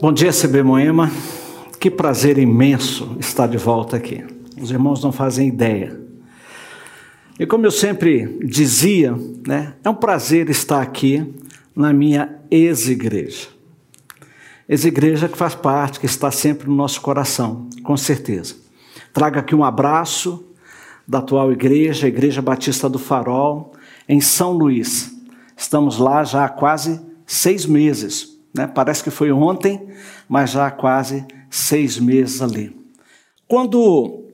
Bom 0.00 0.12
dia, 0.12 0.30
CB 0.30 0.62
Moema. 0.62 1.10
Que 1.80 1.90
prazer 1.90 2.38
imenso 2.38 3.16
estar 3.18 3.48
de 3.48 3.56
volta 3.56 3.96
aqui. 3.96 4.24
Os 4.60 4.70
irmãos 4.70 5.02
não 5.02 5.10
fazem 5.10 5.48
ideia. 5.48 6.00
E 7.36 7.44
como 7.44 7.66
eu 7.66 7.70
sempre 7.72 8.38
dizia, 8.44 9.12
né, 9.44 9.74
é 9.82 9.90
um 9.90 9.94
prazer 9.96 10.48
estar 10.50 10.80
aqui 10.80 11.34
na 11.74 11.92
minha 11.92 12.38
ex-igreja. 12.48 13.48
Ex-igreja 14.68 15.28
que 15.28 15.36
faz 15.36 15.56
parte, 15.56 15.98
que 15.98 16.06
está 16.06 16.30
sempre 16.30 16.68
no 16.68 16.76
nosso 16.76 17.00
coração, 17.00 17.68
com 17.82 17.96
certeza. 17.96 18.54
Trago 19.12 19.40
aqui 19.40 19.52
um 19.52 19.64
abraço 19.64 20.46
da 21.08 21.18
atual 21.18 21.50
igreja, 21.50 22.06
a 22.06 22.08
Igreja 22.08 22.40
Batista 22.40 22.88
do 22.88 23.00
Farol, 23.00 23.72
em 24.08 24.20
São 24.20 24.52
Luís. 24.52 25.12
Estamos 25.56 25.98
lá 25.98 26.22
já 26.22 26.44
há 26.44 26.48
quase 26.48 27.00
seis 27.26 27.66
meses 27.66 28.37
né? 28.58 28.66
Parece 28.66 29.02
que 29.04 29.10
foi 29.10 29.30
ontem, 29.30 29.88
mas 30.28 30.50
já 30.50 30.66
há 30.66 30.70
quase 30.70 31.24
seis 31.48 31.98
meses 31.98 32.42
ali. 32.42 32.76
Quando 33.46 34.24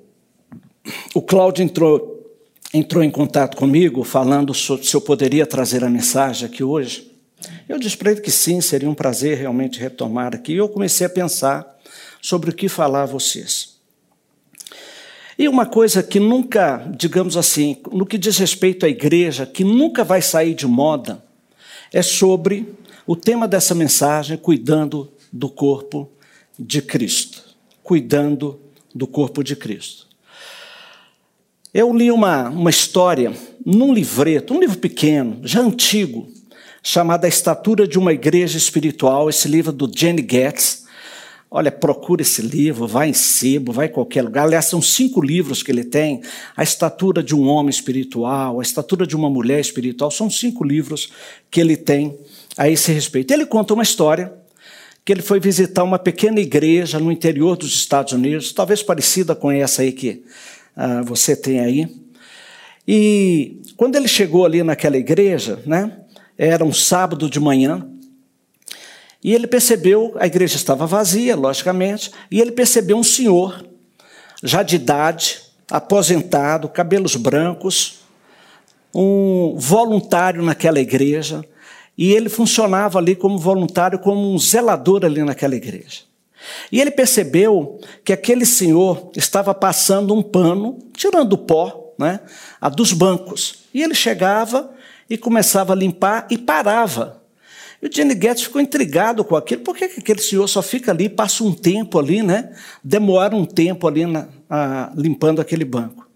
o 1.15 1.23
Cláudio 1.23 1.62
entrou, 1.62 2.34
entrou 2.73 3.05
em 3.05 3.10
contato 3.10 3.56
comigo, 3.56 4.02
falando 4.02 4.55
sobre 4.55 4.87
se 4.87 4.96
eu 4.96 5.01
poderia 5.01 5.46
trazer 5.46 5.84
a 5.84 5.91
mensagem 5.91 6.48
aqui 6.48 6.65
hoje, 6.65 7.12
eu 7.68 7.79
disse 7.79 7.96
para 7.96 8.10
ele 8.10 8.23
que 8.23 8.30
sim, 8.30 8.60
seria 8.62 8.88
um 8.88 8.95
prazer 8.95 9.37
realmente 9.37 9.79
retomar 9.79 10.34
aqui. 10.34 10.54
E 10.54 10.56
eu 10.56 10.68
comecei 10.68 11.06
a 11.06 11.10
pensar 11.10 11.79
sobre 12.23 12.51
o 12.51 12.54
que 12.54 12.68
falar 12.68 13.02
a 13.02 13.06
vocês. 13.06 13.74
E 15.38 15.48
uma 15.48 15.66
coisa 15.66 16.02
que 16.02 16.18
nunca, 16.18 16.91
digamos 16.96 17.37
assim, 17.37 17.82
no 17.93 18.06
que 18.06 18.16
diz 18.16 18.38
respeito 18.38 18.87
à 18.87 18.88
igreja, 18.88 19.45
que 19.45 19.65
nunca 19.65 20.02
vai 20.02 20.23
sair 20.23 20.54
de 20.54 20.66
moda, 20.66 21.23
é 21.93 22.01
sobre 22.02 22.73
o 23.07 23.15
tema 23.15 23.47
dessa 23.47 23.75
mensagem 23.75 24.35
é 24.35 24.39
cuidando 24.39 25.13
do 25.33 25.49
corpo 25.49 26.11
de 26.59 26.81
Cristo. 26.81 27.43
Cuidando 27.83 28.61
do 28.95 29.07
corpo 29.07 29.43
de 29.43 29.57
Cristo. 29.57 30.07
Eu 31.73 31.93
li 31.93 32.11
uma, 32.11 32.49
uma 32.49 32.71
história 32.71 33.33
num 33.66 33.93
livreto, 33.93 34.55
um 34.55 34.61
livro 34.61 34.79
pequeno, 34.79 35.41
já 35.43 35.61
antigo, 35.61 36.29
chamado 36.83 37.24
A 37.24 37.29
Estatura 37.29 37.87
de 37.88 37.99
uma 37.99 38.13
Igreja 38.13 38.57
Espiritual, 38.57 39.29
esse 39.29 39.49
livro 39.49 39.73
do 39.73 39.91
Jenny 39.93 40.24
Getz. 40.30 40.85
Olha, 41.51 41.73
procura 41.73 42.23
esse 42.23 42.43
livro, 42.43 42.87
vai 42.87 43.09
em 43.09 43.13
sebo, 43.13 43.73
vai 43.73 43.87
em 43.87 43.93
qualquer 43.93 44.23
lugar. 44.23 44.45
Aliás, 44.45 44.66
são 44.66 44.80
cinco 44.80 45.21
livros 45.21 45.63
que 45.63 45.73
ele 45.73 45.85
tem: 45.85 46.21
A 46.57 46.63
Estatura 46.63 47.23
de 47.23 47.35
um 47.35 47.46
Homem 47.49 47.71
Espiritual, 47.71 48.61
A 48.61 48.63
Estatura 48.63 49.07
de 49.07 49.16
uma 49.16 49.29
Mulher 49.29 49.61
Espiritual. 49.61 50.11
São 50.11 50.30
cinco 50.30 50.63
livros 50.65 51.11
que 51.51 51.61
ele 51.61 51.77
tem 51.77 52.16
a 52.57 52.69
esse 52.69 52.93
respeito. 52.93 53.33
Ele 53.33 53.47
conta 53.47 53.74
uma 53.74 53.83
história 53.83 54.33
que 55.05 55.13
ele 55.13 55.23
foi 55.23 55.38
visitar 55.38 55.83
uma 55.83 55.99
pequena 55.99 56.41
igreja 56.41 56.99
no 56.99 57.13
interior 57.13 57.57
dos 57.57 57.74
Estados 57.74 58.13
Unidos, 58.13 58.52
talvez 58.52 58.83
parecida 58.83 59.35
com 59.35 59.51
essa 59.51 59.83
aí 59.83 59.93
que 59.93 60.24
uh, 60.77 61.05
você 61.05 61.37
tem 61.37 61.61
aí. 61.61 61.88
E 62.88 63.61
quando 63.77 63.96
ele 63.96 64.09
chegou 64.09 64.47
ali 64.47 64.62
naquela 64.62 64.97
igreja, 64.97 65.61
né, 65.66 65.93
era 66.38 66.65
um 66.65 66.72
sábado 66.72 67.28
de 67.28 67.38
manhã, 67.38 67.87
e 69.22 69.34
ele 69.34 69.47
percebeu, 69.47 70.15
a 70.19 70.27
igreja 70.27 70.56
estava 70.56 70.87
vazia, 70.87 71.34
logicamente, 71.34 72.11
e 72.31 72.41
ele 72.41 72.53
percebeu 72.53 72.97
um 72.97 73.03
senhor, 73.03 73.65
já 74.43 74.62
de 74.62 74.77
idade, 74.77 75.41
aposentado, 75.71 76.69
cabelos 76.69 77.16
brancos, 77.16 78.00
um 78.94 79.56
voluntário 79.59 80.43
naquela 80.43 80.78
igreja, 80.78 81.43
e 81.97 82.12
ele 82.12 82.28
funcionava 82.28 82.98
ali 82.98 83.14
como 83.14 83.38
voluntário, 83.38 83.98
como 83.98 84.32
um 84.32 84.38
zelador 84.38 85.04
ali 85.04 85.22
naquela 85.22 85.54
igreja. 85.54 86.03
E 86.70 86.81
ele 86.81 86.91
percebeu 86.91 87.81
que 88.04 88.12
aquele 88.12 88.44
senhor 88.44 89.10
estava 89.16 89.54
passando 89.54 90.15
um 90.15 90.22
pano, 90.22 90.78
tirando 90.92 91.34
o 91.34 91.38
pó 91.38 91.94
né, 91.99 92.21
a 92.60 92.69
dos 92.69 92.93
bancos. 92.93 93.65
E 93.72 93.83
ele 93.83 93.94
chegava 93.94 94.71
e 95.09 95.16
começava 95.16 95.72
a 95.72 95.77
limpar 95.77 96.27
e 96.31 96.37
parava. 96.37 97.22
E 97.81 97.87
o 97.87 97.93
Jenny 97.93 98.15
Guedes 98.15 98.44
ficou 98.44 98.60
intrigado 98.60 99.25
com 99.25 99.37
aquilo. 99.37 99.62
Por 99.62 99.77
que 99.77 99.84
aquele 99.84 100.21
senhor 100.21 100.49
só 100.49 100.62
fica 100.62 100.91
ali, 100.91 101.09
passa 101.09 101.44
um 101.44 101.53
tempo 101.53 101.99
ali, 101.99 102.22
né? 102.22 102.54
Demora 102.83 103.37
um 103.37 103.44
tempo 103.44 103.87
ali 103.87 104.06
na, 104.06 104.28
a, 104.49 104.91
limpando 104.97 105.41
aquele 105.41 105.65
banco. 105.65 106.06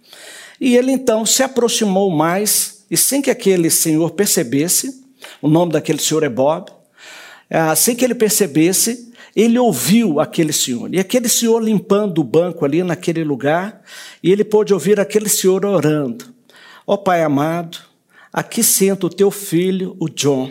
E 0.60 0.76
ele 0.76 0.90
então 0.90 1.24
se 1.24 1.42
aproximou 1.42 2.10
mais, 2.10 2.84
e 2.90 2.96
sem 2.96 3.22
que 3.22 3.30
aquele 3.30 3.70
senhor 3.70 4.10
percebesse, 4.10 5.04
o 5.40 5.48
nome 5.48 5.72
daquele 5.72 6.00
senhor 6.00 6.22
é 6.22 6.28
Bob. 6.28 6.70
É, 7.50 7.58
assim 7.58 7.94
que 7.94 8.04
ele 8.04 8.14
percebesse, 8.14 9.12
ele 9.34 9.58
ouviu 9.58 10.20
aquele 10.20 10.52
senhor. 10.52 10.92
E 10.92 10.98
aquele 10.98 11.28
senhor 11.28 11.62
limpando 11.62 12.18
o 12.18 12.24
banco 12.24 12.64
ali 12.64 12.82
naquele 12.82 13.24
lugar, 13.24 13.82
e 14.22 14.32
ele 14.32 14.44
pôde 14.44 14.74
ouvir 14.74 14.98
aquele 15.00 15.28
senhor 15.28 15.64
orando. 15.64 16.24
Ó 16.86 16.94
oh, 16.94 16.98
Pai 16.98 17.22
amado, 17.22 17.78
aqui 18.32 18.62
senta 18.62 19.06
o 19.06 19.10
teu 19.10 19.30
filho, 19.30 19.96
o 20.00 20.08
John. 20.08 20.50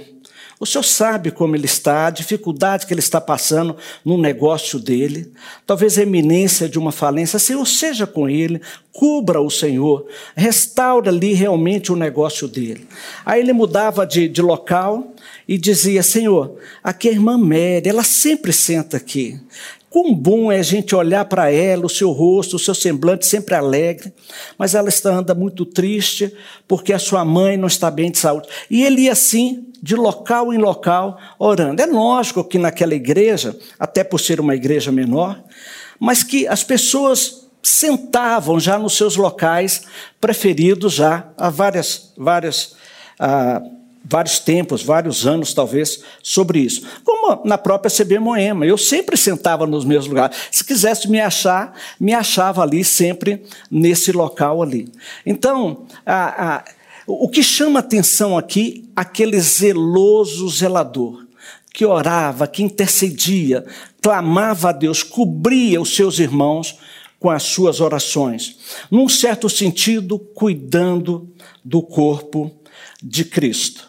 O 0.60 0.66
senhor 0.66 0.84
sabe 0.84 1.30
como 1.30 1.56
ele 1.56 1.66
está, 1.66 2.08
a 2.08 2.12
dificuldade 2.12 2.88
que 2.88 2.94
ele 2.94 3.00
está 3.00 3.22
passando 3.22 3.78
no 4.04 4.18
negócio 4.18 4.80
dele, 4.80 5.32
talvez 5.68 6.00
a 6.00 6.02
eminência 6.02 6.68
de 6.68 6.80
uma 6.80 6.92
falência. 6.92 7.38
Senhor, 7.38 7.64
seja 7.68 8.08
com 8.08 8.28
ele, 8.28 8.60
cubra 8.92 9.40
o 9.40 9.52
Senhor, 9.52 10.08
restaura 10.36 11.12
ali 11.12 11.34
realmente 11.34 11.92
o 11.92 11.96
negócio 11.96 12.48
dele. 12.48 12.88
Aí 13.24 13.40
ele 13.40 13.54
mudava 13.54 14.04
de, 14.08 14.28
de 14.28 14.42
local 14.42 15.14
e 15.48 15.60
dizia: 15.60 16.02
Senhor, 16.02 16.58
aqui 16.84 17.08
é 17.08 17.12
a 17.12 17.14
irmã 17.14 17.38
Mary, 17.38 17.84
ela 17.86 18.04
sempre 18.04 18.52
senta 18.52 18.98
aqui. 18.98 19.40
Quão 19.90 20.14
bom 20.14 20.52
é 20.52 20.60
a 20.60 20.64
gente 20.64 20.94
olhar 20.96 21.24
para 21.26 21.50
ela, 21.50 21.86
o 21.86 21.90
seu 21.90 22.12
rosto, 22.12 22.58
o 22.58 22.60
seu 22.60 22.76
semblante 22.76 23.26
sempre 23.26 23.56
alegre, 23.56 24.14
mas 24.58 24.76
ela 24.76 24.90
está 24.90 25.12
anda 25.12 25.34
muito 25.34 25.66
triste 25.66 26.34
porque 26.68 26.92
a 26.92 27.00
sua 27.00 27.24
mãe 27.24 27.56
não 27.56 27.68
está 27.68 27.90
bem 27.90 28.12
de 28.12 28.18
saúde. 28.18 28.48
E 28.70 28.84
ele 28.84 29.04
ia 29.04 29.14
assim, 29.14 29.66
de 29.82 29.96
local 29.96 30.54
em 30.54 30.58
local, 30.58 31.18
orando. 31.40 31.82
É 31.82 31.86
lógico 31.86 32.44
que 32.44 32.58
naquela 32.58 32.96
igreja, 32.96 33.58
até 33.80 34.04
por 34.04 34.20
ser 34.20 34.40
uma 34.42 34.56
igreja 34.56 34.92
menor, 34.92 35.42
mas 36.00 36.22
que 36.22 36.48
as 36.48 36.64
pessoas 36.64 37.48
sentavam 37.64 38.60
já 38.60 38.78
nos 38.78 38.96
seus 38.96 39.16
locais 39.16 39.84
preferidos 40.20 40.94
já 40.94 41.30
há 41.38 41.50
várias, 41.50 42.14
várias 42.18 42.76
ah, 43.20 43.62
vários 44.10 44.40
tempos, 44.40 44.82
vários 44.82 45.28
anos 45.28 45.54
talvez, 45.54 46.02
sobre 46.24 46.60
isso. 46.60 46.82
Como 47.04 47.42
na 47.44 47.58
própria 47.58 47.92
CB 47.92 48.20
Moema, 48.20 48.66
eu 48.66 48.78
sempre 48.78 49.18
sentava 49.18 49.68
nos 49.68 49.84
meus 49.84 50.08
lugares. 50.08 50.38
Se 50.52 50.64
quisesse 50.64 51.10
me 51.10 51.20
achar, 51.20 51.74
me 52.00 52.14
achava 52.14 52.62
ali 52.62 52.84
sempre 52.84 53.44
nesse 53.70 54.12
local 54.12 54.62
ali. 54.62 54.92
Então, 55.26 55.86
a, 56.06 56.56
a, 56.56 56.64
o 57.06 57.28
que 57.28 57.44
chama 57.44 57.80
atenção 57.80 58.38
aqui, 58.38 58.90
aquele 58.96 59.40
zeloso 59.40 60.50
zelador, 60.50 61.26
que 61.74 61.86
orava, 61.86 62.48
que 62.48 62.64
intercedia, 62.64 63.66
clamava 64.02 64.70
a 64.70 64.72
Deus, 64.72 65.04
cobria 65.04 65.82
os 65.82 65.96
seus 65.96 66.18
irmãos 66.18 66.80
com 67.20 67.30
as 67.30 67.44
suas 67.44 67.82
orações. 67.82 68.58
Num 68.90 69.10
certo 69.10 69.50
sentido, 69.50 70.18
cuidando 70.18 71.30
do 71.64 71.82
corpo 71.82 72.52
de 73.02 73.26
Cristo. 73.26 73.87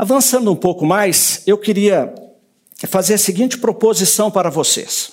Avançando 0.00 0.50
um 0.50 0.56
pouco 0.56 0.86
mais, 0.86 1.42
eu 1.46 1.58
queria 1.58 2.14
fazer 2.88 3.12
a 3.12 3.18
seguinte 3.18 3.58
proposição 3.58 4.30
para 4.30 4.48
vocês. 4.48 5.12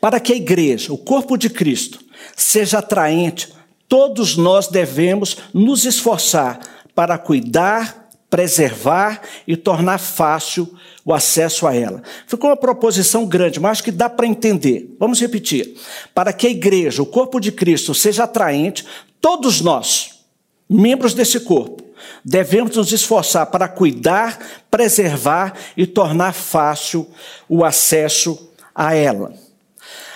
Para 0.00 0.18
que 0.18 0.32
a 0.32 0.36
igreja, 0.36 0.94
o 0.94 0.96
corpo 0.96 1.36
de 1.36 1.50
Cristo, 1.50 2.00
seja 2.34 2.78
atraente, 2.78 3.52
todos 3.86 4.34
nós 4.34 4.68
devemos 4.68 5.36
nos 5.52 5.84
esforçar 5.84 6.58
para 6.94 7.18
cuidar, 7.18 8.08
preservar 8.30 9.20
e 9.46 9.58
tornar 9.58 9.98
fácil 9.98 10.74
o 11.04 11.12
acesso 11.12 11.66
a 11.66 11.74
ela. 11.74 12.02
Ficou 12.26 12.48
uma 12.48 12.56
proposição 12.56 13.26
grande, 13.26 13.60
mas 13.60 13.72
acho 13.72 13.84
que 13.84 13.92
dá 13.92 14.08
para 14.08 14.26
entender. 14.26 14.96
Vamos 14.98 15.20
repetir. 15.20 15.76
Para 16.14 16.32
que 16.32 16.46
a 16.46 16.50
igreja, 16.50 17.02
o 17.02 17.06
corpo 17.06 17.38
de 17.38 17.52
Cristo, 17.52 17.92
seja 17.94 18.24
atraente, 18.24 18.86
todos 19.20 19.60
nós, 19.60 20.20
membros 20.66 21.12
desse 21.12 21.40
corpo, 21.40 21.85
devemos 22.24 22.76
nos 22.76 22.92
esforçar 22.92 23.46
para 23.46 23.68
cuidar, 23.68 24.38
preservar 24.70 25.54
e 25.76 25.86
tornar 25.86 26.32
fácil 26.32 27.08
o 27.48 27.64
acesso 27.64 28.50
a 28.74 28.94
ela. 28.94 29.32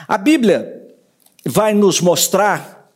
A 0.06 0.18
Bíblia 0.18 0.80
vai 1.44 1.72
nos 1.72 2.00
mostrar, 2.00 2.90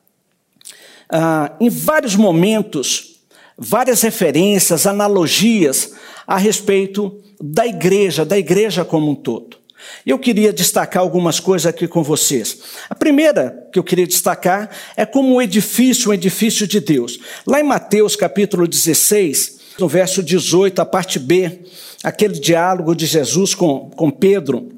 ah, 1.08 1.52
em 1.60 1.68
vários 1.68 2.16
momentos, 2.16 3.20
várias 3.56 4.02
referências, 4.02 4.86
analogias 4.86 5.94
a 6.26 6.36
respeito 6.36 7.20
da 7.40 7.66
igreja, 7.66 8.24
da 8.24 8.38
igreja 8.38 8.84
como 8.84 9.10
um 9.10 9.14
todo. 9.14 9.63
Eu 10.06 10.18
queria 10.18 10.52
destacar 10.52 11.02
algumas 11.02 11.40
coisas 11.40 11.66
aqui 11.66 11.88
com 11.88 12.02
vocês. 12.02 12.58
A 12.88 12.94
primeira 12.94 13.68
que 13.72 13.78
eu 13.78 13.84
queria 13.84 14.06
destacar 14.06 14.70
é 14.96 15.06
como 15.06 15.34
um 15.34 15.42
edifício, 15.42 16.10
um 16.10 16.14
edifício 16.14 16.66
de 16.66 16.80
Deus. 16.80 17.18
Lá 17.46 17.60
em 17.60 17.64
Mateus 17.64 18.16
capítulo 18.16 18.66
16, 18.66 19.60
no 19.78 19.88
verso 19.88 20.22
18, 20.22 20.80
a 20.80 20.86
parte 20.86 21.18
B, 21.18 21.60
aquele 22.02 22.38
diálogo 22.38 22.94
de 22.94 23.06
Jesus 23.06 23.54
com, 23.54 23.90
com 23.90 24.10
Pedro, 24.10 24.70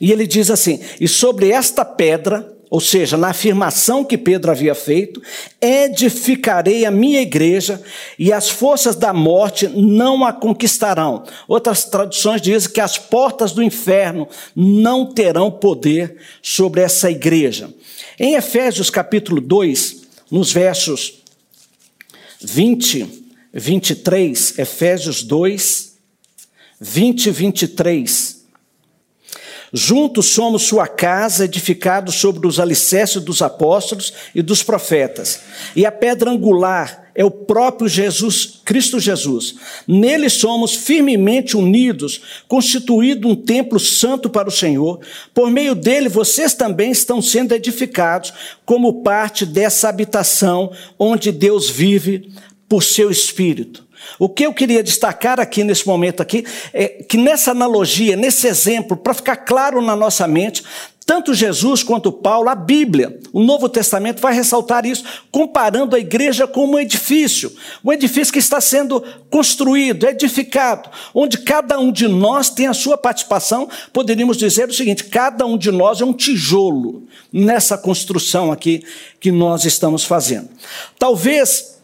E 0.00 0.12
ele 0.12 0.26
diz 0.26 0.50
assim: 0.50 0.80
E 1.00 1.08
sobre 1.08 1.50
esta 1.50 1.84
pedra, 1.84 2.59
ou 2.70 2.80
seja, 2.80 3.16
na 3.16 3.30
afirmação 3.30 4.04
que 4.04 4.16
Pedro 4.16 4.52
havia 4.52 4.76
feito, 4.76 5.20
edificarei 5.60 6.84
a 6.86 6.90
minha 6.90 7.20
igreja 7.20 7.82
e 8.16 8.32
as 8.32 8.48
forças 8.48 8.94
da 8.94 9.12
morte 9.12 9.66
não 9.66 10.24
a 10.24 10.32
conquistarão. 10.32 11.24
Outras 11.48 11.84
traduções 11.84 12.40
dizem 12.40 12.70
que 12.70 12.80
as 12.80 12.96
portas 12.96 13.50
do 13.50 13.60
inferno 13.60 14.28
não 14.54 15.04
terão 15.04 15.50
poder 15.50 16.16
sobre 16.40 16.80
essa 16.80 17.10
igreja. 17.10 17.74
Em 18.16 18.36
Efésios 18.36 18.88
capítulo 18.88 19.40
2, 19.40 20.02
nos 20.30 20.52
versos 20.52 21.24
20, 22.40 23.24
23, 23.52 24.58
Efésios 24.60 25.24
2, 25.24 25.96
20 26.80 27.26
e 27.26 27.30
23. 27.32 28.39
Juntos 29.72 30.26
somos 30.26 30.62
sua 30.62 30.88
casa, 30.88 31.44
edificados 31.44 32.16
sobre 32.16 32.46
os 32.46 32.58
alicerces 32.58 33.22
dos 33.22 33.40
apóstolos 33.40 34.12
e 34.34 34.42
dos 34.42 34.62
profetas. 34.62 35.40
E 35.76 35.86
a 35.86 35.92
pedra 35.92 36.30
angular 36.30 37.10
é 37.14 37.24
o 37.24 37.30
próprio 37.30 37.88
Jesus, 37.88 38.60
Cristo 38.64 38.98
Jesus. 38.98 39.54
Nele 39.86 40.28
somos 40.28 40.74
firmemente 40.74 41.56
unidos, 41.56 42.20
constituído 42.48 43.28
um 43.28 43.36
templo 43.36 43.78
santo 43.78 44.28
para 44.28 44.48
o 44.48 44.52
Senhor. 44.52 45.00
Por 45.32 45.50
meio 45.50 45.74
dele 45.74 46.08
vocês 46.08 46.54
também 46.54 46.90
estão 46.90 47.22
sendo 47.22 47.54
edificados 47.54 48.32
como 48.64 49.02
parte 49.02 49.46
dessa 49.46 49.88
habitação 49.88 50.72
onde 50.98 51.30
Deus 51.30 51.70
vive 51.70 52.32
por 52.68 52.82
seu 52.82 53.10
espírito. 53.10 53.89
O 54.18 54.28
que 54.28 54.44
eu 54.44 54.52
queria 54.52 54.82
destacar 54.82 55.40
aqui 55.40 55.64
nesse 55.64 55.86
momento 55.86 56.22
aqui 56.22 56.44
é 56.72 56.88
que 56.88 57.16
nessa 57.16 57.50
analogia, 57.50 58.16
nesse 58.16 58.46
exemplo, 58.46 58.96
para 58.96 59.14
ficar 59.14 59.36
claro 59.36 59.80
na 59.80 59.96
nossa 59.96 60.26
mente, 60.26 60.62
tanto 61.10 61.34
Jesus 61.34 61.82
quanto 61.82 62.12
Paulo, 62.12 62.48
a 62.48 62.54
Bíblia, 62.54 63.18
o 63.32 63.42
Novo 63.42 63.68
Testamento 63.68 64.20
vai 64.20 64.32
ressaltar 64.32 64.86
isso, 64.86 65.02
comparando 65.32 65.96
a 65.96 65.98
igreja 65.98 66.46
com 66.46 66.64
um 66.64 66.78
edifício, 66.78 67.52
um 67.84 67.92
edifício 67.92 68.32
que 68.32 68.38
está 68.38 68.60
sendo 68.60 69.02
construído, 69.28 70.06
edificado, 70.06 70.88
onde 71.12 71.38
cada 71.38 71.80
um 71.80 71.90
de 71.90 72.06
nós 72.06 72.48
tem 72.48 72.68
a 72.68 72.72
sua 72.72 72.96
participação. 72.96 73.68
Poderíamos 73.92 74.36
dizer 74.36 74.68
o 74.68 74.72
seguinte: 74.72 75.02
cada 75.02 75.44
um 75.44 75.58
de 75.58 75.72
nós 75.72 76.00
é 76.00 76.04
um 76.04 76.12
tijolo 76.12 77.02
nessa 77.32 77.76
construção 77.76 78.52
aqui 78.52 78.84
que 79.18 79.32
nós 79.32 79.64
estamos 79.64 80.04
fazendo. 80.04 80.48
Talvez 80.96 81.79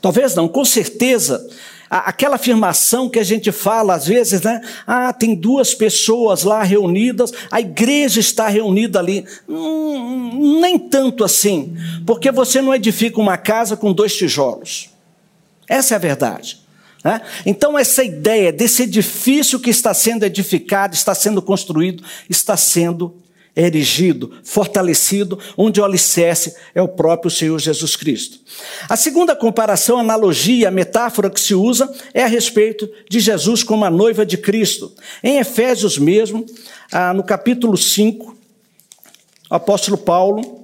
Talvez 0.00 0.34
não, 0.34 0.48
com 0.48 0.64
certeza, 0.64 1.46
aquela 1.90 2.36
afirmação 2.36 3.08
que 3.08 3.18
a 3.18 3.24
gente 3.24 3.50
fala 3.52 3.94
às 3.94 4.06
vezes, 4.06 4.40
né? 4.42 4.60
Ah, 4.86 5.12
tem 5.12 5.34
duas 5.34 5.74
pessoas 5.74 6.44
lá 6.44 6.62
reunidas, 6.62 7.32
a 7.50 7.60
igreja 7.60 8.20
está 8.20 8.48
reunida 8.48 8.98
ali. 8.98 9.26
Hum, 9.48 10.58
nem 10.60 10.78
tanto 10.78 11.24
assim, 11.24 11.76
porque 12.06 12.30
você 12.30 12.62
não 12.62 12.74
edifica 12.74 13.20
uma 13.20 13.36
casa 13.36 13.76
com 13.76 13.92
dois 13.92 14.16
tijolos. 14.16 14.90
Essa 15.68 15.94
é 15.94 15.96
a 15.96 16.00
verdade. 16.00 16.58
Né? 17.04 17.20
Então, 17.46 17.78
essa 17.78 18.04
ideia 18.04 18.52
desse 18.52 18.82
edifício 18.82 19.58
que 19.58 19.70
está 19.70 19.94
sendo 19.94 20.24
edificado, 20.24 20.94
está 20.94 21.14
sendo 21.14 21.40
construído, 21.40 22.04
está 22.28 22.56
sendo 22.56 23.14
erigido, 23.56 24.32
fortalecido, 24.42 25.38
onde 25.56 25.80
o 25.80 25.84
alicerce 25.84 26.54
é 26.74 26.80
o 26.80 26.88
próprio 26.88 27.30
Senhor 27.30 27.58
Jesus 27.58 27.96
Cristo. 27.96 28.38
A 28.88 28.96
segunda 28.96 29.34
comparação, 29.34 29.98
analogia, 29.98 30.70
metáfora 30.70 31.30
que 31.30 31.40
se 31.40 31.54
usa 31.54 31.92
é 32.14 32.22
a 32.22 32.28
respeito 32.28 32.88
de 33.08 33.20
Jesus 33.20 33.62
como 33.62 33.84
a 33.84 33.90
noiva 33.90 34.24
de 34.24 34.36
Cristo. 34.36 34.92
Em 35.22 35.38
Efésios 35.38 35.98
mesmo, 35.98 36.44
ah, 36.92 37.12
no 37.12 37.22
capítulo 37.22 37.76
5, 37.76 38.36
o 39.50 39.54
apóstolo 39.54 39.98
Paulo 39.98 40.60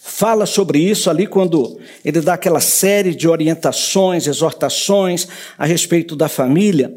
fala 0.00 0.46
sobre 0.46 0.80
isso 0.80 1.08
ali 1.08 1.26
quando 1.28 1.78
ele 2.04 2.20
dá 2.20 2.34
aquela 2.34 2.60
série 2.60 3.14
de 3.14 3.28
orientações, 3.28 4.26
exortações 4.26 5.28
a 5.56 5.64
respeito 5.64 6.16
da 6.16 6.28
família. 6.28 6.92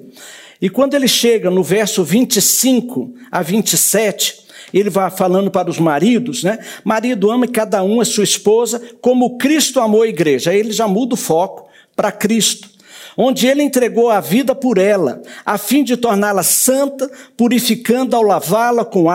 E 0.61 0.69
quando 0.69 0.93
ele 0.93 1.07
chega 1.07 1.49
no 1.49 1.63
verso 1.63 2.03
25 2.03 3.13
a 3.31 3.41
27, 3.41 4.41
ele 4.79 4.89
vai 4.89 5.09
falando 5.11 5.51
para 5.51 5.69
os 5.69 5.79
maridos, 5.79 6.43
né? 6.43 6.59
Marido 6.83 7.29
ama 7.29 7.47
cada 7.47 7.83
um 7.83 7.99
a 7.99 8.05
sua 8.05 8.23
esposa 8.23 8.81
como 9.01 9.37
Cristo 9.37 9.79
amou 9.79 10.03
a 10.03 10.07
igreja. 10.07 10.51
Aí 10.51 10.59
ele 10.59 10.71
já 10.71 10.87
muda 10.87 11.13
o 11.13 11.17
foco 11.17 11.69
para 11.95 12.11
Cristo, 12.11 12.69
onde 13.17 13.45
ele 13.45 13.61
entregou 13.61 14.09
a 14.09 14.19
vida 14.19 14.55
por 14.55 14.77
ela, 14.77 15.21
a 15.45 15.57
fim 15.57 15.83
de 15.83 15.97
torná-la 15.97 16.43
santa, 16.43 17.11
purificando 17.35 18.15
ao 18.15 18.23
lavá-la 18.23 18.85
com, 18.85 19.09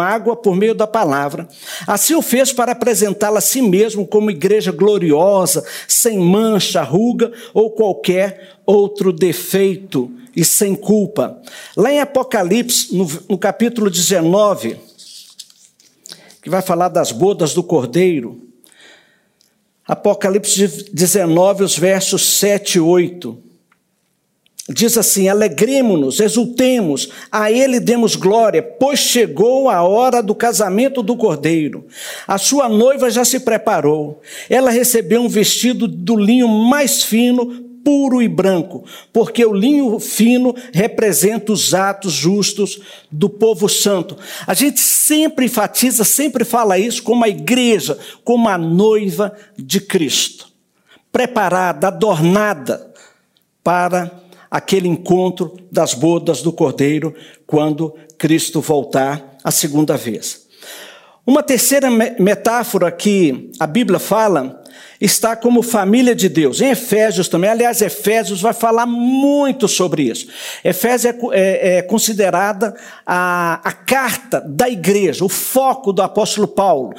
água 0.00 0.36
por 0.36 0.54
meio 0.54 0.74
da 0.74 0.86
palavra. 0.86 1.48
Assim 1.86 2.14
o 2.14 2.22
fez 2.22 2.52
para 2.52 2.72
apresentá-la 2.72 3.38
a 3.38 3.42
si 3.42 3.60
mesmo 3.60 4.06
como 4.06 4.30
igreja 4.30 4.70
gloriosa, 4.70 5.64
sem 5.88 6.18
mancha, 6.18 6.82
ruga 6.82 7.32
ou 7.52 7.70
qualquer 7.70 8.52
outro 8.64 9.12
defeito 9.12 10.10
e 10.34 10.44
sem 10.44 10.74
culpa. 10.74 11.38
Lá 11.76 11.92
em 11.92 12.00
Apocalipse, 12.00 12.88
no 13.28 13.36
capítulo 13.36 13.90
19, 13.90 14.76
que 16.42 16.50
vai 16.50 16.60
falar 16.60 16.88
das 16.88 17.12
bodas 17.12 17.54
do 17.54 17.62
cordeiro. 17.62 18.42
Apocalipse 19.86 20.90
19, 20.92 21.62
os 21.62 21.78
versos 21.78 22.38
7 22.38 22.76
e 22.78 22.80
8. 22.80 23.38
Diz 24.68 24.96
assim: 24.96 25.28
Alegremos-nos, 25.28 26.20
exultemos, 26.20 27.08
a 27.30 27.50
Ele 27.50 27.80
demos 27.80 28.16
glória, 28.16 28.62
pois 28.62 28.98
chegou 28.98 29.68
a 29.68 29.82
hora 29.82 30.22
do 30.22 30.34
casamento 30.34 31.02
do 31.02 31.16
cordeiro. 31.16 31.86
A 32.26 32.38
sua 32.38 32.68
noiva 32.68 33.10
já 33.10 33.24
se 33.24 33.40
preparou. 33.40 34.20
Ela 34.48 34.70
recebeu 34.70 35.22
um 35.22 35.28
vestido 35.28 35.88
do 35.88 36.16
linho 36.16 36.48
mais 36.48 37.02
fino, 37.02 37.71
puro 37.84 38.22
e 38.22 38.28
branco, 38.28 38.84
porque 39.12 39.44
o 39.44 39.52
linho 39.52 39.98
fino 39.98 40.54
representa 40.72 41.52
os 41.52 41.74
atos 41.74 42.12
justos 42.12 42.80
do 43.10 43.28
povo 43.28 43.68
santo. 43.68 44.16
A 44.46 44.54
gente 44.54 44.80
sempre 44.80 45.46
enfatiza, 45.46 46.04
sempre 46.04 46.44
fala 46.44 46.78
isso 46.78 47.02
como 47.02 47.24
a 47.24 47.28
igreja, 47.28 47.98
como 48.24 48.48
a 48.48 48.56
noiva 48.56 49.36
de 49.56 49.80
Cristo, 49.80 50.48
preparada, 51.10 51.88
adornada 51.88 52.92
para 53.62 54.10
aquele 54.50 54.88
encontro 54.88 55.56
das 55.70 55.94
bodas 55.94 56.42
do 56.42 56.52
Cordeiro 56.52 57.14
quando 57.46 57.94
Cristo 58.18 58.60
voltar 58.60 59.36
a 59.42 59.50
segunda 59.50 59.96
vez. 59.96 60.46
Uma 61.24 61.42
terceira 61.42 61.88
metáfora 61.90 62.90
que 62.90 63.50
a 63.58 63.66
Bíblia 63.66 63.98
fala 64.00 64.62
está 65.04 65.34
como 65.34 65.62
família 65.62 66.14
de 66.14 66.28
Deus. 66.28 66.60
Em 66.60 66.70
Efésios 66.70 67.28
também, 67.28 67.50
aliás, 67.50 67.82
Efésios 67.82 68.40
vai 68.40 68.52
falar 68.52 68.86
muito 68.86 69.66
sobre 69.66 70.04
isso. 70.04 70.28
Efésios 70.62 71.12
é, 71.12 71.18
é, 71.32 71.76
é 71.78 71.82
considerada 71.82 72.72
a, 73.04 73.60
a, 73.64 73.72
carta 73.72 74.40
da 74.40 74.68
igreja, 74.68 75.24
o 75.24 75.28
foco 75.28 75.92
do 75.92 76.02
apóstolo 76.02 76.46
Paulo, 76.46 76.94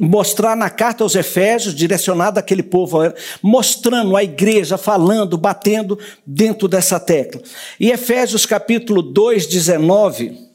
mostrar 0.00 0.56
na 0.56 0.68
carta 0.68 1.04
aos 1.04 1.14
Efésios, 1.14 1.72
direcionada 1.72 2.40
àquele 2.40 2.64
povo, 2.64 2.98
mostrando 3.40 4.16
a 4.16 4.24
igreja, 4.24 4.76
falando, 4.76 5.38
batendo 5.38 5.96
dentro 6.26 6.66
dessa 6.66 6.98
tecla. 6.98 7.40
E 7.78 7.92
Efésios 7.92 8.44
capítulo 8.44 9.02
2, 9.02 9.46
19 9.46 10.45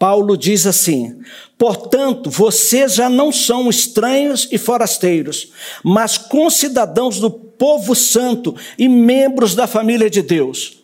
Paulo 0.00 0.34
diz 0.34 0.66
assim: 0.66 1.20
Portanto, 1.58 2.30
vocês 2.30 2.94
já 2.94 3.10
não 3.10 3.30
são 3.30 3.68
estranhos 3.68 4.48
e 4.50 4.56
forasteiros, 4.56 5.52
mas 5.84 6.16
concidadãos 6.16 7.20
do 7.20 7.30
povo 7.30 7.94
santo 7.94 8.56
e 8.78 8.88
membros 8.88 9.54
da 9.54 9.66
família 9.66 10.08
de 10.08 10.22
Deus. 10.22 10.78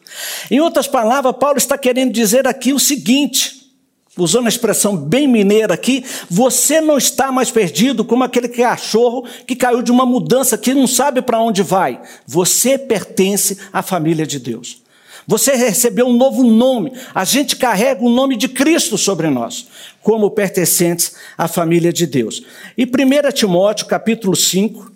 Em 0.50 0.60
outras 0.60 0.86
palavras, 0.86 1.34
Paulo 1.40 1.56
está 1.56 1.78
querendo 1.78 2.12
dizer 2.12 2.46
aqui 2.46 2.74
o 2.74 2.78
seguinte, 2.78 3.72
usando 4.18 4.46
a 4.46 4.50
expressão 4.50 4.94
bem 4.94 5.26
mineira 5.26 5.72
aqui, 5.72 6.04
você 6.28 6.82
não 6.82 6.98
está 6.98 7.32
mais 7.32 7.50
perdido 7.50 8.04
como 8.04 8.22
aquele 8.22 8.48
cachorro 8.48 9.24
que 9.46 9.56
caiu 9.56 9.80
de 9.80 9.90
uma 9.90 10.04
mudança 10.04 10.58
que 10.58 10.74
não 10.74 10.86
sabe 10.86 11.22
para 11.22 11.40
onde 11.40 11.62
vai. 11.62 12.02
Você 12.26 12.76
pertence 12.76 13.56
à 13.72 13.80
família 13.80 14.26
de 14.26 14.38
Deus. 14.38 14.84
Você 15.26 15.54
recebeu 15.56 16.06
um 16.06 16.16
novo 16.16 16.44
nome. 16.44 16.92
A 17.14 17.24
gente 17.24 17.56
carrega 17.56 18.04
o 18.04 18.08
nome 18.08 18.36
de 18.36 18.48
Cristo 18.48 18.96
sobre 18.96 19.28
nós, 19.28 19.66
como 20.00 20.30
pertencentes 20.30 21.16
à 21.36 21.48
família 21.48 21.92
de 21.92 22.06
Deus. 22.06 22.42
E 22.78 22.84
1 22.84 23.32
Timóteo, 23.32 23.86
capítulo 23.86 24.36
5, 24.36 24.92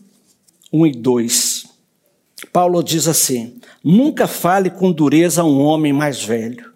1 0.73 0.87
e 0.87 0.93
2. 0.93 1.67
Paulo 2.53 2.83
diz 2.83 3.09
assim: 3.09 3.61
Nunca 3.83 4.29
fale 4.29 4.71
com 4.71 4.93
dureza 4.93 5.43
a 5.43 5.45
um 5.45 5.61
homem 5.61 5.93
mais 5.93 6.23
velho, 6.23 6.73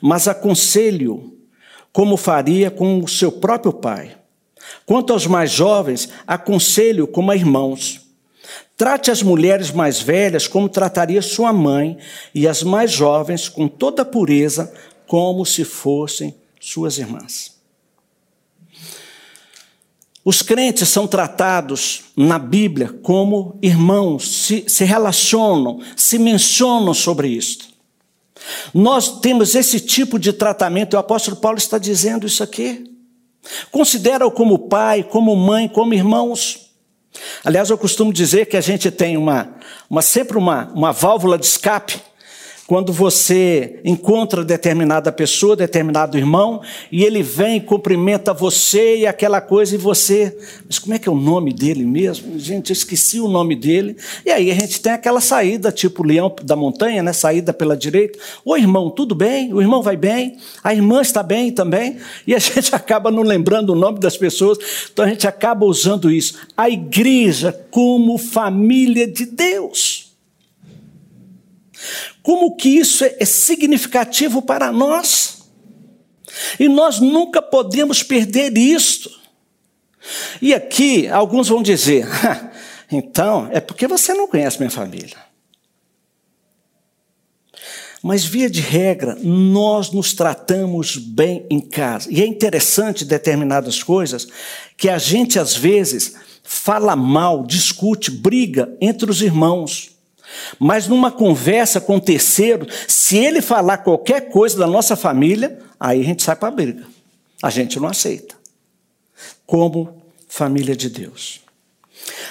mas 0.00 0.28
aconselho 0.28 1.36
como 1.92 2.16
faria 2.16 2.70
com 2.70 3.00
o 3.00 3.08
seu 3.08 3.32
próprio 3.32 3.72
pai. 3.72 4.16
Quanto 4.86 5.12
aos 5.12 5.26
mais 5.26 5.50
jovens, 5.50 6.08
aconselho 6.24 7.08
como 7.08 7.32
a 7.32 7.36
irmãos 7.36 8.09
Trate 8.80 9.10
as 9.10 9.22
mulheres 9.22 9.70
mais 9.70 10.00
velhas 10.00 10.48
como 10.48 10.66
trataria 10.66 11.20
sua 11.20 11.52
mãe, 11.52 11.98
e 12.34 12.48
as 12.48 12.62
mais 12.62 12.90
jovens 12.90 13.46
com 13.46 13.68
toda 13.68 14.06
pureza, 14.06 14.72
como 15.06 15.44
se 15.44 15.64
fossem 15.64 16.34
suas 16.58 16.96
irmãs. 16.96 17.60
Os 20.24 20.40
crentes 20.40 20.88
são 20.88 21.06
tratados 21.06 22.04
na 22.16 22.38
Bíblia 22.38 22.98
como 23.02 23.58
irmãos, 23.60 24.46
se, 24.46 24.64
se 24.66 24.82
relacionam, 24.86 25.82
se 25.94 26.18
mencionam 26.18 26.94
sobre 26.94 27.28
isto. 27.28 27.66
Nós 28.72 29.20
temos 29.20 29.54
esse 29.54 29.78
tipo 29.78 30.18
de 30.18 30.32
tratamento, 30.32 30.94
o 30.94 30.98
apóstolo 30.98 31.36
Paulo 31.36 31.58
está 31.58 31.76
dizendo 31.76 32.26
isso 32.26 32.42
aqui. 32.42 32.90
Considera-o 33.70 34.30
como 34.30 34.70
pai, 34.70 35.02
como 35.02 35.36
mãe, 35.36 35.68
como 35.68 35.92
irmãos. 35.92 36.69
Aliás, 37.44 37.70
eu 37.70 37.78
costumo 37.78 38.12
dizer 38.12 38.46
que 38.46 38.56
a 38.56 38.60
gente 38.60 38.90
tem 38.90 39.16
uma, 39.16 39.48
uma 39.88 40.02
sempre 40.02 40.38
uma, 40.38 40.70
uma 40.74 40.92
válvula 40.92 41.38
de 41.38 41.46
escape 41.46 42.00
quando 42.70 42.92
você 42.92 43.80
encontra 43.84 44.44
determinada 44.44 45.10
pessoa, 45.10 45.56
determinado 45.56 46.16
irmão, 46.16 46.62
e 46.92 47.02
ele 47.02 47.20
vem 47.20 47.56
e 47.56 47.60
cumprimenta 47.60 48.32
você 48.32 48.98
e 48.98 49.06
aquela 49.08 49.40
coisa, 49.40 49.74
e 49.74 49.76
você. 49.76 50.38
Mas 50.68 50.78
como 50.78 50.94
é 50.94 50.98
que 51.00 51.08
é 51.08 51.10
o 51.10 51.16
nome 51.16 51.52
dele 51.52 51.84
mesmo? 51.84 52.38
Gente, 52.38 52.70
eu 52.70 52.74
esqueci 52.74 53.18
o 53.18 53.26
nome 53.26 53.56
dele. 53.56 53.96
E 54.24 54.30
aí 54.30 54.52
a 54.52 54.54
gente 54.54 54.80
tem 54.80 54.92
aquela 54.92 55.20
saída, 55.20 55.72
tipo 55.72 56.04
leão 56.04 56.32
da 56.44 56.54
montanha, 56.54 57.02
né? 57.02 57.12
Saída 57.12 57.52
pela 57.52 57.76
direita. 57.76 58.20
Ô 58.44 58.56
irmão, 58.56 58.88
tudo 58.88 59.16
bem? 59.16 59.52
O 59.52 59.60
irmão 59.60 59.82
vai 59.82 59.96
bem? 59.96 60.36
A 60.62 60.72
irmã 60.72 61.02
está 61.02 61.24
bem 61.24 61.50
também? 61.50 61.96
E 62.24 62.36
a 62.36 62.38
gente 62.38 62.72
acaba 62.72 63.10
não 63.10 63.24
lembrando 63.24 63.70
o 63.70 63.74
nome 63.76 63.98
das 63.98 64.16
pessoas, 64.16 64.58
então 64.92 65.04
a 65.04 65.08
gente 65.08 65.26
acaba 65.26 65.66
usando 65.66 66.08
isso. 66.08 66.38
A 66.56 66.70
igreja 66.70 67.50
como 67.72 68.16
família 68.16 69.08
de 69.08 69.26
Deus. 69.26 70.08
Como 72.22 72.56
que 72.56 72.68
isso 72.68 73.04
é 73.04 73.24
significativo 73.24 74.42
para 74.42 74.70
nós? 74.70 75.50
E 76.58 76.68
nós 76.68 77.00
nunca 77.00 77.40
podemos 77.42 78.02
perder 78.02 78.56
isto. 78.56 79.10
E 80.40 80.54
aqui 80.54 81.08
alguns 81.08 81.48
vão 81.48 81.62
dizer: 81.62 82.06
então, 82.90 83.48
é 83.52 83.60
porque 83.60 83.86
você 83.86 84.14
não 84.14 84.26
conhece 84.26 84.58
minha 84.58 84.70
família. 84.70 85.30
Mas, 88.02 88.24
via 88.24 88.48
de 88.48 88.62
regra, 88.62 89.14
nós 89.22 89.90
nos 89.90 90.14
tratamos 90.14 90.96
bem 90.96 91.46
em 91.50 91.60
casa. 91.60 92.08
E 92.10 92.22
é 92.22 92.26
interessante 92.26 93.04
determinadas 93.04 93.82
coisas 93.82 94.26
que 94.76 94.88
a 94.88 94.96
gente, 94.96 95.38
às 95.38 95.54
vezes, 95.54 96.14
fala 96.42 96.96
mal, 96.96 97.44
discute, 97.44 98.10
briga 98.10 98.74
entre 98.80 99.10
os 99.10 99.20
irmãos. 99.20 99.89
Mas 100.58 100.86
numa 100.86 101.10
conversa 101.10 101.80
com 101.80 101.96
o 101.96 102.00
terceiro, 102.00 102.66
se 102.86 103.16
ele 103.16 103.40
falar 103.40 103.78
qualquer 103.78 104.28
coisa 104.30 104.58
da 104.58 104.66
nossa 104.66 104.96
família, 104.96 105.58
aí 105.78 106.00
a 106.00 106.04
gente 106.04 106.22
sai 106.22 106.36
para 106.36 106.48
a 106.48 106.52
briga. 106.52 106.84
A 107.42 107.50
gente 107.50 107.78
não 107.78 107.88
aceita. 107.88 108.34
Como 109.46 110.02
família 110.28 110.76
de 110.76 110.88
Deus. 110.88 111.40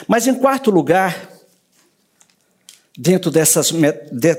Mas 0.07 0.27
em 0.27 0.33
quarto 0.33 0.71
lugar, 0.71 1.29
dentro 2.97 3.31
dessas, 3.31 3.71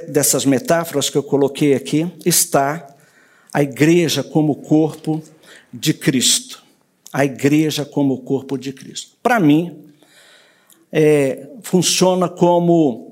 dessas 0.08 0.44
metáforas 0.44 1.10
que 1.10 1.18
eu 1.18 1.22
coloquei 1.22 1.74
aqui, 1.74 2.10
está 2.24 2.94
a 3.52 3.62
igreja 3.62 4.22
como 4.22 4.56
corpo 4.56 5.22
de 5.72 5.92
Cristo. 5.92 6.62
A 7.12 7.24
igreja 7.24 7.84
como 7.84 8.22
corpo 8.22 8.56
de 8.56 8.72
Cristo. 8.72 9.16
Para 9.22 9.40
mim, 9.40 9.90
é, 10.92 11.48
funciona 11.62 12.28
como 12.28 13.09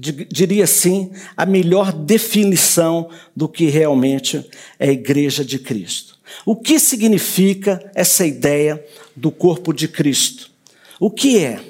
diria 0.00 0.64
assim, 0.64 1.10
a 1.36 1.44
melhor 1.44 1.92
definição 1.92 3.10
do 3.36 3.48
que 3.48 3.66
realmente 3.66 4.44
é 4.78 4.88
a 4.88 4.92
igreja 4.92 5.44
de 5.44 5.58
Cristo. 5.58 6.18
O 6.46 6.56
que 6.56 6.78
significa 6.78 7.90
essa 7.94 8.24
ideia 8.24 8.84
do 9.14 9.30
corpo 9.30 9.72
de 9.72 9.88
Cristo? 9.88 10.50
O 10.98 11.10
que 11.10 11.38
é? 11.38 11.60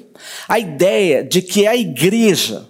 A 0.46 0.58
ideia 0.58 1.24
de 1.24 1.42
que 1.42 1.66
a 1.66 1.74
igreja, 1.74 2.68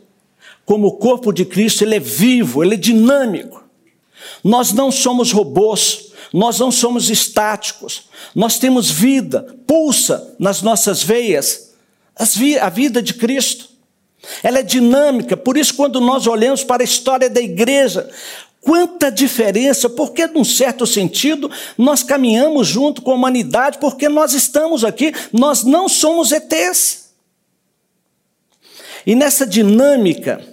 como 0.65 0.87
o 0.89 0.97
corpo 0.97 1.33
de 1.33 1.45
Cristo, 1.45 1.85
ele 1.85 1.97
é 1.97 2.01
vivo, 2.01 2.63
ele 2.63 2.75
é 2.75 2.79
dinâmico. 2.79 3.65
Nós 4.43 4.73
não 4.73 4.91
somos 4.91 5.33
robôs, 5.33 6.13
nós 6.33 6.59
não 6.59 6.71
somos 6.71 7.11
estáticos, 7.11 8.09
nós 8.35 8.59
temos 8.59 8.91
vida, 8.91 9.57
pulsa 9.67 10.35
nas 10.39 10.63
nossas 10.63 11.03
veias 11.03 11.75
a 12.61 12.69
vida 12.69 13.03
de 13.03 13.15
Cristo. 13.15 13.70
Ela 14.43 14.59
é 14.59 14.63
dinâmica, 14.63 15.37
por 15.37 15.57
isso, 15.57 15.75
quando 15.75 16.01
nós 16.01 16.27
olhamos 16.27 16.63
para 16.63 16.83
a 16.83 16.85
história 16.85 17.29
da 17.29 17.41
igreja, 17.41 18.09
quanta 18.61 19.11
diferença, 19.11 19.89
porque, 19.89 20.27
num 20.27 20.45
certo 20.45 20.87
sentido, 20.87 21.51
nós 21.77 22.03
caminhamos 22.03 22.69
junto 22.69 23.03
com 23.03 23.13
a 23.13 23.15
humanidade, 23.15 23.79
porque 23.79 24.09
nós 24.09 24.35
estamos 24.35 24.85
aqui, 24.85 25.13
nós 25.33 25.65
não 25.65 25.89
somos 25.89 26.33
ETs. 26.33 27.11
E 29.07 29.15
nessa 29.15 29.47
dinâmica, 29.47 30.47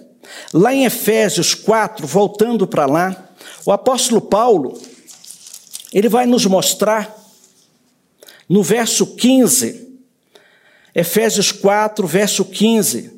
lá 0.52 0.72
em 0.72 0.84
Efésios 0.84 1.54
4, 1.54 2.06
voltando 2.06 2.66
para 2.66 2.86
lá, 2.86 3.30
o 3.66 3.72
apóstolo 3.72 4.20
Paulo, 4.20 4.80
ele 5.92 6.08
vai 6.08 6.24
nos 6.24 6.46
mostrar, 6.46 7.14
no 8.48 8.62
verso 8.62 9.06
15, 9.06 9.88
Efésios 10.94 11.52
4, 11.52 12.06
verso 12.06 12.44
15, 12.46 13.17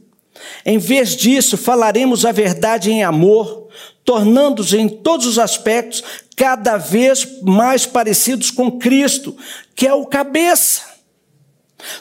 em 0.64 0.78
vez 0.78 1.16
disso, 1.16 1.56
falaremos 1.56 2.24
a 2.24 2.32
verdade 2.32 2.90
em 2.90 3.02
amor, 3.02 3.68
tornando-os 4.04 4.72
em 4.72 4.88
todos 4.88 5.26
os 5.26 5.38
aspectos 5.38 6.02
cada 6.36 6.76
vez 6.76 7.40
mais 7.42 7.86
parecidos 7.86 8.50
com 8.50 8.78
Cristo, 8.78 9.36
que 9.74 9.86
é 9.86 9.94
o 9.94 10.06
cabeça. 10.06 10.82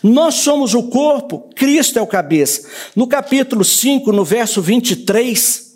Nós 0.03 0.35
somos 0.35 0.73
o 0.73 0.83
corpo, 0.83 1.49
Cristo 1.55 1.99
é 1.99 2.01
o 2.01 2.07
cabeça. 2.07 2.67
No 2.95 3.07
capítulo 3.07 3.63
5, 3.63 4.11
no 4.11 4.25
verso 4.25 4.61
23, 4.61 5.69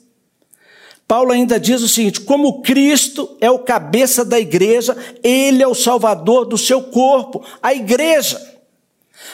Paulo 1.08 1.32
ainda 1.32 1.60
diz 1.60 1.82
o 1.82 1.88
seguinte: 1.88 2.22
como 2.22 2.62
Cristo 2.62 3.38
é 3.40 3.50
o 3.50 3.60
cabeça 3.60 4.26
da 4.26 4.40
igreja, 4.40 4.98
ele 5.24 5.62
é 5.62 5.68
o 5.68 5.76
salvador 5.76 6.46
do 6.46 6.58
seu 6.58 6.84
corpo, 6.84 7.46
a 7.62 7.74
igreja. 7.74 8.42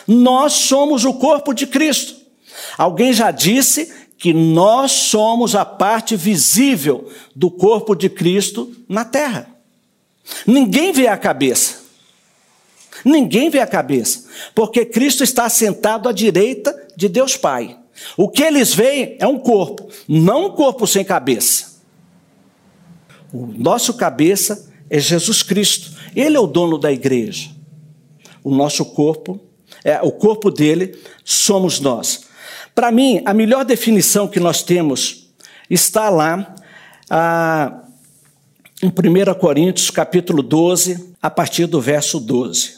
Nós 0.08 0.54
somos 0.54 1.06
o 1.06 1.14
corpo 1.14 1.54
de 1.54 1.68
Cristo. 1.68 2.19
Alguém 2.78 3.14
já 3.14 3.32
disse 3.32 3.94
que 4.18 4.34
nós 4.34 4.92
somos 4.92 5.56
a 5.56 5.64
parte 5.64 6.16
visível 6.16 7.10
do 7.36 7.50
corpo 7.50 7.96
de 7.96 8.10
Cristo 8.10 8.76
na 8.88 9.06
terra. 9.06 9.48
Ninguém 10.46 10.92
vê 10.92 11.08
a 11.08 11.18
cabeça. 11.18 11.80
Ninguém 13.04 13.50
vê 13.50 13.60
a 13.60 13.68
cabeça, 13.68 14.26
porque 14.54 14.86
Cristo 14.86 15.24
está 15.24 15.48
sentado 15.48 16.10
à 16.10 16.12
direita 16.12 16.76
de 16.98 17.08
Deus 17.08 17.38
Pai. 17.38 17.78
O 18.18 18.28
que 18.30 18.44
eles 18.44 18.74
veem 18.74 19.16
é 19.20 19.28
um 19.28 19.40
corpo, 19.40 19.90
não 20.08 20.48
um 20.48 20.52
corpo 20.52 20.86
sem 20.86 21.06
cabeça. 21.06 21.80
O 23.32 23.48
nosso 23.48 23.94
cabeça 23.94 24.70
é 24.90 25.00
Jesus 25.00 25.44
Cristo. 25.44 25.92
Ele 26.16 26.36
é 26.36 26.40
o 26.40 26.48
dono 26.48 26.78
da 26.78 26.92
igreja. 26.92 27.52
O 28.44 28.54
nosso 28.54 28.84
corpo, 28.86 29.40
é 29.84 30.02
o 30.02 30.12
corpo 30.12 30.50
dele 30.50 30.98
somos 31.24 31.80
nós. 31.80 32.29
Para 32.80 32.94
mim, 32.94 33.22
a 33.26 33.34
melhor 33.34 33.66
definição 33.66 34.26
que 34.26 34.40
nós 34.40 34.64
temos 34.64 35.28
está 35.70 36.10
lá 36.10 36.56
ah, 37.10 37.82
em 38.82 38.88
1 38.88 39.34
Coríntios, 39.34 39.90
capítulo 39.90 40.42
12, 40.42 41.14
a 41.22 41.30
partir 41.30 41.66
do 41.66 41.82
verso 41.82 42.22
12. 42.22 42.78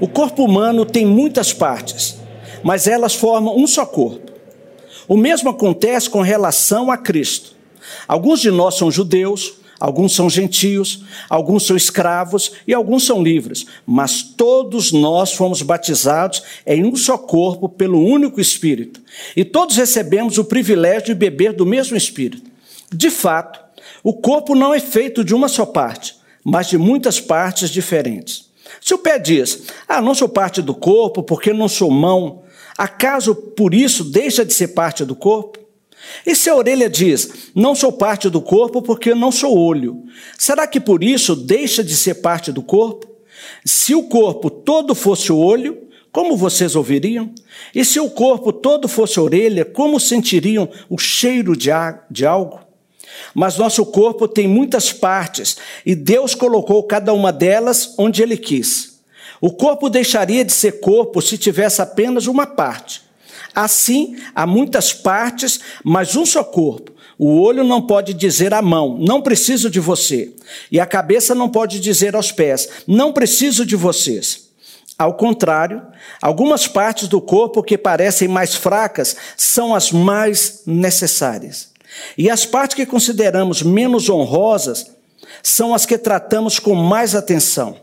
O 0.00 0.08
corpo 0.08 0.42
humano 0.42 0.86
tem 0.86 1.04
muitas 1.04 1.52
partes, 1.52 2.16
mas 2.62 2.86
elas 2.86 3.14
formam 3.14 3.54
um 3.54 3.66
só 3.66 3.84
corpo. 3.84 4.32
O 5.06 5.14
mesmo 5.14 5.50
acontece 5.50 6.08
com 6.08 6.22
relação 6.22 6.90
a 6.90 6.96
Cristo. 6.96 7.54
Alguns 8.08 8.40
de 8.40 8.50
nós 8.50 8.78
são 8.78 8.90
judeus, 8.90 9.56
Alguns 9.78 10.14
são 10.14 10.28
gentios, 10.28 11.04
alguns 11.28 11.64
são 11.64 11.76
escravos 11.76 12.52
e 12.66 12.74
alguns 12.74 13.04
são 13.04 13.22
livres, 13.22 13.66
mas 13.86 14.22
todos 14.22 14.90
nós 14.90 15.32
fomos 15.32 15.62
batizados 15.62 16.42
em 16.66 16.84
um 16.84 16.96
só 16.96 17.16
corpo 17.16 17.68
pelo 17.68 18.04
único 18.04 18.40
Espírito, 18.40 19.00
e 19.36 19.44
todos 19.44 19.76
recebemos 19.76 20.36
o 20.36 20.44
privilégio 20.44 21.08
de 21.08 21.14
beber 21.14 21.52
do 21.52 21.64
mesmo 21.64 21.96
Espírito. 21.96 22.50
De 22.92 23.10
fato, 23.10 23.60
o 24.02 24.12
corpo 24.12 24.54
não 24.54 24.74
é 24.74 24.80
feito 24.80 25.24
de 25.24 25.34
uma 25.34 25.48
só 25.48 25.64
parte, 25.64 26.16
mas 26.42 26.68
de 26.68 26.76
muitas 26.76 27.20
partes 27.20 27.70
diferentes. 27.70 28.48
Se 28.80 28.94
o 28.94 28.98
pé 28.98 29.18
diz, 29.18 29.64
ah, 29.86 30.00
não 30.00 30.14
sou 30.14 30.28
parte 30.28 30.60
do 30.60 30.74
corpo 30.74 31.22
porque 31.22 31.52
não 31.52 31.68
sou 31.68 31.90
mão, 31.90 32.42
acaso 32.76 33.34
por 33.34 33.74
isso 33.74 34.04
deixa 34.04 34.44
de 34.44 34.52
ser 34.52 34.68
parte 34.68 35.04
do 35.04 35.14
corpo? 35.14 35.67
E 36.26 36.34
se 36.34 36.50
a 36.50 36.56
orelha 36.56 36.88
diz: 36.88 37.50
Não 37.54 37.74
sou 37.74 37.92
parte 37.92 38.28
do 38.28 38.40
corpo 38.40 38.82
porque 38.82 39.14
não 39.14 39.32
sou 39.32 39.56
olho, 39.56 40.04
será 40.38 40.66
que 40.66 40.80
por 40.80 41.02
isso 41.02 41.34
deixa 41.34 41.82
de 41.82 41.96
ser 41.96 42.14
parte 42.14 42.52
do 42.52 42.62
corpo? 42.62 43.06
Se 43.64 43.94
o 43.94 44.04
corpo 44.04 44.50
todo 44.50 44.94
fosse 44.94 45.32
olho, 45.32 45.88
como 46.10 46.36
vocês 46.36 46.74
ouviriam? 46.74 47.32
E 47.74 47.84
se 47.84 48.00
o 48.00 48.10
corpo 48.10 48.52
todo 48.52 48.88
fosse 48.88 49.20
orelha, 49.20 49.64
como 49.64 50.00
sentiriam 50.00 50.68
o 50.88 50.98
cheiro 50.98 51.56
de, 51.56 51.70
de 52.10 52.26
algo? 52.26 52.60
Mas 53.34 53.56
nosso 53.56 53.84
corpo 53.86 54.26
tem 54.26 54.48
muitas 54.48 54.92
partes 54.92 55.56
e 55.84 55.94
Deus 55.94 56.34
colocou 56.34 56.82
cada 56.84 57.12
uma 57.12 57.32
delas 57.32 57.94
onde 57.98 58.22
Ele 58.22 58.36
quis. 58.36 58.98
O 59.40 59.52
corpo 59.52 59.88
deixaria 59.88 60.44
de 60.44 60.52
ser 60.52 60.80
corpo 60.80 61.22
se 61.22 61.38
tivesse 61.38 61.80
apenas 61.80 62.26
uma 62.26 62.46
parte. 62.46 63.07
Assim, 63.60 64.16
há 64.36 64.46
muitas 64.46 64.92
partes, 64.92 65.58
mas 65.82 66.14
um 66.14 66.24
só 66.24 66.44
corpo. 66.44 66.92
O 67.18 67.40
olho 67.40 67.64
não 67.64 67.82
pode 67.82 68.14
dizer 68.14 68.54
à 68.54 68.62
mão, 68.62 68.96
não 69.00 69.20
preciso 69.20 69.68
de 69.68 69.80
você. 69.80 70.32
E 70.70 70.78
a 70.78 70.86
cabeça 70.86 71.34
não 71.34 71.48
pode 71.48 71.80
dizer 71.80 72.14
aos 72.14 72.30
pés, 72.30 72.68
não 72.86 73.12
preciso 73.12 73.66
de 73.66 73.74
vocês. 73.74 74.50
Ao 74.96 75.12
contrário, 75.12 75.82
algumas 76.22 76.68
partes 76.68 77.08
do 77.08 77.20
corpo 77.20 77.60
que 77.60 77.76
parecem 77.76 78.28
mais 78.28 78.54
fracas 78.54 79.16
são 79.36 79.74
as 79.74 79.90
mais 79.90 80.62
necessárias. 80.64 81.70
E 82.16 82.30
as 82.30 82.46
partes 82.46 82.76
que 82.76 82.86
consideramos 82.86 83.60
menos 83.60 84.08
honrosas 84.08 84.86
são 85.42 85.74
as 85.74 85.84
que 85.84 85.98
tratamos 85.98 86.60
com 86.60 86.76
mais 86.76 87.16
atenção. 87.16 87.76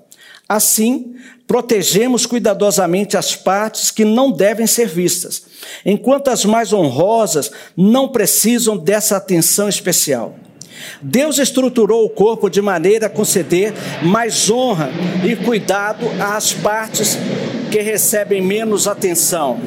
Assim, 0.48 1.16
protegemos 1.48 2.26
cuidadosamente 2.26 3.16
as 3.16 3.36
partes 3.36 3.92
que 3.92 4.04
não 4.04 4.32
devem 4.32 4.66
ser 4.66 4.88
vistas, 4.88 5.44
enquanto 5.86 6.30
as 6.30 6.44
mais 6.44 6.74
honrosas 6.74 7.52
não 7.78 8.08
precisam 8.08 8.78
dessa 8.78 9.18
atenção 9.18 9.70
especial. 9.70 10.36
Deus 11.02 11.38
estruturou 11.38 12.04
o 12.04 12.10
corpo 12.10 12.50
de 12.50 12.62
maneira 12.62 13.08
a 13.08 13.10
conceder 13.10 13.74
mais 14.04 14.50
honra 14.50 14.90
e 15.24 15.36
cuidado 15.36 16.06
às 16.20 16.54
partes 16.54 17.18
que 17.72 17.80
recebem 17.80 18.42
menos 18.42 18.88
atenção. 18.88 19.60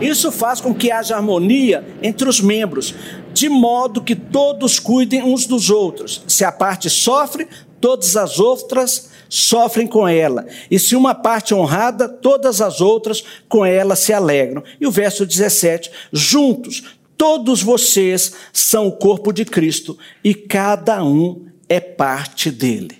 Isso 0.00 0.32
faz 0.32 0.60
com 0.60 0.74
que 0.74 0.90
haja 0.90 1.16
harmonia 1.16 1.84
entre 2.02 2.28
os 2.28 2.40
membros, 2.40 2.94
de 3.32 3.48
modo 3.48 4.00
que 4.00 4.14
todos 4.14 4.78
cuidem 4.78 5.22
uns 5.22 5.46
dos 5.46 5.68
outros. 5.68 6.22
Se 6.26 6.44
a 6.44 6.50
parte 6.50 6.88
sofre, 6.88 7.46
todas 7.80 8.16
as 8.16 8.38
outras 8.38 9.10
sofrem 9.30 9.86
com 9.86 10.06
ela. 10.06 10.44
E 10.70 10.78
se 10.78 10.96
uma 10.96 11.14
parte 11.14 11.54
honrada, 11.54 12.08
todas 12.08 12.60
as 12.60 12.80
outras 12.80 13.24
com 13.48 13.64
ela 13.64 13.96
se 13.96 14.12
alegram. 14.12 14.62
E 14.78 14.86
o 14.86 14.90
verso 14.90 15.24
17: 15.24 15.90
juntos, 16.12 16.82
todos 17.16 17.62
vocês 17.62 18.32
são 18.52 18.88
o 18.88 18.92
corpo 18.92 19.32
de 19.32 19.44
Cristo 19.44 19.96
e 20.22 20.34
cada 20.34 21.02
um 21.02 21.46
é 21.68 21.78
parte 21.78 22.50
dele. 22.50 22.98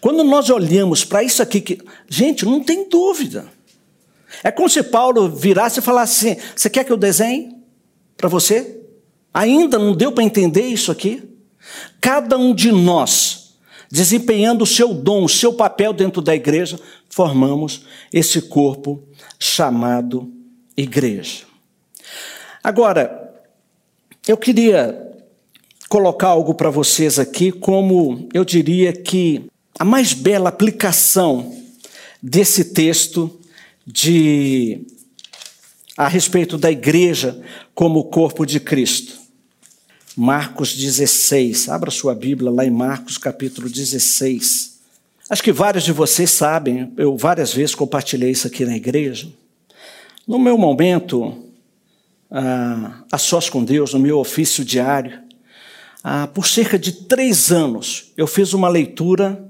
Quando 0.00 0.22
nós 0.22 0.50
olhamos 0.50 1.04
para 1.04 1.22
isso 1.22 1.42
aqui, 1.42 1.60
que, 1.60 1.78
gente, 2.08 2.44
não 2.44 2.60
tem 2.60 2.88
dúvida. 2.88 3.46
É 4.44 4.50
como 4.50 4.68
se 4.68 4.82
Paulo 4.82 5.28
virasse 5.28 5.80
e 5.80 5.82
falasse 5.82 6.28
assim: 6.28 6.40
Você 6.54 6.68
quer 6.68 6.84
que 6.84 6.92
eu 6.92 6.96
desenhe 6.96 7.56
para 8.16 8.28
você? 8.28 8.80
Ainda 9.32 9.78
não 9.78 9.94
deu 9.94 10.12
para 10.12 10.24
entender 10.24 10.66
isso 10.66 10.90
aqui? 10.90 11.22
Cada 12.00 12.36
um 12.36 12.54
de 12.54 12.72
nós, 12.72 13.39
desempenhando 13.90 14.62
o 14.62 14.66
seu 14.66 14.94
dom, 14.94 15.24
o 15.24 15.28
seu 15.28 15.52
papel 15.52 15.92
dentro 15.92 16.22
da 16.22 16.34
igreja, 16.34 16.78
formamos 17.08 17.84
esse 18.12 18.40
corpo 18.42 19.02
chamado 19.38 20.32
igreja. 20.76 21.44
Agora, 22.62 23.34
eu 24.28 24.36
queria 24.36 25.08
colocar 25.88 26.28
algo 26.28 26.54
para 26.54 26.70
vocês 26.70 27.18
aqui, 27.18 27.50
como 27.50 28.28
eu 28.32 28.44
diria 28.44 28.92
que 28.92 29.46
a 29.78 29.84
mais 29.84 30.12
bela 30.12 30.50
aplicação 30.50 31.52
desse 32.22 32.66
texto 32.66 33.40
de 33.86 34.86
a 35.96 36.06
respeito 36.06 36.56
da 36.56 36.70
igreja 36.70 37.42
como 37.74 38.04
corpo 38.04 38.46
de 38.46 38.60
Cristo. 38.60 39.19
Marcos 40.22 40.76
16. 40.76 41.70
Abra 41.70 41.90
sua 41.90 42.14
Bíblia 42.14 42.50
lá 42.50 42.66
em 42.66 42.70
Marcos 42.70 43.16
capítulo 43.16 43.70
16. 43.70 44.78
Acho 45.30 45.42
que 45.42 45.50
vários 45.50 45.82
de 45.82 45.94
vocês 45.94 46.30
sabem, 46.30 46.92
eu 46.98 47.16
várias 47.16 47.54
vezes 47.54 47.74
compartilhei 47.74 48.30
isso 48.30 48.46
aqui 48.46 48.66
na 48.66 48.76
igreja. 48.76 49.28
No 50.28 50.38
meu 50.38 50.58
momento, 50.58 51.42
ah, 52.30 53.02
a 53.10 53.16
sós 53.16 53.48
com 53.48 53.64
Deus, 53.64 53.94
no 53.94 53.98
meu 53.98 54.18
ofício 54.18 54.62
diário, 54.62 55.22
ah, 56.04 56.26
por 56.26 56.46
cerca 56.46 56.78
de 56.78 56.92
três 56.92 57.50
anos, 57.50 58.12
eu 58.14 58.26
fiz 58.26 58.52
uma 58.52 58.68
leitura 58.68 59.42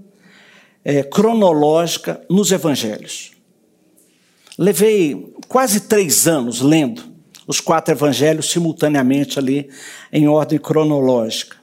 é, 0.85 1.03
cronológica 1.03 2.25
nos 2.31 2.53
evangelhos. 2.53 3.33
Levei 4.57 5.35
quase 5.49 5.81
três 5.81 6.29
anos 6.29 6.61
lendo 6.61 7.10
os 7.51 7.59
quatro 7.59 7.93
evangelhos 7.93 8.49
simultaneamente 8.49 9.37
ali, 9.37 9.69
em 10.13 10.29
ordem 10.29 10.57
cronológica. 10.57 11.57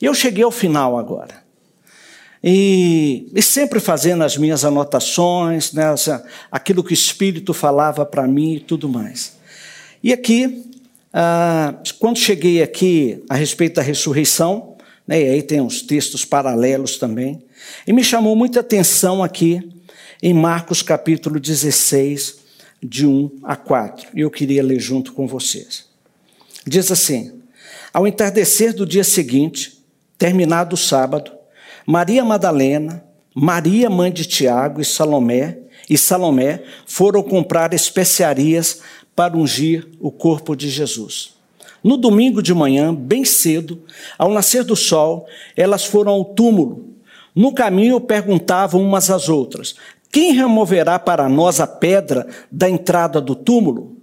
E 0.00 0.04
eu 0.04 0.14
cheguei 0.14 0.44
ao 0.44 0.50
final 0.50 0.98
agora. 0.98 1.42
E, 2.44 3.30
e 3.34 3.40
sempre 3.40 3.80
fazendo 3.80 4.24
as 4.24 4.36
minhas 4.36 4.62
anotações, 4.62 5.72
né, 5.72 5.84
aquilo 6.50 6.84
que 6.84 6.92
o 6.92 6.94
Espírito 6.94 7.54
falava 7.54 8.04
para 8.04 8.28
mim 8.28 8.56
e 8.56 8.60
tudo 8.60 8.90
mais. 8.90 9.38
E 10.02 10.12
aqui, 10.12 10.70
ah, 11.14 11.76
quando 11.98 12.18
cheguei 12.18 12.62
aqui 12.62 13.24
a 13.26 13.34
respeito 13.34 13.76
da 13.76 13.82
ressurreição, 13.82 14.76
né, 15.08 15.22
e 15.22 15.28
aí 15.30 15.42
tem 15.42 15.62
uns 15.62 15.80
textos 15.80 16.26
paralelos 16.26 16.98
também, 16.98 17.42
e 17.86 17.92
me 17.92 18.04
chamou 18.04 18.36
muita 18.36 18.60
atenção 18.60 19.22
aqui 19.22 19.66
em 20.22 20.34
Marcos 20.34 20.82
capítulo 20.82 21.40
16, 21.40 22.41
de 22.82 23.06
1 23.06 23.38
a 23.42 23.54
4. 23.54 24.08
E 24.14 24.20
eu 24.20 24.30
queria 24.30 24.62
ler 24.62 24.80
junto 24.80 25.12
com 25.12 25.26
vocês. 25.26 25.86
Diz 26.66 26.90
assim: 26.90 27.40
Ao 27.92 28.06
entardecer 28.06 28.74
do 28.74 28.86
dia 28.86 29.04
seguinte, 29.04 29.84
terminado 30.18 30.74
o 30.74 30.78
sábado, 30.78 31.32
Maria 31.86 32.24
Madalena, 32.24 33.04
Maria 33.34 33.88
mãe 33.88 34.12
de 34.12 34.24
Tiago 34.24 34.80
e 34.80 34.84
Salomé 34.84 35.58
e 35.88 35.96
Salomé 35.96 36.62
foram 36.86 37.22
comprar 37.22 37.72
especiarias 37.72 38.80
para 39.16 39.36
ungir 39.36 39.88
o 40.00 40.10
corpo 40.10 40.54
de 40.54 40.68
Jesus. 40.68 41.34
No 41.82 41.96
domingo 41.96 42.42
de 42.42 42.54
manhã, 42.54 42.94
bem 42.94 43.24
cedo, 43.24 43.82
ao 44.16 44.30
nascer 44.30 44.62
do 44.64 44.76
sol, 44.76 45.26
elas 45.56 45.84
foram 45.84 46.12
ao 46.12 46.24
túmulo. 46.24 46.92
No 47.34 47.52
caminho 47.52 48.00
perguntavam 48.00 48.80
umas 48.80 49.10
às 49.10 49.28
outras: 49.28 49.74
quem 50.12 50.34
removerá 50.34 50.98
para 50.98 51.26
nós 51.26 51.58
a 51.58 51.66
pedra 51.66 52.28
da 52.50 52.68
entrada 52.68 53.18
do 53.18 53.34
túmulo? 53.34 53.96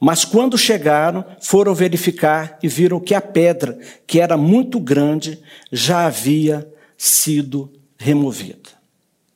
Mas 0.00 0.24
quando 0.24 0.56
chegaram, 0.56 1.24
foram 1.40 1.74
verificar 1.74 2.56
e 2.62 2.68
viram 2.68 3.00
que 3.00 3.12
a 3.12 3.20
pedra, 3.20 3.76
que 4.06 4.20
era 4.20 4.36
muito 4.36 4.78
grande, 4.78 5.42
já 5.72 6.06
havia 6.06 6.72
sido 6.96 7.70
removida. 7.98 8.70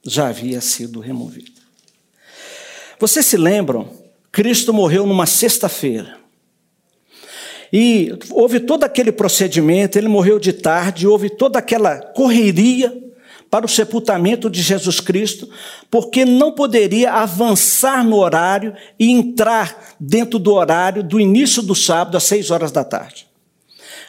Já 0.06 0.28
havia 0.28 0.60
sido 0.60 1.00
removida. 1.00 1.60
Vocês 3.00 3.26
se 3.26 3.36
lembram? 3.36 3.90
Cristo 4.30 4.72
morreu 4.72 5.04
numa 5.04 5.26
sexta-feira. 5.26 6.16
E 7.72 8.16
houve 8.30 8.60
todo 8.60 8.84
aquele 8.84 9.10
procedimento, 9.10 9.98
ele 9.98 10.06
morreu 10.06 10.38
de 10.38 10.52
tarde, 10.52 11.08
houve 11.08 11.28
toda 11.28 11.58
aquela 11.58 11.98
correria 11.98 13.04
para 13.50 13.66
o 13.66 13.68
sepultamento 13.68 14.50
de 14.50 14.60
Jesus 14.60 15.00
Cristo, 15.00 15.48
porque 15.90 16.24
não 16.24 16.52
poderia 16.52 17.12
avançar 17.12 18.04
no 18.04 18.16
horário 18.16 18.74
e 18.98 19.10
entrar 19.10 19.94
dentro 19.98 20.38
do 20.38 20.52
horário 20.52 21.02
do 21.02 21.20
início 21.20 21.62
do 21.62 21.74
sábado 21.74 22.16
às 22.16 22.24
seis 22.24 22.50
horas 22.50 22.72
da 22.72 22.82
tarde. 22.82 23.26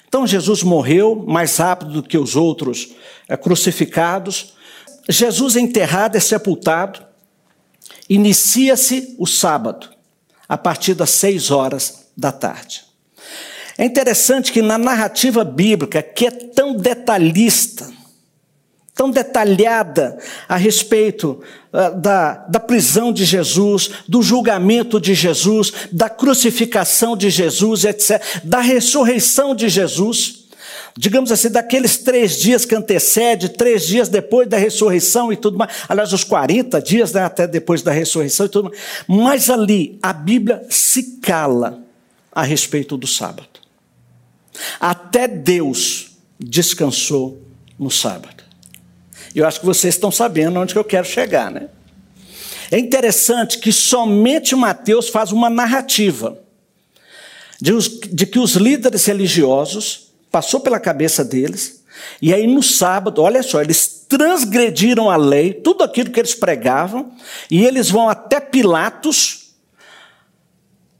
Então 0.07 0.25
Jesus 0.25 0.63
morreu 0.63 1.23
mais 1.27 1.57
rápido 1.57 1.91
do 1.91 2.03
que 2.03 2.17
os 2.17 2.35
outros 2.35 2.95
é, 3.27 3.35
crucificados. 3.35 4.53
Jesus 5.09 5.55
é 5.55 5.59
enterrado, 5.59 6.15
é 6.15 6.19
sepultado. 6.19 7.03
Inicia-se 8.09 9.15
o 9.17 9.27
sábado, 9.27 9.89
a 10.47 10.57
partir 10.57 10.93
das 10.93 11.09
seis 11.09 11.51
horas 11.51 12.07
da 12.15 12.31
tarde. 12.31 12.83
É 13.77 13.83
interessante 13.83 14.51
que 14.51 14.61
na 14.61 14.77
narrativa 14.77 15.43
bíblica, 15.43 16.01
que 16.01 16.27
é 16.27 16.31
tão 16.31 16.75
detalhista, 16.77 17.91
tão 18.95 19.11
detalhada 19.11 20.17
a 20.47 20.55
respeito 20.55 21.43
uh, 21.73 21.99
da, 21.99 22.45
da 22.47 22.59
prisão 22.61 23.11
de 23.11 23.25
Jesus, 23.25 23.91
do 24.07 24.23
julgamento 24.23 25.01
de 25.01 25.13
Jesus, 25.13 25.73
da 25.91 26.09
crucificação 26.09 27.17
de 27.17 27.29
Jesus, 27.29 27.83
etc., 27.83 28.21
da 28.43 28.61
ressurreição 28.61 29.53
de 29.53 29.67
Jesus. 29.67 30.45
Digamos 30.97 31.29
assim, 31.29 31.49
daqueles 31.49 31.97
três 31.97 32.39
dias 32.39 32.63
que 32.63 32.73
antecede, 32.73 33.49
três 33.49 33.85
dias 33.85 34.07
depois 34.07 34.47
da 34.47 34.57
ressurreição 34.57 35.31
e 35.31 35.35
tudo 35.35 35.57
mais, 35.57 35.71
aliás, 35.89 36.13
os 36.13 36.23
40 36.23 36.81
dias 36.81 37.11
né, 37.11 37.21
até 37.21 37.45
depois 37.45 37.81
da 37.81 37.91
ressurreição 37.91 38.45
e 38.45 38.49
tudo 38.49 38.69
mais. 38.69 38.81
Mas 39.05 39.49
ali 39.49 39.99
a 40.01 40.13
Bíblia 40.13 40.65
se 40.69 41.19
cala 41.19 41.83
a 42.31 42.43
respeito 42.43 42.95
do 42.95 43.07
sábado. 43.07 43.59
Até 44.79 45.27
Deus 45.27 46.11
descansou 46.39 47.41
no 47.77 47.91
sábado. 47.91 48.34
Eu 49.35 49.45
acho 49.45 49.59
que 49.59 49.65
vocês 49.65 49.95
estão 49.95 50.09
sabendo 50.09 50.57
onde 50.59 50.73
que 50.73 50.79
eu 50.79 50.83
quero 50.83 51.05
chegar, 51.05 51.51
né? 51.51 51.67
É 52.71 52.79
interessante 52.79 53.59
que 53.59 53.71
somente 53.71 54.55
Mateus 54.55 55.09
faz 55.09 55.31
uma 55.31 55.49
narrativa 55.49 56.39
de, 57.59 57.73
os, 57.73 57.87
de 57.87 58.25
que 58.25 58.39
os 58.39 58.53
líderes 58.55 59.05
religiosos 59.05 60.13
passou 60.31 60.59
pela 60.61 60.79
cabeça 60.79 61.23
deles. 61.23 61.83
E 62.21 62.33
aí 62.33 62.47
no 62.47 62.63
sábado, 62.63 63.21
olha 63.21 63.43
só, 63.43 63.61
eles 63.61 64.05
transgrediram 64.07 65.09
a 65.09 65.15
lei, 65.15 65.53
tudo 65.53 65.83
aquilo 65.83 66.11
que 66.11 66.19
eles 66.19 66.33
pregavam, 66.33 67.11
e 67.51 67.65
eles 67.65 67.89
vão 67.89 68.09
até 68.09 68.39
Pilatos 68.39 69.53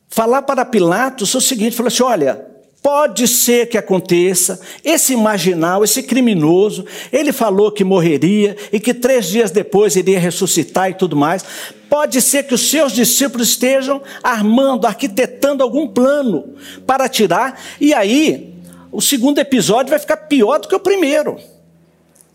falar 0.09 0.41
para 0.43 0.63
Pilatos 0.65 1.33
o 1.33 1.41
seguinte, 1.41 1.75
falou 1.75 1.87
assim: 1.87 2.03
"Olha, 2.03 2.45
Pode 2.85 3.27
ser 3.27 3.67
que 3.67 3.79
aconteça, 3.79 4.59
esse 4.83 5.15
marginal, 5.15 5.83
esse 5.83 6.03
criminoso, 6.03 6.85
ele 7.11 7.33
falou 7.33 7.71
que 7.71 7.83
morreria 7.83 8.55
e 8.71 8.79
que 8.79 8.93
três 8.93 9.25
dias 9.25 9.49
depois 9.49 9.95
iria 9.95 10.19
ressuscitar 10.19 10.91
e 10.91 10.93
tudo 10.93 11.15
mais. 11.15 11.43
Pode 11.89 12.21
ser 12.21 12.43
que 12.43 12.53
os 12.53 12.69
seus 12.69 12.91
discípulos 12.91 13.49
estejam 13.49 14.03
armando, 14.21 14.85
arquitetando 14.85 15.63
algum 15.63 15.87
plano 15.87 16.53
para 16.85 17.09
tirar, 17.09 17.59
e 17.81 17.91
aí 17.91 18.53
o 18.91 19.01
segundo 19.01 19.39
episódio 19.39 19.89
vai 19.89 19.97
ficar 19.97 20.17
pior 20.17 20.59
do 20.59 20.67
que 20.67 20.75
o 20.75 20.79
primeiro, 20.79 21.39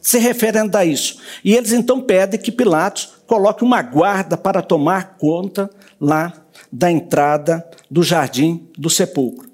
se 0.03 0.19
referendo 0.19 0.77
a 0.77 0.85
isso. 0.85 1.19
E 1.45 1.55
eles 1.55 1.71
então 1.71 2.01
pedem 2.01 2.41
que 2.41 2.51
Pilatos 2.51 3.09
coloque 3.25 3.63
uma 3.63 3.83
guarda 3.83 4.37
para 4.37 4.63
tomar 4.63 5.17
conta 5.17 5.71
lá 6.01 6.33
da 6.73 6.91
entrada 6.91 7.65
do 7.89 8.03
jardim 8.03 8.69
do 8.77 8.91
sepulcro. 8.91 9.50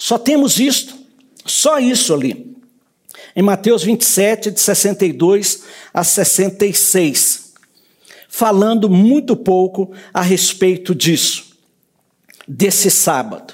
Só 0.00 0.16
temos 0.16 0.58
isto, 0.58 0.94
só 1.44 1.78
isso 1.78 2.14
ali. 2.14 2.56
Em 3.36 3.42
Mateus 3.42 3.82
27, 3.82 4.50
de 4.50 4.58
62 4.58 5.64
a 5.92 6.02
66, 6.02 7.52
falando 8.26 8.88
muito 8.88 9.36
pouco 9.36 9.92
a 10.12 10.22
respeito 10.22 10.94
disso, 10.94 11.54
desse 12.48 12.90
sábado. 12.90 13.52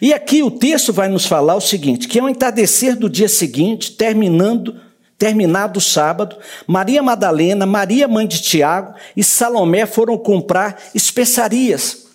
E 0.00 0.14
aqui 0.14 0.40
o 0.40 0.52
texto 0.52 0.92
vai 0.92 1.08
nos 1.08 1.26
falar 1.26 1.56
o 1.56 1.60
seguinte: 1.60 2.06
que 2.06 2.20
ao 2.20 2.28
entardecer 2.28 2.96
do 2.96 3.10
dia 3.10 3.28
seguinte, 3.28 3.90
terminando 3.90 4.80
terminado 5.18 5.78
o 5.78 5.82
sábado, 5.82 6.36
Maria 6.64 7.02
Madalena, 7.02 7.66
Maria 7.66 8.06
mãe 8.06 8.26
de 8.26 8.40
Tiago 8.40 8.94
e 9.16 9.24
Salomé 9.24 9.84
foram 9.84 10.16
comprar 10.16 10.80
especiarias. 10.94 12.06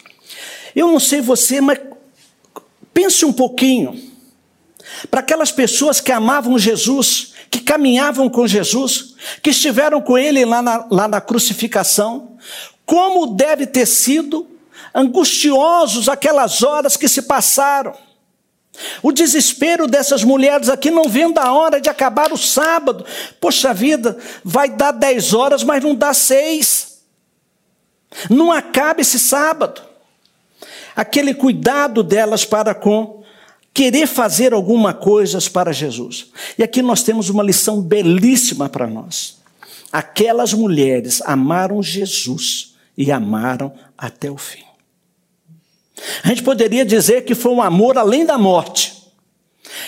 Eu 0.73 0.87
não 0.87 0.99
sei 1.01 1.19
você, 1.19 1.59
mas 1.59 1.79
Pense 2.97 3.23
um 3.23 3.31
pouquinho. 3.31 4.11
Para 5.11 5.19
aquelas 5.19 5.51
pessoas 5.51 6.01
que 6.01 6.11
amavam 6.11 6.57
Jesus, 6.57 7.33
que 7.51 7.59
caminhavam 7.59 8.27
com 8.27 8.47
Jesus, 8.47 9.13
que 9.43 9.51
estiveram 9.51 10.01
com 10.01 10.17
ele 10.17 10.43
lá 10.43 10.63
na, 10.63 10.87
lá 10.89 11.07
na 11.07 11.21
crucificação, 11.21 12.39
como 12.87 13.35
deve 13.35 13.67
ter 13.67 13.85
sido 13.85 14.47
angustiosos 14.95 16.09
aquelas 16.09 16.63
horas 16.63 16.97
que 16.97 17.07
se 17.07 17.21
passaram. 17.21 17.93
O 19.03 19.11
desespero 19.11 19.85
dessas 19.85 20.23
mulheres 20.23 20.67
aqui 20.67 20.89
não 20.89 21.07
vendo 21.07 21.37
a 21.37 21.53
hora 21.53 21.79
de 21.79 21.91
acabar 21.91 22.33
o 22.33 22.37
sábado. 22.37 23.05
Poxa 23.39 23.75
vida, 23.75 24.17
vai 24.43 24.69
dar 24.69 24.89
dez 24.89 25.35
horas, 25.35 25.63
mas 25.63 25.83
não 25.83 25.93
dá 25.93 26.15
seis. 26.15 27.03
Não 28.27 28.51
acaba 28.51 29.01
esse 29.01 29.19
sábado 29.19 29.86
aquele 30.97 31.35
cuidado 31.35 32.01
delas 32.01 32.43
para 32.43 32.73
com 32.73 33.23
querer 33.71 34.07
fazer 34.07 34.51
alguma 34.51 34.95
coisa 34.95 35.37
para 35.51 35.71
Jesus. 35.71 36.31
E 36.57 36.63
aqui 36.63 36.81
nós 36.81 37.03
temos 37.03 37.29
uma 37.29 37.43
lição 37.43 37.79
belíssima 37.79 38.67
para 38.67 38.87
nós. 38.87 39.37
Aquelas 39.91 40.51
mulheres 40.53 41.21
amaram 41.23 41.83
Jesus 41.83 42.75
e 42.97 43.11
amaram 43.11 43.71
até 43.95 44.31
o 44.31 44.37
fim. 44.37 44.63
A 46.23 46.29
gente 46.29 46.41
poderia 46.41 46.83
dizer 46.83 47.23
que 47.23 47.35
foi 47.35 47.51
um 47.51 47.61
amor 47.61 47.99
além 47.99 48.25
da 48.25 48.37
morte. 48.37 48.95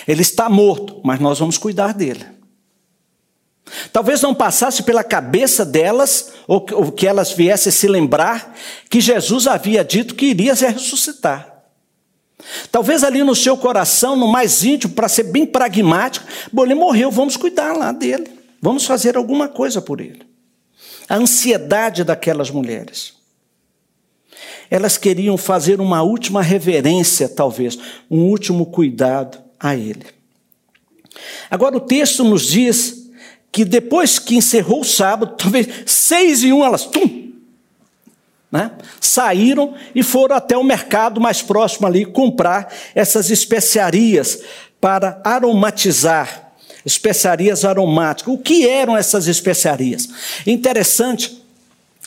Ele 0.08 0.22
está 0.22 0.48
morto, 0.48 1.02
mas 1.04 1.19
nós 1.19 1.39
vamos 1.39 1.58
cuidar 1.58 1.93
dele. 1.93 2.26
Talvez 3.91 4.21
não 4.21 4.34
passasse 4.34 4.84
pela 4.84 5.03
cabeça 5.03 5.65
delas, 5.65 6.34
ou 6.47 6.62
que 6.91 7.08
elas 7.08 7.32
viessem 7.32 7.71
se 7.71 7.88
lembrar, 7.88 8.55
que 8.89 8.99
Jesus 8.99 9.47
havia 9.47 9.84
dito 9.84 10.15
que 10.15 10.27
iria 10.27 10.55
se 10.55 10.67
ressuscitar. 10.67 11.63
Talvez 12.71 13.03
ali 13.03 13.23
no 13.23 13.36
seu 13.36 13.58
coração, 13.58 14.15
no 14.15 14.27
mais 14.27 14.63
íntimo, 14.63 14.93
para 14.93 15.10
ser 15.10 15.23
bem 15.23 15.45
pragmático, 15.45 16.25
bom, 16.51 16.63
ele 16.63 16.75
morreu, 16.75 17.12
vamos 17.12 17.36
cuidar 17.36 17.73
lá 17.73 17.91
dele, 17.91 18.29
vamos 18.62 18.86
fazer 18.86 19.17
alguma 19.17 19.47
coisa 19.47 19.82
por 19.82 19.99
ele. 19.99 20.21
A 21.08 21.15
ansiedade 21.15 22.03
daquelas 22.03 22.49
mulheres. 22.49 23.13
Elas 24.71 24.97
queriam 24.97 25.36
fazer 25.36 25.82
uma 25.82 26.01
última 26.03 26.41
reverência, 26.41 27.27
talvez, 27.27 27.77
um 28.10 28.21
último 28.25 28.67
cuidado 28.67 29.39
a 29.60 29.75
ele. 29.75 30.05
Agora 31.49 31.75
o 31.75 31.82
texto 31.82 32.23
nos 32.23 32.45
diz 32.45 32.98
que 33.51 33.65
depois 33.65 34.19
que 34.19 34.35
encerrou 34.35 34.81
o 34.81 34.85
sábado, 34.85 35.35
talvez 35.38 35.67
seis 35.85 36.43
e 36.43 36.51
um, 36.53 36.63
elas 36.63 36.85
tum, 36.85 37.33
né, 38.51 38.71
saíram 38.99 39.75
e 39.93 40.01
foram 40.01 40.35
até 40.35 40.57
o 40.57 40.63
mercado 40.63 41.21
mais 41.21 41.41
próximo 41.41 41.85
ali 41.85 42.05
comprar 42.05 42.73
essas 42.95 43.29
especiarias 43.29 44.41
para 44.81 45.21
aromatizar, 45.23 46.53
especiarias 46.85 47.63
aromáticas. 47.63 48.33
O 48.33 48.38
que 48.38 48.67
eram 48.67 48.97
essas 48.97 49.27
especiarias? 49.27 50.09
Interessante, 50.47 51.43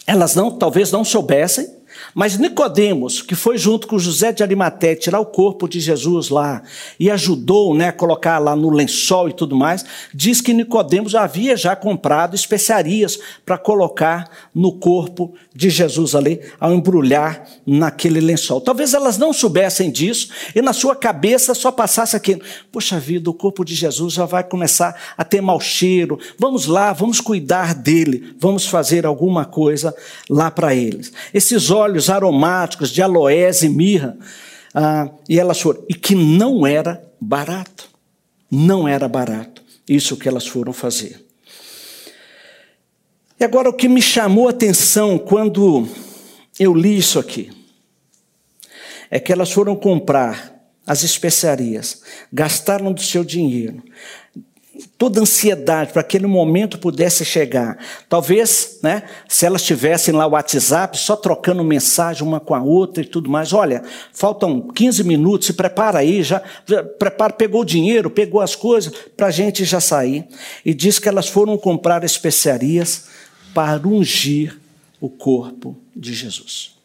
elas 0.07 0.35
não, 0.35 0.51
talvez 0.51 0.91
não 0.91 1.05
soubessem, 1.05 1.69
mas 2.15 2.39
Nicodemos, 2.39 3.23
que 3.23 3.35
foi 3.35 3.57
junto 3.57 3.87
com 3.87 3.99
José 3.99 4.33
de 4.33 4.43
Arimaté 4.43 4.95
tirar 4.95 5.21
o 5.21 5.27
corpo 5.27 5.69
de 5.69 5.81
Jesus 5.81 6.29
lá 6.29 6.63
e 6.99 7.11
ajudou, 7.11 7.75
né, 7.75 7.89
a 7.89 7.93
colocar 7.93 8.39
lá 8.39 8.55
no 8.55 8.71
lençol 8.71 9.29
e 9.29 9.33
tudo 9.33 9.57
mais, 9.57 9.85
diz 10.15 10.41
que 10.41 10.53
Nicodemos 10.53 11.15
havia 11.15 11.57
já 11.57 11.75
comprado 11.77 12.35
especiarias 12.35 13.19
para 13.45 13.59
colocar 13.59 14.31
no 14.55 14.73
corpo 14.73 15.35
de 15.55 15.71
Jesus 15.71 16.15
ali 16.15 16.41
ao 16.59 16.73
embrulhar 16.73 17.47
naquele 17.67 18.21
lençol. 18.21 18.61
Talvez 18.61 18.95
elas 18.95 19.19
não 19.19 19.33
soubessem 19.33 19.91
disso 19.91 20.29
e 20.55 20.63
na 20.63 20.73
sua 20.73 20.97
cabeça 20.97 21.55
só 21.55 21.71
passasse 21.71 22.17
aquilo: 22.17 22.43
"Poxa 22.71 22.99
vida, 22.99 23.31
o 23.31 23.35
corpo 23.35 23.65
de 23.65 23.75
Jesus 23.75 24.15
já 24.15 24.25
vai 24.25 24.45
começar 24.45 24.99
a 25.17 25.25
ter 25.25 25.41
mau 25.41 25.61
cheiro. 25.61 26.19
Vamos 26.39 26.67
lá, 26.67 26.93
vamos 26.93 27.21
cuidar 27.21 27.75
dele, 27.75 28.35
vamos 28.39 28.67
fazer 28.67 29.07
alguma 29.07 29.45
coisa 29.45 29.95
lá 30.29 30.51
para 30.51 30.75
eles". 30.75 31.13
Esses 31.33 31.71
olhos 31.71 31.92
óleos 31.93 32.09
aromáticos 32.09 32.91
de 32.91 33.03
aloés 33.03 33.63
e 33.63 33.69
mirra. 33.69 34.17
Ah, 34.75 35.11
e 35.29 35.39
elas 35.39 35.61
foram. 35.61 35.85
E 35.89 35.95
que 35.95 36.15
não 36.15 36.67
era 36.67 37.05
barato. 37.21 37.89
Não 38.51 38.89
era 38.89 39.07
barato. 39.07 39.63
Isso 39.87 40.17
que 40.17 40.29
elas 40.29 40.47
foram 40.47 40.73
fazer. 40.73 41.25
E 43.39 43.45
agora 43.45 43.69
o 43.69 43.73
que 43.73 43.89
me 43.89 44.01
chamou 44.01 44.47
a 44.47 44.51
atenção 44.51 45.19
quando 45.19 45.87
eu 46.59 46.75
li 46.75 46.97
isso 46.97 47.19
aqui 47.19 47.51
é 49.11 49.21
que 49.21 49.33
elas 49.33 49.53
foram 49.53 49.77
comprar 49.77 50.53
as 50.87 51.03
especiarias, 51.03 52.03
gastaram 52.33 52.93
do 52.93 53.01
seu 53.03 53.23
dinheiro, 53.23 53.83
toda 55.03 55.21
ansiedade 55.21 55.93
para 55.93 56.05
que 56.05 56.17
aquele 56.17 56.29
momento 56.29 56.79
pudesse 56.79 57.25
chegar. 57.25 57.77
Talvez, 58.09 58.79
né, 58.85 59.03
se 59.27 59.45
elas 59.45 59.65
tivessem 59.65 60.15
lá 60.15 60.29
o 60.29 60.31
WhatsApp, 60.31 60.97
só 60.97 61.17
trocando 61.17 61.65
mensagem 61.65 62.23
uma 62.23 62.39
com 62.39 62.55
a 62.55 62.63
outra 62.63 63.03
e 63.03 63.07
tudo 63.07 63.29
mais. 63.29 63.53
Olha, 63.53 63.83
faltam 64.13 64.61
15 64.61 65.03
minutos, 65.03 65.49
se 65.49 65.55
prepara 65.55 65.99
aí, 65.99 66.23
já, 66.23 66.41
já 66.65 66.85
prepara, 66.85 67.33
pegou 67.33 67.63
o 67.63 67.65
dinheiro, 67.65 68.11
pegou 68.11 68.41
as 68.41 68.55
coisas 68.55 68.95
para 69.17 69.27
a 69.27 69.31
gente 69.33 69.65
já 69.65 69.81
sair. 69.81 70.25
E 70.65 70.73
diz 70.73 71.01
que 71.01 71.09
elas 71.09 71.27
foram 71.27 71.59
comprar 71.59 72.05
especiarias 72.05 73.09
para 73.53 73.85
ungir 73.85 74.57
o 75.01 75.09
corpo 75.09 75.77
de 75.97 76.15
Jesus. 76.15 76.77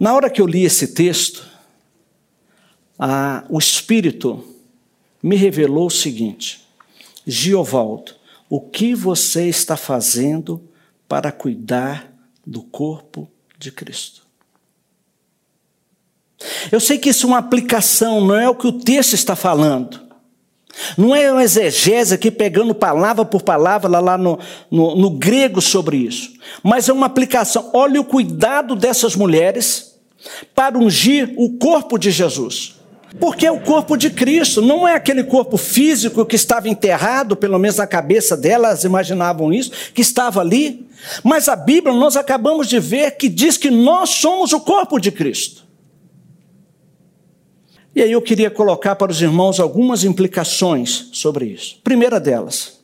Na 0.00 0.12
hora 0.12 0.28
que 0.28 0.40
eu 0.40 0.46
li 0.48 0.64
esse 0.64 0.88
texto, 0.88 1.51
o 3.48 3.58
Espírito 3.58 4.44
me 5.22 5.36
revelou 5.36 5.86
o 5.86 5.90
seguinte: 5.90 6.66
Giovaldo, 7.26 8.14
o 8.48 8.60
que 8.60 8.94
você 8.94 9.48
está 9.48 9.76
fazendo 9.76 10.62
para 11.08 11.32
cuidar 11.32 12.12
do 12.46 12.62
corpo 12.62 13.28
de 13.58 13.70
Cristo? 13.70 14.22
Eu 16.70 16.80
sei 16.80 16.98
que 16.98 17.10
isso 17.10 17.26
é 17.26 17.28
uma 17.28 17.38
aplicação, 17.38 18.20
não 18.20 18.34
é 18.34 18.48
o 18.48 18.54
que 18.54 18.66
o 18.66 18.72
texto 18.72 19.14
está 19.14 19.36
falando. 19.36 20.00
Não 20.96 21.14
é 21.14 21.30
uma 21.30 21.44
exegese 21.44 22.14
aqui 22.14 22.30
pegando 22.30 22.74
palavra 22.74 23.24
por 23.24 23.42
palavra 23.42 23.88
lá, 23.88 24.00
lá 24.00 24.18
no, 24.18 24.38
no, 24.70 24.96
no 24.96 25.10
grego 25.10 25.60
sobre 25.60 25.98
isso. 25.98 26.32
Mas 26.62 26.88
é 26.88 26.92
uma 26.92 27.06
aplicação. 27.06 27.70
Olha 27.74 28.00
o 28.00 28.04
cuidado 28.04 28.74
dessas 28.74 29.14
mulheres 29.14 29.98
para 30.54 30.78
ungir 30.78 31.34
o 31.36 31.58
corpo 31.58 31.98
de 31.98 32.10
Jesus. 32.10 32.81
Porque 33.20 33.46
é 33.46 33.52
o 33.52 33.60
corpo 33.60 33.96
de 33.96 34.10
Cristo, 34.10 34.62
não 34.62 34.88
é 34.88 34.94
aquele 34.94 35.22
corpo 35.22 35.56
físico 35.56 36.24
que 36.24 36.36
estava 36.36 36.68
enterrado, 36.68 37.36
pelo 37.36 37.58
menos 37.58 37.76
na 37.76 37.86
cabeça 37.86 38.36
delas 38.36 38.84
imaginavam 38.84 39.52
isso, 39.52 39.70
que 39.92 40.00
estava 40.00 40.40
ali. 40.40 40.88
Mas 41.22 41.48
a 41.48 41.56
Bíblia 41.56 41.94
nós 41.94 42.16
acabamos 42.16 42.68
de 42.68 42.78
ver 42.78 43.12
que 43.12 43.28
diz 43.28 43.56
que 43.56 43.70
nós 43.70 44.10
somos 44.10 44.52
o 44.52 44.60
corpo 44.60 44.98
de 44.98 45.10
Cristo. 45.10 45.66
E 47.94 48.00
aí 48.00 48.12
eu 48.12 48.22
queria 48.22 48.50
colocar 48.50 48.96
para 48.96 49.12
os 49.12 49.20
irmãos 49.20 49.60
algumas 49.60 50.02
implicações 50.04 51.10
sobre 51.12 51.46
isso. 51.46 51.78
Primeira 51.84 52.18
delas, 52.18 52.80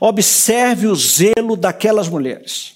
observe 0.00 0.88
o 0.88 0.96
zelo 0.96 1.56
daquelas 1.56 2.08
mulheres. 2.08 2.74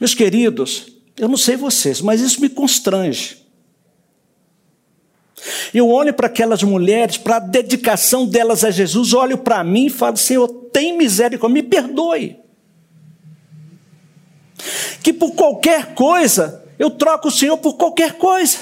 Meus 0.00 0.14
queridos, 0.14 0.86
eu 1.18 1.28
não 1.28 1.36
sei 1.36 1.56
vocês, 1.56 2.00
mas 2.00 2.20
isso 2.22 2.40
me 2.40 2.48
constrange. 2.48 3.47
Eu 5.72 5.88
olho 5.88 6.12
para 6.14 6.26
aquelas 6.26 6.62
mulheres, 6.62 7.16
para 7.16 7.36
a 7.36 7.40
dedicação 7.40 8.26
delas 8.26 8.64
a 8.64 8.70
Jesus, 8.70 9.12
olho 9.12 9.38
para 9.38 9.62
mim 9.62 9.86
e 9.86 9.90
falo: 9.90 10.16
Senhor, 10.16 10.48
tem 10.72 10.96
misericórdia, 10.96 11.54
me 11.54 11.62
perdoe. 11.62 12.38
Que 15.02 15.12
por 15.12 15.32
qualquer 15.32 15.94
coisa, 15.94 16.64
eu 16.78 16.90
troco 16.90 17.28
o 17.28 17.30
Senhor 17.30 17.56
por 17.58 17.74
qualquer 17.74 18.14
coisa. 18.14 18.58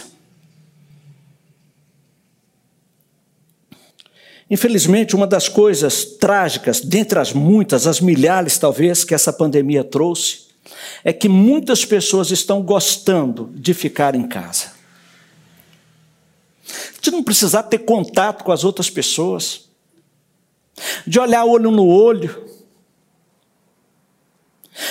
Infelizmente, 4.48 5.16
uma 5.16 5.26
das 5.26 5.48
coisas 5.48 6.04
trágicas, 6.04 6.80
dentre 6.80 7.18
as 7.18 7.32
muitas, 7.32 7.86
as 7.86 8.00
milhares 8.00 8.58
talvez, 8.58 9.02
que 9.02 9.14
essa 9.14 9.32
pandemia 9.32 9.82
trouxe, 9.82 10.46
é 11.02 11.12
que 11.12 11.28
muitas 11.28 11.84
pessoas 11.84 12.30
estão 12.30 12.62
gostando 12.62 13.50
de 13.54 13.74
ficar 13.74 14.14
em 14.14 14.26
casa. 14.26 14.75
De 17.00 17.10
não 17.10 17.22
precisar 17.22 17.64
ter 17.64 17.78
contato 17.78 18.44
com 18.44 18.52
as 18.52 18.64
outras 18.64 18.90
pessoas, 18.90 19.68
de 21.06 21.18
olhar 21.18 21.44
olho 21.44 21.70
no 21.70 21.86
olho, 21.86 22.44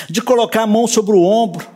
de 0.10 0.22
colocar 0.22 0.64
a 0.64 0.68
mão 0.68 0.88
sobre 0.88 1.16
o 1.16 1.22
ombro 1.22 1.68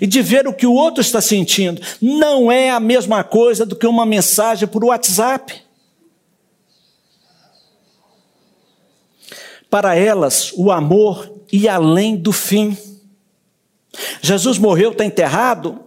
e 0.00 0.06
de 0.06 0.22
ver 0.22 0.46
o 0.46 0.52
que 0.52 0.66
o 0.66 0.72
outro 0.72 1.00
está 1.00 1.20
sentindo. 1.20 1.80
Não 2.00 2.50
é 2.50 2.70
a 2.70 2.80
mesma 2.80 3.24
coisa 3.24 3.66
do 3.66 3.76
que 3.76 3.86
uma 3.86 4.06
mensagem 4.06 4.68
por 4.68 4.84
WhatsApp. 4.84 5.62
Para 9.68 9.96
elas, 9.96 10.52
o 10.56 10.70
amor 10.70 11.32
ia 11.52 11.74
além 11.74 12.16
do 12.16 12.32
fim. 12.32 12.76
Jesus 14.22 14.58
morreu, 14.58 14.92
está 14.92 15.04
enterrado. 15.04 15.83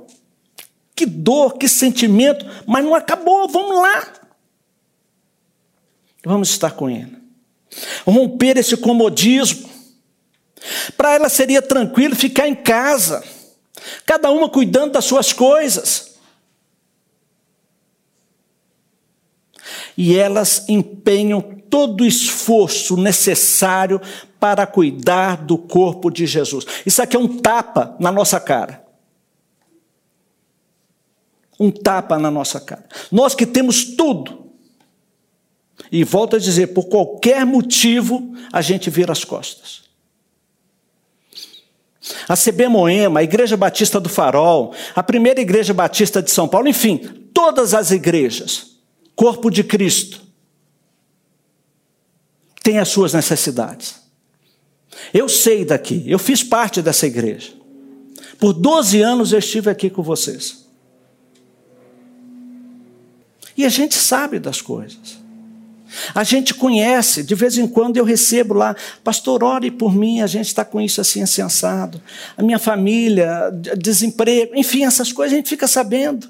Que 0.97 1.05
dor, 1.05 1.59
que 1.59 1.69
sentimento, 1.69 2.43
mas 2.65 2.83
não 2.83 2.95
acabou, 2.95 3.47
vamos 3.47 3.79
lá. 3.79 4.13
Vamos 6.25 6.49
estar 6.49 6.71
com 6.71 6.89
Ele. 6.89 7.15
Romper 8.03 8.57
esse 8.57 8.75
comodismo. 8.75 9.69
Para 10.97 11.13
ela 11.13 11.29
seria 11.29 11.61
tranquilo 11.61 12.15
ficar 12.15 12.47
em 12.47 12.55
casa, 12.55 13.23
cada 14.07 14.31
uma 14.31 14.49
cuidando 14.49 14.93
das 14.93 15.05
suas 15.05 15.31
coisas. 15.31 16.17
e 19.97 20.15
elas 20.15 20.63
empenham 20.69 21.41
todo 21.41 22.01
o 22.01 22.05
esforço 22.05 22.95
necessário 22.95 23.99
para 24.39 24.67
cuidar 24.67 25.37
do 25.37 25.57
corpo 25.57 26.11
de 26.11 26.27
Jesus. 26.27 26.65
Isso 26.85 27.01
aqui 27.01 27.15
é 27.15 27.19
um 27.19 27.39
tapa 27.39 27.95
na 27.99 28.11
nossa 28.11 28.39
cara. 28.39 28.86
Um 31.59 31.71
tapa 31.71 32.17
na 32.19 32.29
nossa 32.29 32.59
cara. 32.59 32.85
Nós 33.11 33.33
que 33.33 33.45
temos 33.45 33.95
tudo. 33.95 34.47
E 35.91 36.03
volto 36.03 36.35
a 36.35 36.39
dizer, 36.39 36.67
por 36.67 36.85
qualquer 36.85 37.45
motivo, 37.45 38.33
a 38.51 38.61
gente 38.61 38.89
vira 38.89 39.11
as 39.11 39.23
costas. 39.23 39.83
A 42.27 42.35
CB 42.35 42.67
Moema, 42.67 43.19
a 43.19 43.23
Igreja 43.23 43.57
Batista 43.57 43.99
do 43.99 44.09
Farol, 44.09 44.73
a 44.95 45.03
primeira 45.03 45.41
Igreja 45.41 45.73
Batista 45.73 46.21
de 46.21 46.31
São 46.31 46.47
Paulo, 46.47 46.67
enfim, 46.67 46.97
todas 47.33 47.73
as 47.73 47.91
igrejas 47.91 48.77
corpo 49.17 49.49
de 49.49 49.63
Cristo, 49.63 50.21
tem 52.61 52.77
as 52.77 52.87
suas 52.87 53.13
necessidades. 53.13 53.95
Eu 55.11 55.27
sei 55.27 55.65
daqui, 55.65 56.03
eu 56.05 56.19
fiz 56.19 56.43
parte 56.43 56.83
dessa 56.83 57.07
igreja. 57.07 57.51
Por 58.39 58.53
12 58.53 59.01
anos 59.01 59.33
eu 59.33 59.39
estive 59.39 59.71
aqui 59.71 59.89
com 59.89 60.03
vocês. 60.03 60.66
E 63.57 63.65
a 63.65 63.69
gente 63.69 63.95
sabe 63.95 64.37
das 64.37 64.61
coisas. 64.61 65.17
A 66.13 66.23
gente 66.23 66.53
conhece, 66.53 67.23
de 67.23 67.33
vez 67.33 67.57
em 67.57 67.67
quando 67.67 67.97
eu 67.97 68.03
recebo 68.03 68.53
lá, 68.53 68.75
pastor, 69.03 69.43
ore 69.43 69.71
por 69.71 69.95
mim, 69.95 70.21
a 70.21 70.27
gente 70.27 70.47
está 70.47 70.63
com 70.63 70.79
isso 70.79 71.01
assim, 71.01 71.25
sensado. 71.25 72.01
A 72.37 72.43
minha 72.43 72.59
família, 72.59 73.49
desemprego, 73.77 74.53
enfim, 74.55 74.85
essas 74.85 75.11
coisas 75.11 75.33
a 75.33 75.37
gente 75.37 75.49
fica 75.49 75.67
sabendo. 75.67 76.29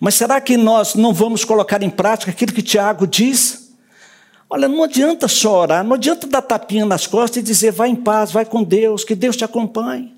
Mas 0.00 0.14
será 0.14 0.40
que 0.40 0.56
nós 0.56 0.94
não 0.94 1.12
vamos 1.12 1.44
colocar 1.44 1.82
em 1.82 1.90
prática 1.90 2.30
aquilo 2.30 2.52
que 2.52 2.62
Tiago 2.62 3.06
diz? 3.06 3.72
Olha, 4.50 4.66
não 4.66 4.82
adianta 4.82 5.28
só 5.28 5.60
orar, 5.60 5.84
não 5.84 5.94
adianta 5.94 6.26
dar 6.26 6.40
tapinha 6.40 6.86
nas 6.86 7.06
costas 7.06 7.36
e 7.38 7.42
dizer 7.42 7.70
vai 7.70 7.90
em 7.90 7.96
paz, 7.96 8.32
vai 8.32 8.46
com 8.46 8.64
Deus, 8.64 9.04
que 9.04 9.14
Deus 9.14 9.36
te 9.36 9.44
acompanhe. 9.44 10.17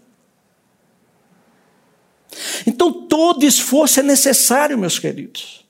Então 2.66 2.92
todo 2.92 3.44
esforço 3.44 4.00
é 4.00 4.02
necessário, 4.02 4.78
meus 4.78 4.98
queridos. 4.98 5.64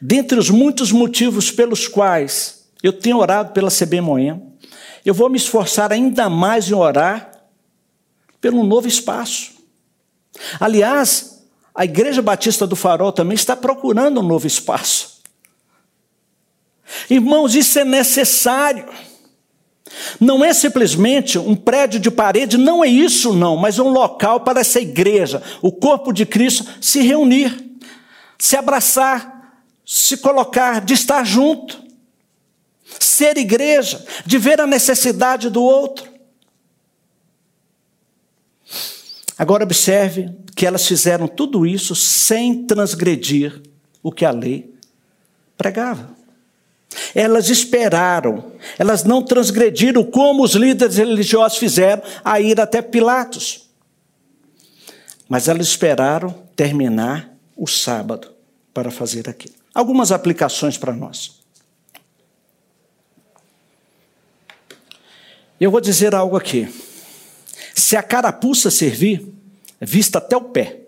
Dentre 0.00 0.38
os 0.38 0.48
muitos 0.48 0.92
motivos 0.92 1.50
pelos 1.50 1.86
quais 1.86 2.64
eu 2.82 2.92
tenho 2.92 3.18
orado 3.18 3.52
pela 3.52 3.70
CB 3.70 3.98
eu 5.04 5.14
vou 5.14 5.28
me 5.28 5.36
esforçar 5.36 5.92
ainda 5.92 6.28
mais 6.28 6.70
em 6.70 6.74
orar 6.74 7.30
pelo 8.40 8.64
novo 8.64 8.88
espaço. 8.88 9.52
Aliás, 10.58 11.44
a 11.74 11.84
Igreja 11.84 12.22
Batista 12.22 12.66
do 12.66 12.76
Farol 12.76 13.12
também 13.12 13.34
está 13.34 13.54
procurando 13.54 14.20
um 14.20 14.26
novo 14.26 14.46
espaço. 14.46 15.20
Irmãos, 17.08 17.54
isso 17.54 17.78
é 17.78 17.84
necessário. 17.84 18.86
Não 20.18 20.44
é 20.44 20.52
simplesmente 20.54 21.38
um 21.38 21.56
prédio 21.56 21.98
de 21.98 22.10
parede, 22.10 22.56
não 22.56 22.84
é 22.84 22.88
isso, 22.88 23.32
não, 23.32 23.56
mas 23.56 23.78
um 23.78 23.88
local 23.88 24.40
para 24.40 24.60
essa 24.60 24.80
igreja, 24.80 25.42
o 25.60 25.72
corpo 25.72 26.12
de 26.12 26.24
Cristo, 26.24 26.64
se 26.80 27.00
reunir, 27.02 27.78
se 28.38 28.56
abraçar, 28.56 29.40
se 29.84 30.16
colocar, 30.16 30.80
de 30.80 30.94
estar 30.94 31.24
junto, 31.24 31.82
ser 32.98 33.36
igreja, 33.36 34.04
de 34.24 34.38
ver 34.38 34.60
a 34.60 34.66
necessidade 34.66 35.50
do 35.50 35.62
outro. 35.62 36.08
Agora 39.36 39.64
observe 39.64 40.30
que 40.54 40.66
elas 40.66 40.86
fizeram 40.86 41.26
tudo 41.26 41.66
isso 41.66 41.94
sem 41.94 42.66
transgredir 42.66 43.62
o 44.02 44.12
que 44.12 44.24
a 44.24 44.30
lei 44.30 44.74
pregava. 45.56 46.14
Elas 47.14 47.48
esperaram, 47.48 48.52
elas 48.78 49.04
não 49.04 49.22
transgrediram 49.22 50.04
como 50.04 50.42
os 50.42 50.54
líderes 50.54 50.96
religiosos 50.96 51.58
fizeram 51.58 52.02
a 52.24 52.40
ir 52.40 52.60
até 52.60 52.80
Pilatos. 52.80 53.68
Mas 55.28 55.48
elas 55.48 55.66
esperaram 55.66 56.30
terminar 56.56 57.32
o 57.56 57.66
sábado 57.66 58.32
para 58.72 58.90
fazer 58.90 59.28
aquilo. 59.28 59.54
Algumas 59.74 60.10
aplicações 60.10 60.76
para 60.76 60.92
nós. 60.92 61.40
Eu 65.60 65.70
vou 65.70 65.80
dizer 65.80 66.14
algo 66.14 66.36
aqui. 66.36 66.68
Se 67.74 67.96
a 67.96 68.02
carapuça 68.02 68.70
servir, 68.70 69.26
vista 69.80 70.18
até 70.18 70.36
o 70.36 70.42
pé, 70.42 70.80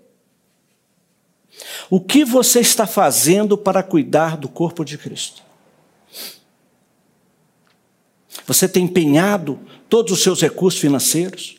o 1.90 2.00
que 2.00 2.24
você 2.24 2.60
está 2.60 2.86
fazendo 2.86 3.58
para 3.58 3.82
cuidar 3.82 4.36
do 4.36 4.48
corpo 4.48 4.84
de 4.84 4.96
Cristo? 4.96 5.42
Você 8.46 8.68
tem 8.68 8.84
empenhado 8.84 9.58
todos 9.88 10.12
os 10.12 10.22
seus 10.22 10.40
recursos 10.40 10.80
financeiros? 10.80 11.56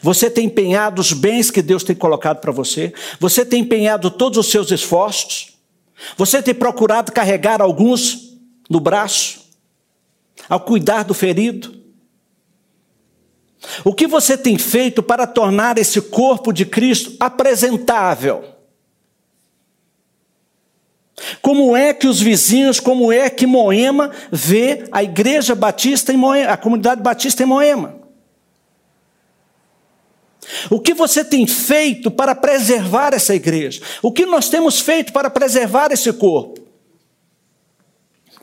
Você 0.00 0.30
tem 0.30 0.46
empenhado 0.46 1.00
os 1.00 1.12
bens 1.12 1.50
que 1.50 1.62
Deus 1.62 1.84
tem 1.84 1.94
colocado 1.94 2.40
para 2.40 2.52
você? 2.52 2.92
Você 3.20 3.44
tem 3.44 3.60
empenhado 3.60 4.10
todos 4.10 4.38
os 4.38 4.50
seus 4.50 4.70
esforços? 4.70 5.54
Você 6.16 6.42
tem 6.42 6.54
procurado 6.54 7.12
carregar 7.12 7.60
alguns 7.60 8.34
no 8.68 8.80
braço? 8.80 9.44
Ao 10.48 10.60
cuidar 10.60 11.02
do 11.02 11.14
ferido? 11.14 11.74
O 13.84 13.92
que 13.92 14.06
você 14.06 14.36
tem 14.36 14.58
feito 14.58 15.02
para 15.02 15.26
tornar 15.26 15.78
esse 15.78 16.00
corpo 16.00 16.52
de 16.52 16.64
Cristo 16.64 17.14
apresentável? 17.18 18.55
Como 21.40 21.76
é 21.76 21.94
que 21.94 22.06
os 22.06 22.20
vizinhos, 22.20 22.78
como 22.78 23.10
é 23.10 23.30
que 23.30 23.46
Moema 23.46 24.10
vê 24.30 24.86
a 24.92 25.02
igreja 25.02 25.54
batista 25.54 26.12
em 26.12 26.16
Moema, 26.16 26.52
a 26.52 26.56
comunidade 26.56 27.02
batista 27.02 27.42
em 27.42 27.46
Moema? 27.46 27.98
O 30.70 30.78
que 30.78 30.94
você 30.94 31.24
tem 31.24 31.46
feito 31.46 32.10
para 32.10 32.34
preservar 32.34 33.14
essa 33.14 33.34
igreja? 33.34 33.82
O 34.02 34.12
que 34.12 34.26
nós 34.26 34.48
temos 34.48 34.80
feito 34.80 35.12
para 35.12 35.30
preservar 35.30 35.90
esse 35.90 36.12
corpo? 36.12 36.60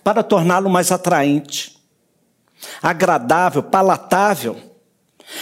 Para 0.03 0.21
torná-lo 0.21 0.69
mais 0.69 0.91
atraente, 0.91 1.77
agradável, 2.81 3.63
palatável 3.63 4.73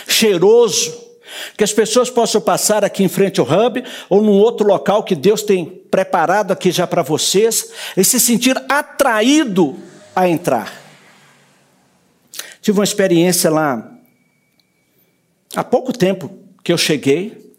cheiroso, 0.07 1.10
Que 1.57 1.63
as 1.63 1.73
pessoas 1.73 2.09
possam 2.09 2.41
passar 2.41 2.83
aqui 2.83 3.03
em 3.03 3.09
frente 3.09 3.39
ao 3.39 3.45
hub 3.45 3.83
ou 4.09 4.21
num 4.21 4.33
outro 4.33 4.67
local 4.67 5.03
que 5.03 5.15
Deus 5.15 5.41
tem 5.41 5.65
preparado 5.65 6.51
aqui 6.51 6.71
já 6.71 6.87
para 6.87 7.01
vocês 7.01 7.71
e 7.95 8.03
se 8.03 8.19
sentir 8.19 8.57
atraído 8.69 9.77
a 10.15 10.27
entrar. 10.27 10.81
Tive 12.61 12.79
uma 12.79 12.83
experiência 12.83 13.49
lá 13.49 13.91
há 15.55 15.63
pouco 15.63 15.91
tempo 15.91 16.31
que 16.63 16.71
eu 16.71 16.77
cheguei, 16.77 17.53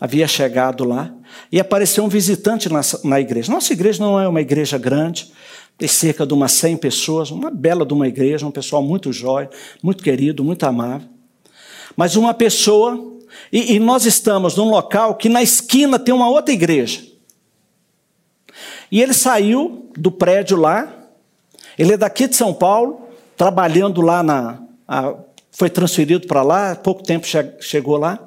havia 0.00 0.26
chegado 0.28 0.84
lá, 0.84 1.12
e 1.50 1.58
apareceu 1.58 2.04
um 2.04 2.08
visitante 2.08 2.68
na, 2.68 2.80
na 3.02 3.20
igreja. 3.20 3.50
Nossa 3.50 3.72
igreja 3.72 4.02
não 4.02 4.20
é 4.20 4.28
uma 4.28 4.40
igreja 4.40 4.78
grande, 4.78 5.32
tem 5.76 5.88
cerca 5.88 6.24
de 6.26 6.32
umas 6.32 6.52
100 6.52 6.76
pessoas, 6.76 7.30
uma 7.30 7.50
bela 7.50 7.84
de 7.84 7.92
uma 7.92 8.06
igreja, 8.06 8.46
um 8.46 8.50
pessoal 8.50 8.82
muito 8.82 9.12
jóia, 9.12 9.50
muito 9.82 10.02
querido, 10.02 10.44
muito 10.44 10.64
amável. 10.64 11.08
Mas 11.96 12.16
uma 12.16 12.34
pessoa, 12.34 13.18
e, 13.52 13.74
e 13.74 13.78
nós 13.78 14.04
estamos 14.04 14.56
num 14.56 14.68
local 14.68 15.14
que 15.14 15.28
na 15.28 15.42
esquina 15.42 15.98
tem 15.98 16.14
uma 16.14 16.28
outra 16.28 16.52
igreja. 16.52 17.02
E 18.90 19.00
ele 19.00 19.14
saiu 19.14 19.90
do 19.96 20.10
prédio 20.10 20.56
lá, 20.56 20.92
ele 21.78 21.94
é 21.94 21.96
daqui 21.96 22.26
de 22.28 22.36
São 22.36 22.52
Paulo, 22.52 23.08
trabalhando 23.36 24.00
lá 24.00 24.22
na. 24.22 24.60
A, 24.86 25.14
foi 25.56 25.70
transferido 25.70 26.26
para 26.26 26.42
lá, 26.42 26.74
pouco 26.74 27.04
tempo 27.04 27.24
che 27.24 27.38
chegou 27.60 27.96
lá. 27.96 28.18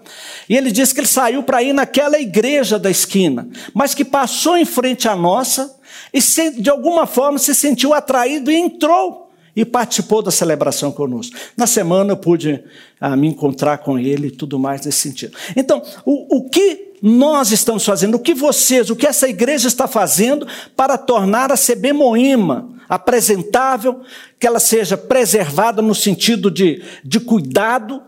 E 0.47 0.55
ele 0.55 0.71
disse 0.71 0.93
que 0.93 1.01
ele 1.01 1.07
saiu 1.07 1.43
para 1.43 1.61
ir 1.61 1.73
naquela 1.73 2.17
igreja 2.17 2.79
da 2.79 2.89
esquina, 2.89 3.49
mas 3.73 3.93
que 3.93 4.05
passou 4.05 4.55
em 4.57 4.63
frente 4.63 5.09
à 5.09 5.15
nossa 5.15 5.77
e 6.13 6.21
se, 6.21 6.51
de 6.51 6.69
alguma 6.69 7.05
forma 7.05 7.37
se 7.37 7.53
sentiu 7.53 7.93
atraído 7.93 8.49
e 8.49 8.55
entrou 8.55 9.26
e 9.57 9.65
participou 9.65 10.21
da 10.21 10.29
celebração 10.29 10.91
conosco. 10.91 11.35
Na 11.57 11.65
semana 11.65 12.11
eu 12.11 12.17
pude 12.17 12.63
ah, 13.01 13.17
me 13.17 13.27
encontrar 13.27 13.79
com 13.79 13.97
ele 13.97 14.27
e 14.27 14.31
tudo 14.31 14.59
mais 14.59 14.85
nesse 14.85 14.99
sentido. 14.99 15.35
Então, 15.55 15.81
o, 16.05 16.37
o 16.37 16.47
que 16.47 16.93
nós 17.01 17.51
estamos 17.51 17.83
fazendo, 17.83 18.15
o 18.15 18.19
que 18.19 18.35
vocês, 18.35 18.91
o 18.91 18.95
que 18.95 19.07
essa 19.07 19.27
igreja 19.27 19.67
está 19.67 19.87
fazendo 19.87 20.47
para 20.75 20.95
tornar 20.95 21.51
a 21.51 21.57
CB 21.57 21.91
Moima 21.91 22.69
apresentável, 22.87 24.03
que 24.39 24.45
ela 24.45 24.59
seja 24.59 24.95
preservada 24.95 25.81
no 25.81 25.95
sentido 25.95 26.51
de, 26.51 26.83
de 27.03 27.19
cuidado, 27.19 28.03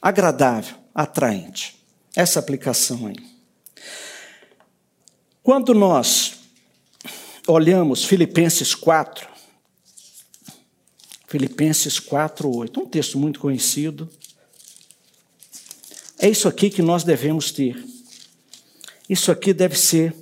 agradável, 0.00 0.74
atraente. 0.94 1.76
Essa 2.16 2.38
aplicação 2.38 3.08
aí. 3.08 3.16
Quando 5.42 5.74
nós 5.74 6.32
olhamos 7.46 8.04
Filipenses 8.04 8.74
4, 8.74 9.31
Filipenses 11.32 11.98
4, 11.98 12.54
8, 12.54 12.78
um 12.78 12.84
texto 12.84 13.18
muito 13.18 13.40
conhecido. 13.40 14.06
É 16.18 16.28
isso 16.28 16.46
aqui 16.46 16.68
que 16.68 16.82
nós 16.82 17.04
devemos 17.04 17.50
ter. 17.50 17.82
Isso 19.08 19.32
aqui 19.32 19.54
deve 19.54 19.78
ser 19.78 20.14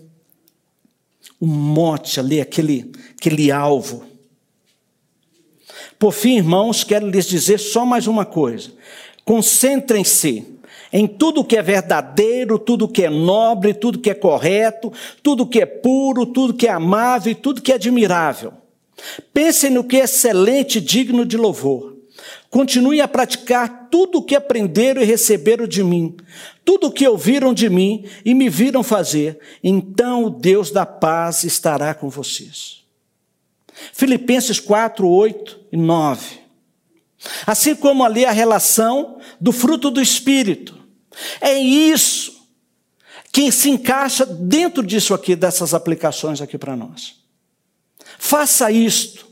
o 1.40 1.46
um 1.46 1.49
mote 1.49 2.20
ali, 2.20 2.40
aquele, 2.40 2.92
aquele 3.18 3.51
alvo. 3.51 4.05
Por 5.99 6.12
fim, 6.12 6.37
irmãos, 6.37 6.85
quero 6.85 7.11
lhes 7.11 7.27
dizer 7.27 7.59
só 7.59 7.85
mais 7.85 8.07
uma 8.07 8.25
coisa. 8.25 8.70
Concentrem-se 9.25 10.46
em 10.92 11.09
tudo 11.09 11.44
que 11.44 11.57
é 11.57 11.62
verdadeiro, 11.62 12.57
tudo 12.57 12.87
que 12.87 13.03
é 13.03 13.11
nobre, 13.11 13.75
tudo 13.75 13.99
que 13.99 14.11
é 14.11 14.14
correto, 14.14 14.92
tudo 15.25 15.44
que 15.44 15.61
é 15.61 15.66
puro, 15.66 16.25
tudo 16.25 16.55
que 16.55 16.68
é 16.68 16.70
amável 16.70 17.33
e 17.33 17.35
tudo 17.35 17.61
que 17.61 17.73
é 17.73 17.75
admirável. 17.75 18.60
Pensem 19.33 19.71
no 19.71 19.85
que 19.85 19.97
é 19.97 20.05
excelente 20.05 20.79
e 20.79 20.81
digno 20.81 21.25
de 21.25 21.37
louvor. 21.37 21.97
Continuem 22.51 23.01
a 23.01 23.09
praticar 23.09 23.89
tudo 23.91 24.19
o 24.19 24.23
que 24.23 24.35
aprenderam 24.35 25.01
e 25.01 25.05
receberam 25.05 25.67
de 25.67 25.83
mim, 25.83 26.17
tudo 26.65 26.89
o 26.89 26.93
que 26.93 27.07
ouviram 27.07 27.55
de 27.55 27.71
mim 27.71 28.05
e 28.25 28.35
me 28.35 28.49
viram 28.49 28.83
fazer. 28.83 29.39
Então 29.63 30.25
o 30.25 30.31
Deus 30.31 30.71
da 30.71 30.85
paz 30.85 31.45
estará 31.45 31.95
com 31.95 32.09
vocês. 32.09 32.85
Filipenses 33.93 34.59
4, 34.61 35.09
8 35.09 35.61
e 35.73 35.77
9. 35.77 36.41
Assim 37.47 37.75
como 37.75 38.05
ali 38.05 38.25
a 38.25 38.33
relação 38.33 39.19
do 39.41 39.53
fruto 39.53 39.91
do 39.91 40.01
Espírito. 40.01 40.79
É 41.41 41.59
isso 41.59 42.41
que 43.33 43.53
se 43.53 43.71
encaixa 43.71 44.27
dentro 44.27 44.83
disso 44.83 45.15
aqui, 45.15 45.37
dessas 45.37 45.73
aplicações 45.73 46.41
aqui 46.41 46.59
para 46.59 46.77
nós. 46.77 47.20
Faça 48.23 48.71
isto. 48.71 49.27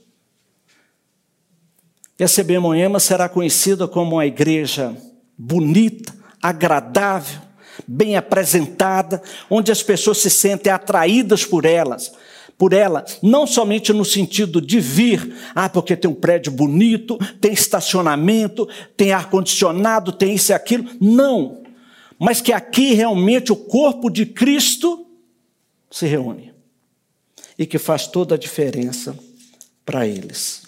E 2.18 2.24
a 2.24 2.27
CB 2.27 2.59
Moema 2.59 2.98
será 2.98 3.29
conhecida 3.29 3.87
como 3.87 4.16
uma 4.16 4.24
igreja 4.24 4.96
bonita, 5.37 6.16
agradável, 6.42 7.38
bem 7.87 8.16
apresentada, 8.16 9.22
onde 9.51 9.70
as 9.70 9.83
pessoas 9.83 10.18
se 10.18 10.31
sentem 10.31 10.72
atraídas 10.72 11.44
por 11.44 11.66
elas, 11.66 12.11
por 12.57 12.72
ela, 12.72 13.05
não 13.22 13.46
somente 13.46 13.92
no 13.92 14.07
sentido 14.07 14.61
de 14.61 14.81
vir, 14.81 15.37
ah, 15.55 15.68
porque 15.68 15.94
tem 15.94 16.11
um 16.11 16.14
prédio 16.14 16.51
bonito, 16.51 17.18
tem 17.40 17.53
estacionamento, 17.53 18.66
tem 18.96 19.12
ar-condicionado, 19.12 20.11
tem 20.11 20.35
isso 20.35 20.51
e 20.51 20.55
aquilo. 20.55 20.88
Não 20.98 21.62
mas 22.18 22.40
que 22.40 22.53
aqui 22.53 22.94
realmente 22.94 23.53
o 23.53 23.57
corpo 23.57 24.11
de 24.11 24.27
Cristo 24.27 25.07
se 25.90 26.07
reúne 26.07 26.57
e 27.58 27.66
que 27.66 27.78
faz 27.78 28.06
toda 28.06 28.36
a 28.36 28.38
diferença 28.38 29.18
para 29.84 30.06
eles. 30.06 30.62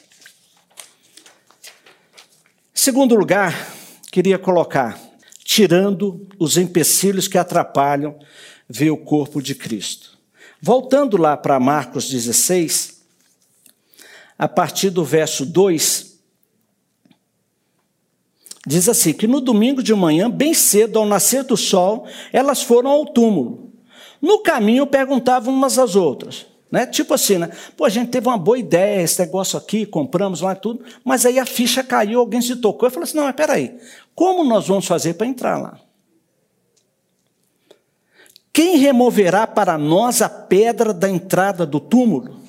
Segundo 2.74 3.14
lugar, 3.14 3.74
queria 4.10 4.38
colocar, 4.38 4.98
tirando 5.44 6.26
os 6.38 6.56
empecilhos 6.56 7.28
que 7.28 7.38
atrapalham 7.38 8.18
ver 8.68 8.90
o 8.90 8.96
corpo 8.96 9.40
de 9.40 9.54
Cristo. 9.54 10.18
Voltando 10.60 11.16
lá 11.16 11.36
para 11.36 11.60
Marcos 11.60 12.08
16, 12.08 13.02
a 14.38 14.48
partir 14.48 14.90
do 14.90 15.04
verso 15.04 15.46
2, 15.46 16.10
Diz 18.66 18.90
assim: 18.90 19.14
que 19.14 19.26
no 19.26 19.40
domingo 19.40 19.82
de 19.82 19.94
manhã, 19.94 20.30
bem 20.30 20.52
cedo, 20.52 20.98
ao 20.98 21.06
nascer 21.06 21.44
do 21.44 21.56
sol, 21.56 22.06
elas 22.30 22.62
foram 22.62 22.90
ao 22.90 23.06
túmulo. 23.06 23.72
No 24.20 24.42
caminho 24.42 24.86
perguntavam 24.86 25.52
umas 25.52 25.78
às 25.78 25.96
outras. 25.96 26.49
Né? 26.70 26.86
Tipo 26.86 27.14
assim, 27.14 27.38
né? 27.38 27.50
Pô, 27.76 27.84
a 27.84 27.88
gente 27.88 28.10
teve 28.10 28.28
uma 28.28 28.38
boa 28.38 28.58
ideia, 28.58 29.02
esse 29.02 29.18
negócio 29.20 29.58
aqui, 29.58 29.84
compramos 29.84 30.40
lá 30.40 30.54
tudo, 30.54 30.84
mas 31.04 31.26
aí 31.26 31.38
a 31.38 31.46
ficha 31.46 31.82
caiu, 31.82 32.20
alguém 32.20 32.40
se 32.40 32.56
tocou 32.56 32.88
e 32.88 32.92
falou 32.92 33.04
assim: 33.04 33.16
não, 33.16 33.24
mas 33.24 33.34
peraí, 33.34 33.76
como 34.14 34.44
nós 34.44 34.68
vamos 34.68 34.86
fazer 34.86 35.14
para 35.14 35.26
entrar 35.26 35.58
lá? 35.58 35.80
Quem 38.52 38.76
removerá 38.76 39.46
para 39.46 39.78
nós 39.78 40.22
a 40.22 40.28
pedra 40.28 40.92
da 40.92 41.08
entrada 41.08 41.64
do 41.64 41.80
túmulo? 41.80 42.40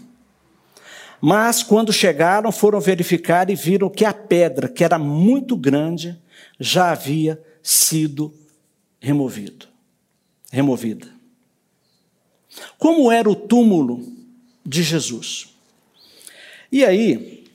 Mas 1.19 1.61
quando 1.61 1.93
chegaram, 1.93 2.51
foram 2.51 2.81
verificar 2.81 3.49
e 3.49 3.55
viram 3.55 3.89
que 3.89 4.03
a 4.03 4.13
pedra, 4.13 4.67
que 4.67 4.83
era 4.83 4.97
muito 4.97 5.55
grande, 5.55 6.19
já 6.59 6.91
havia 6.91 7.41
sido 7.61 8.33
removido, 8.99 9.67
removida. 10.51 11.20
Como 12.77 13.11
era 13.11 13.29
o 13.29 13.35
túmulo 13.35 14.05
de 14.65 14.83
Jesus? 14.83 15.49
E 16.71 16.85
aí, 16.85 17.45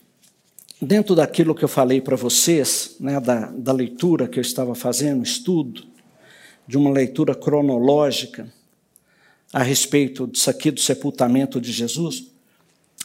dentro 0.81 1.15
daquilo 1.15 1.55
que 1.55 1.63
eu 1.63 1.69
falei 1.69 2.01
para 2.01 2.15
vocês, 2.15 2.95
né, 2.99 3.19
da, 3.19 3.51
da 3.51 3.71
leitura 3.71 4.27
que 4.27 4.39
eu 4.39 4.41
estava 4.41 4.75
fazendo, 4.75 5.23
estudo, 5.23 5.85
de 6.67 6.77
uma 6.77 6.91
leitura 6.91 7.33
cronológica 7.33 8.51
a 9.53 9.63
respeito 9.63 10.27
disso 10.27 10.49
aqui 10.49 10.69
do 10.69 10.79
sepultamento 10.79 11.61
de 11.61 11.71
Jesus, 11.71 12.25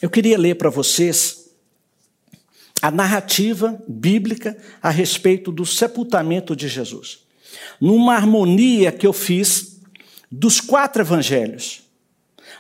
eu 0.00 0.10
queria 0.10 0.36
ler 0.36 0.56
para 0.56 0.68
vocês 0.68 1.50
a 2.82 2.90
narrativa 2.90 3.80
bíblica 3.86 4.56
a 4.82 4.90
respeito 4.90 5.52
do 5.52 5.64
sepultamento 5.64 6.56
de 6.56 6.66
Jesus, 6.66 7.20
numa 7.80 8.16
harmonia 8.16 8.90
que 8.90 9.06
eu 9.06 9.12
fiz 9.12 9.80
dos 10.30 10.60
quatro 10.60 11.02
evangelhos. 11.02 11.81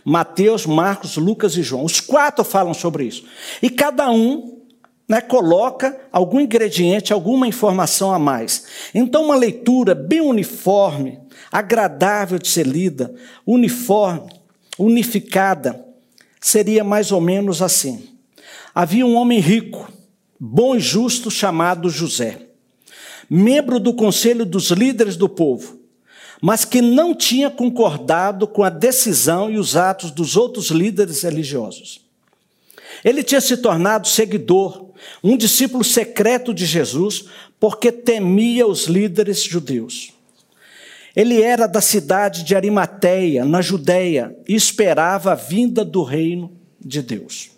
Mateus, 0.04 0.66
Marcos, 0.66 1.16
Lucas 1.16 1.56
e 1.56 1.62
João. 1.62 1.84
Os 1.84 2.00
quatro 2.00 2.44
falam 2.44 2.74
sobre 2.74 3.04
isso. 3.04 3.24
E 3.62 3.70
cada 3.70 4.10
um 4.10 4.62
né, 5.08 5.20
coloca 5.20 6.00
algum 6.10 6.40
ingrediente, 6.40 7.12
alguma 7.12 7.46
informação 7.46 8.12
a 8.12 8.18
mais. 8.18 8.64
Então, 8.94 9.24
uma 9.24 9.36
leitura 9.36 9.94
bem 9.94 10.20
uniforme, 10.20 11.18
agradável 11.50 12.38
de 12.38 12.48
ser 12.48 12.66
lida, 12.66 13.14
uniforme, 13.46 14.30
unificada, 14.78 15.84
seria 16.40 16.82
mais 16.82 17.12
ou 17.12 17.20
menos 17.20 17.60
assim: 17.60 18.08
havia 18.74 19.04
um 19.04 19.14
homem 19.14 19.38
rico, 19.38 19.90
bom 20.40 20.74
e 20.76 20.80
justo, 20.80 21.30
chamado 21.30 21.90
José, 21.90 22.48
membro 23.28 23.78
do 23.78 23.94
conselho 23.94 24.46
dos 24.46 24.70
líderes 24.70 25.16
do 25.16 25.28
povo, 25.28 25.81
mas 26.44 26.64
que 26.64 26.82
não 26.82 27.14
tinha 27.14 27.48
concordado 27.48 28.48
com 28.48 28.64
a 28.64 28.68
decisão 28.68 29.48
e 29.48 29.56
os 29.56 29.76
atos 29.76 30.10
dos 30.10 30.36
outros 30.36 30.70
líderes 30.70 31.22
religiosos. 31.22 32.00
Ele 33.04 33.22
tinha 33.22 33.40
se 33.40 33.56
tornado 33.56 34.08
seguidor, 34.08 34.88
um 35.22 35.36
discípulo 35.36 35.84
secreto 35.84 36.52
de 36.52 36.66
Jesus, 36.66 37.26
porque 37.60 37.92
temia 37.92 38.66
os 38.66 38.86
líderes 38.86 39.44
judeus. 39.44 40.12
Ele 41.14 41.40
era 41.40 41.68
da 41.68 41.80
cidade 41.80 42.42
de 42.42 42.56
Arimateia, 42.56 43.44
na 43.44 43.62
Judéia, 43.62 44.36
e 44.48 44.56
esperava 44.56 45.32
a 45.32 45.36
vinda 45.36 45.84
do 45.84 46.02
reino 46.02 46.50
de 46.80 47.02
Deus. 47.02 47.52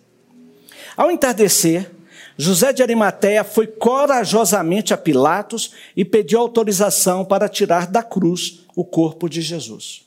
Ao 0.94 1.10
entardecer, 1.10 1.90
José 2.36 2.72
de 2.72 2.82
Arimateia 2.82 3.44
foi 3.44 3.66
corajosamente 3.66 4.92
a 4.92 4.96
Pilatos 4.96 5.72
e 5.96 6.04
pediu 6.04 6.40
autorização 6.40 7.24
para 7.24 7.48
tirar 7.48 7.86
da 7.86 8.02
cruz 8.02 8.64
o 8.74 8.84
corpo 8.84 9.28
de 9.28 9.40
Jesus. 9.40 10.02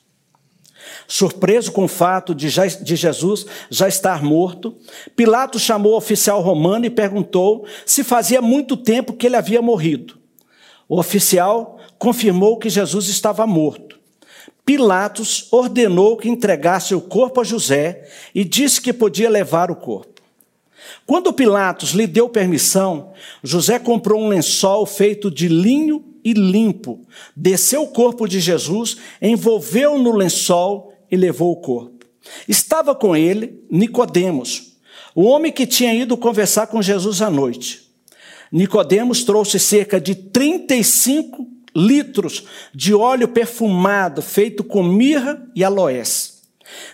Surpreso 1.06 1.72
com 1.72 1.84
o 1.84 1.88
fato 1.88 2.34
de, 2.34 2.48
já, 2.48 2.66
de 2.66 2.96
Jesus 2.96 3.46
já 3.70 3.88
estar 3.88 4.22
morto, 4.22 4.76
Pilatos 5.16 5.62
chamou 5.62 5.92
o 5.92 5.96
oficial 5.96 6.40
romano 6.40 6.84
e 6.84 6.90
perguntou 6.90 7.66
se 7.84 8.04
fazia 8.04 8.42
muito 8.42 8.76
tempo 8.76 9.14
que 9.14 9.26
ele 9.26 9.36
havia 9.36 9.62
morrido. 9.62 10.18
O 10.88 10.98
oficial 10.98 11.78
confirmou 11.98 12.58
que 12.58 12.68
Jesus 12.68 13.08
estava 13.08 13.46
morto. 13.46 13.98
Pilatos 14.64 15.48
ordenou 15.50 16.16
que 16.16 16.28
entregasse 16.28 16.94
o 16.94 17.00
corpo 17.00 17.40
a 17.40 17.44
José 17.44 18.06
e 18.34 18.44
disse 18.44 18.80
que 18.80 18.92
podia 18.92 19.30
levar 19.30 19.70
o 19.70 19.76
corpo. 19.76 20.17
Quando 21.06 21.32
Pilatos 21.32 21.90
lhe 21.90 22.06
deu 22.06 22.28
permissão, 22.28 23.12
José 23.42 23.78
comprou 23.78 24.20
um 24.20 24.28
lençol 24.28 24.86
feito 24.86 25.30
de 25.30 25.48
linho 25.48 26.04
e 26.24 26.32
limpo, 26.32 27.06
desceu 27.34 27.82
o 27.82 27.88
corpo 27.88 28.26
de 28.26 28.40
Jesus, 28.40 28.96
envolveu 29.20 29.98
no 29.98 30.12
lençol 30.12 30.92
e 31.10 31.16
levou 31.16 31.52
o 31.52 31.60
corpo. 31.60 32.06
Estava 32.46 32.94
com 32.94 33.16
ele 33.16 33.64
Nicodemos, 33.70 34.76
o 35.14 35.22
homem 35.22 35.50
que 35.50 35.66
tinha 35.66 35.94
ido 35.94 36.16
conversar 36.16 36.66
com 36.66 36.82
Jesus 36.82 37.22
à 37.22 37.30
noite. 37.30 37.88
Nicodemos 38.52 39.24
trouxe 39.24 39.58
cerca 39.58 40.00
de 40.00 40.14
35 40.14 41.46
litros 41.74 42.44
de 42.74 42.94
óleo 42.94 43.28
perfumado 43.28 44.22
feito 44.22 44.64
com 44.64 44.82
mirra 44.82 45.42
e 45.54 45.62
aloés. 45.62 46.37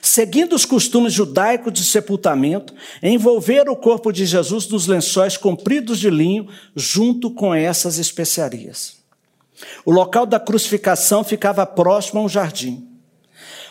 Seguindo 0.00 0.54
os 0.54 0.64
costumes 0.64 1.12
judaicos 1.12 1.72
de 1.72 1.84
sepultamento, 1.84 2.74
envolveram 3.02 3.72
o 3.72 3.76
corpo 3.76 4.12
de 4.12 4.26
Jesus 4.26 4.68
nos 4.68 4.86
lençóis 4.86 5.36
compridos 5.36 5.98
de 5.98 6.10
linho 6.10 6.48
junto 6.74 7.30
com 7.30 7.54
essas 7.54 7.98
especiarias. 7.98 8.96
O 9.84 9.90
local 9.90 10.26
da 10.26 10.40
crucificação 10.40 11.24
ficava 11.24 11.64
próximo 11.64 12.20
a 12.20 12.24
um 12.24 12.28
jardim 12.28 12.94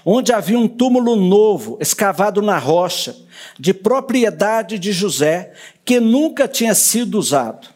onde 0.06 0.34
havia 0.34 0.60
um 0.60 0.68
túmulo 0.68 1.16
novo, 1.16 1.78
escavado 1.80 2.42
na 2.42 2.58
rocha, 2.58 3.16
de 3.58 3.74
propriedade 3.74 4.78
de 4.78 4.92
José, 4.92 5.54
que 5.86 6.00
nunca 6.00 6.48
tinha 6.48 6.76
sido 6.76 7.18
usado. 7.18 7.68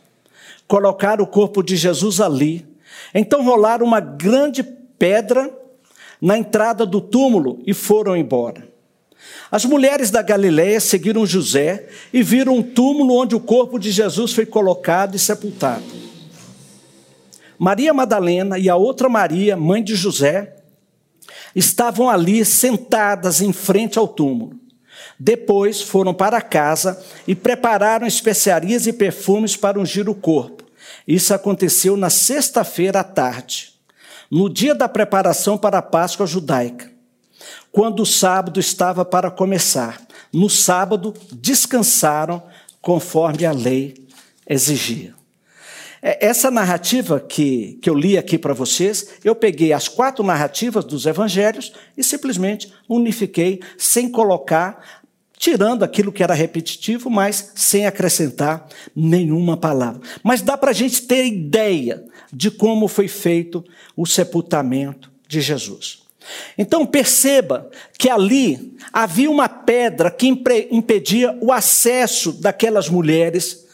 Colocaram 0.67 1.23
o 1.23 1.27
corpo 1.27 1.63
de 1.63 1.75
Jesus 1.75 2.19
ali. 2.19 2.67
Então 3.13 3.43
rolaram 3.43 3.85
uma 3.85 3.99
grande 3.99 4.63
pedra 4.63 5.51
na 6.21 6.37
entrada 6.37 6.85
do 6.85 6.99
túmulo 6.99 7.59
e 7.65 7.73
foram 7.73 8.15
embora. 8.15 8.67
As 9.51 9.65
mulheres 9.65 10.11
da 10.11 10.21
Galiléia 10.21 10.79
seguiram 10.79 11.25
José 11.25 11.87
e 12.13 12.21
viram 12.21 12.55
um 12.55 12.63
túmulo 12.63 13.15
onde 13.15 13.35
o 13.35 13.39
corpo 13.39 13.79
de 13.79 13.91
Jesus 13.91 14.33
foi 14.33 14.45
colocado 14.45 15.15
e 15.15 15.19
sepultado. 15.19 15.85
Maria 17.57 17.93
Madalena 17.93 18.59
e 18.59 18.69
a 18.69 18.75
outra 18.75 19.09
Maria, 19.09 19.57
mãe 19.57 19.83
de 19.83 19.95
José, 19.95 20.57
estavam 21.55 22.09
ali 22.09 22.45
sentadas 22.45 23.41
em 23.41 23.51
frente 23.51 23.97
ao 23.97 24.07
túmulo. 24.07 24.59
Depois 25.19 25.81
foram 25.81 26.13
para 26.13 26.41
casa 26.41 27.03
e 27.27 27.33
prepararam 27.33 28.05
especiarias 28.05 28.85
e 28.85 28.93
perfumes 28.93 29.55
para 29.55 29.79
ungir 29.79 30.07
o 30.07 30.13
corpo. 30.13 30.63
Isso 31.07 31.33
aconteceu 31.33 31.97
na 31.97 32.09
sexta-feira 32.09 32.99
à 32.99 33.03
tarde, 33.03 33.73
no 34.29 34.49
dia 34.49 34.75
da 34.75 34.89
preparação 34.89 35.57
para 35.57 35.77
a 35.77 35.81
Páscoa 35.81 36.27
judaica, 36.27 36.91
quando 37.71 38.01
o 38.01 38.05
sábado 38.05 38.59
estava 38.59 39.05
para 39.05 39.31
começar. 39.31 40.01
No 40.33 40.49
sábado, 40.49 41.13
descansaram 41.31 42.43
conforme 42.81 43.45
a 43.45 43.51
lei 43.51 43.95
exigia. 44.47 45.15
É, 46.01 46.25
essa 46.25 46.51
narrativa 46.51 47.19
que, 47.19 47.79
que 47.81 47.89
eu 47.89 47.95
li 47.95 48.17
aqui 48.17 48.37
para 48.37 48.53
vocês, 48.53 49.09
eu 49.23 49.35
peguei 49.35 49.73
as 49.73 49.87
quatro 49.87 50.23
narrativas 50.23 50.85
dos 50.85 51.05
evangelhos 51.05 51.73
e 51.97 52.03
simplesmente 52.03 52.71
unifiquei, 52.87 53.61
sem 53.77 54.09
colocar, 54.09 55.01
tirando 55.37 55.83
aquilo 55.83 56.11
que 56.11 56.23
era 56.23 56.33
repetitivo, 56.33 57.09
mas 57.09 57.51
sem 57.55 57.85
acrescentar 57.85 58.67
nenhuma 58.95 59.55
palavra. 59.55 60.01
Mas 60.23 60.41
dá 60.41 60.57
para 60.57 60.71
a 60.71 60.73
gente 60.73 61.03
ter 61.03 61.25
ideia 61.25 62.03
de 62.33 62.49
como 62.49 62.87
foi 62.87 63.07
feito 63.07 63.63
o 63.95 64.05
sepultamento 64.05 65.11
de 65.27 65.39
Jesus. 65.39 65.99
Então 66.57 66.85
perceba 66.85 67.69
que 67.97 68.09
ali 68.09 68.75
havia 68.91 69.31
uma 69.31 69.47
pedra 69.47 70.11
que 70.11 70.27
impedia 70.27 71.37
o 71.39 71.53
acesso 71.53 72.33
daquelas 72.33 72.89
mulheres 72.89 73.65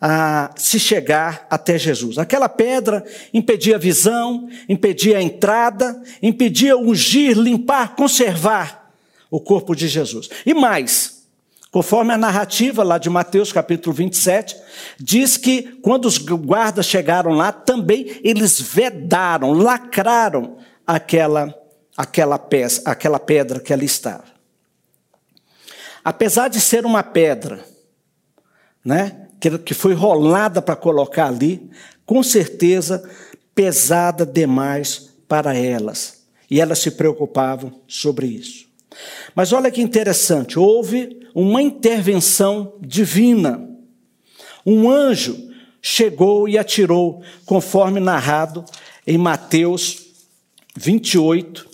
a 0.00 0.50
se 0.56 0.80
chegar 0.80 1.46
até 1.50 1.78
Jesus. 1.78 2.16
Aquela 2.16 2.48
pedra 2.48 3.04
impedia 3.34 3.76
a 3.76 3.78
visão, 3.78 4.48
impedia 4.68 5.18
a 5.18 5.22
entrada, 5.22 6.02
impedia 6.22 6.76
ungir, 6.76 7.38
limpar, 7.38 7.94
conservar 7.94 8.79
o 9.30 9.40
corpo 9.40 9.74
de 9.74 9.86
Jesus. 9.86 10.28
E 10.44 10.52
mais, 10.52 11.26
conforme 11.70 12.12
a 12.12 12.18
narrativa 12.18 12.82
lá 12.82 12.98
de 12.98 13.08
Mateus 13.08 13.52
capítulo 13.52 13.94
27, 13.94 14.56
diz 14.98 15.36
que 15.36 15.78
quando 15.82 16.06
os 16.06 16.18
guardas 16.18 16.86
chegaram 16.86 17.32
lá, 17.32 17.52
também 17.52 18.20
eles 18.24 18.60
vedaram, 18.60 19.52
lacraram 19.52 20.58
aquela 20.86 21.54
aquela 21.96 22.38
peça, 22.38 22.80
aquela 22.86 23.18
pedra 23.18 23.60
que 23.60 23.74
ali 23.74 23.84
estava. 23.84 24.24
Apesar 26.02 26.48
de 26.48 26.58
ser 26.58 26.86
uma 26.86 27.02
pedra, 27.02 27.62
né, 28.82 29.28
que 29.64 29.74
foi 29.74 29.92
rolada 29.92 30.62
para 30.62 30.74
colocar 30.74 31.26
ali, 31.26 31.70
com 32.06 32.22
certeza 32.22 33.06
pesada 33.54 34.24
demais 34.24 35.10
para 35.28 35.54
elas. 35.54 36.24
E 36.50 36.58
elas 36.58 36.78
se 36.78 36.90
preocupavam 36.90 37.82
sobre 37.86 38.26
isso. 38.26 38.69
Mas 39.34 39.52
olha 39.52 39.70
que 39.70 39.82
interessante, 39.82 40.58
houve 40.58 41.20
uma 41.34 41.62
intervenção 41.62 42.74
divina. 42.80 43.68
Um 44.64 44.90
anjo 44.90 45.50
chegou 45.80 46.48
e 46.48 46.58
atirou, 46.58 47.22
conforme 47.46 48.00
narrado 48.00 48.64
em 49.06 49.16
Mateus 49.16 50.06
28, 50.76 51.68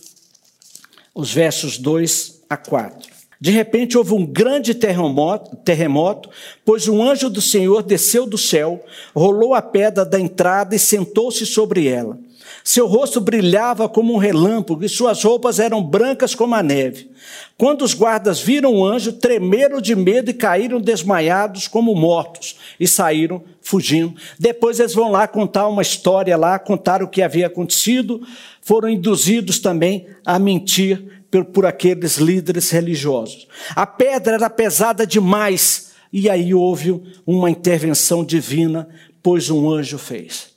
os 1.15 1.33
versos 1.33 1.79
2 1.79 2.43
a 2.49 2.57
4. 2.57 3.17
De 3.39 3.51
repente 3.51 3.99
houve 3.99 4.15
um 4.15 4.25
grande 4.25 4.75
terremoto, 4.75 5.57
terremoto, 5.57 6.31
pois 6.65 6.89
um 6.89 7.03
anjo 7.03 7.29
do 7.29 7.41
Senhor 7.41 7.83
desceu 7.83 8.27
do 8.27 8.39
céu, 8.39 8.83
rolou 9.15 9.55
a 9.55 9.61
pedra 9.61 10.05
da 10.05 10.19
entrada 10.19 10.75
e 10.75 10.79
sentou-se 10.79 11.45
sobre 11.45 11.87
ela. 11.87 12.19
Seu 12.65 12.87
rosto 12.87 13.21
brilhava 13.21 13.89
como 13.89 14.15
um 14.15 14.19
relâmpago 14.19 14.85
e 14.85 14.89
suas 14.89 15.23
roupas 15.23 15.59
eram 15.59 15.83
brancas 15.83 16.35
como 16.35 16.55
a 16.55 16.63
neve. 16.63 17.11
Quando 17.57 17.83
os 17.83 17.95
guardas 17.95 18.41
viram 18.41 18.75
o 18.75 18.85
anjo, 18.85 19.13
tremeram 19.13 19.81
de 19.81 19.95
medo 19.95 20.31
e 20.31 20.35
caíram 20.35 20.81
desmaiados 20.81 21.69
como 21.69 21.95
mortos 21.95 22.57
e 22.79 22.87
saíram 22.87 23.43
fugindo. 23.61 24.15
Depois 24.39 24.81
eles 24.81 24.95
vão 24.95 25.11
lá 25.11 25.27
contar 25.27 25.69
uma 25.69 25.83
história 25.83 26.37
lá, 26.37 26.59
contar 26.59 27.03
o 27.03 27.09
que 27.09 27.23
havia 27.23 27.47
acontecido, 27.47 28.21
foram 28.61 28.89
induzidos 28.89 29.59
também 29.59 30.07
a 30.25 30.39
mentir 30.39 31.23
por, 31.31 31.45
por 31.45 31.67
aqueles 31.67 32.17
líderes 32.17 32.71
religiosos. 32.71 33.47
A 33.75 33.87
pedra 33.87 34.35
era 34.35 34.51
pesada 34.51 35.07
demais 35.07 35.93
e 36.13 36.31
aí 36.31 36.55
houve 36.55 37.03
uma 37.27 37.51
intervenção 37.51 38.25
divina, 38.25 38.89
pois 39.23 39.51
um 39.51 39.71
anjo 39.71 39.99
fez. 39.99 40.56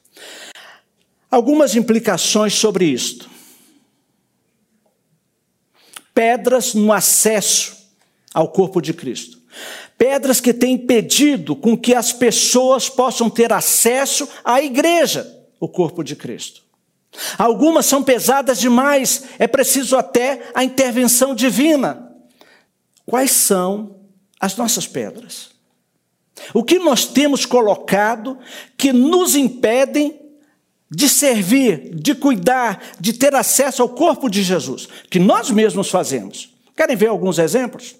Algumas 1.29 1.75
implicações 1.75 2.53
sobre 2.53 2.85
isto. 2.85 3.29
Pedras 6.13 6.73
no 6.73 6.91
acesso 6.91 7.77
ao 8.33 8.49
corpo 8.49 8.81
de 8.81 8.93
Cristo. 8.93 9.39
Pedras 9.97 10.39
que 10.39 10.53
têm 10.53 10.73
impedido 10.73 11.55
com 11.55 11.77
que 11.77 11.93
as 11.93 12.11
pessoas 12.11 12.89
possam 12.89 13.29
ter 13.29 13.51
acesso 13.51 14.27
à 14.43 14.61
igreja, 14.61 15.45
o 15.59 15.67
corpo 15.67 16.03
de 16.03 16.15
Cristo. 16.15 16.63
Algumas 17.37 17.85
são 17.85 18.03
pesadas 18.03 18.59
demais, 18.59 19.25
é 19.37 19.47
preciso 19.47 19.97
até 19.97 20.51
a 20.53 20.63
intervenção 20.63 21.35
divina. 21.35 22.11
Quais 23.05 23.31
são 23.31 23.97
as 24.39 24.55
nossas 24.55 24.87
pedras? 24.87 25.49
O 26.53 26.63
que 26.63 26.79
nós 26.79 27.05
temos 27.05 27.45
colocado 27.45 28.37
que 28.77 28.93
nos 28.93 29.35
impedem 29.35 30.18
de 30.89 31.07
servir, 31.07 31.91
de 31.93 32.15
cuidar, 32.15 32.81
de 32.99 33.13
ter 33.13 33.35
acesso 33.35 33.81
ao 33.81 33.89
corpo 33.89 34.29
de 34.29 34.41
Jesus, 34.41 34.87
que 35.09 35.19
nós 35.19 35.51
mesmos 35.51 35.89
fazemos. 35.89 36.53
Querem 36.75 36.95
ver 36.95 37.07
alguns 37.07 37.37
exemplos? 37.37 37.95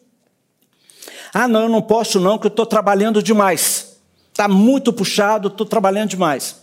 Ah, 1.33 1.47
não, 1.47 1.63
eu 1.63 1.69
não 1.69 1.81
posso 1.81 2.19
não, 2.19 2.37
que 2.37 2.47
eu 2.47 2.49
estou 2.49 2.65
trabalhando 2.65 3.21
demais. 3.21 3.97
está 4.31 4.47
muito 4.47 4.91
puxado, 4.91 5.49
estou 5.49 5.65
trabalhando 5.65 6.09
demais. 6.09 6.55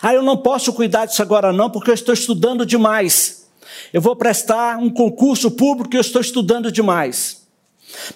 Ah, 0.00 0.14
eu 0.14 0.22
não 0.22 0.36
posso 0.36 0.72
cuidar 0.72 1.06
disso 1.06 1.22
agora 1.22 1.52
não, 1.52 1.70
porque 1.70 1.90
eu 1.90 1.94
estou 1.94 2.14
estudando 2.14 2.64
demais. 2.64 3.48
Eu 3.92 4.00
vou 4.00 4.14
prestar 4.14 4.78
um 4.78 4.90
concurso 4.90 5.50
público 5.50 5.94
e 5.94 5.96
eu 5.96 6.00
estou 6.00 6.20
estudando 6.20 6.70
demais. 6.70 7.39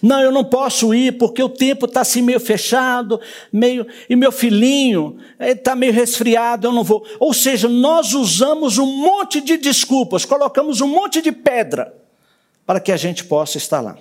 Não, 0.00 0.20
eu 0.20 0.30
não 0.30 0.44
posso 0.44 0.94
ir 0.94 1.18
porque 1.18 1.42
o 1.42 1.48
tempo 1.48 1.86
está 1.86 2.00
assim 2.00 2.22
meio 2.22 2.40
fechado, 2.40 3.20
meio 3.52 3.86
e 4.08 4.16
meu 4.16 4.30
filhinho 4.30 5.16
está 5.38 5.74
meio 5.74 5.92
resfriado, 5.92 6.66
eu 6.66 6.72
não 6.72 6.84
vou. 6.84 7.06
Ou 7.18 7.32
seja, 7.32 7.68
nós 7.68 8.12
usamos 8.14 8.78
um 8.78 8.86
monte 8.86 9.40
de 9.40 9.56
desculpas, 9.56 10.24
colocamos 10.24 10.80
um 10.80 10.88
monte 10.88 11.20
de 11.20 11.32
pedra 11.32 11.94
para 12.66 12.80
que 12.80 12.92
a 12.92 12.96
gente 12.96 13.24
possa 13.24 13.58
estar 13.58 13.80
lá. 13.80 13.96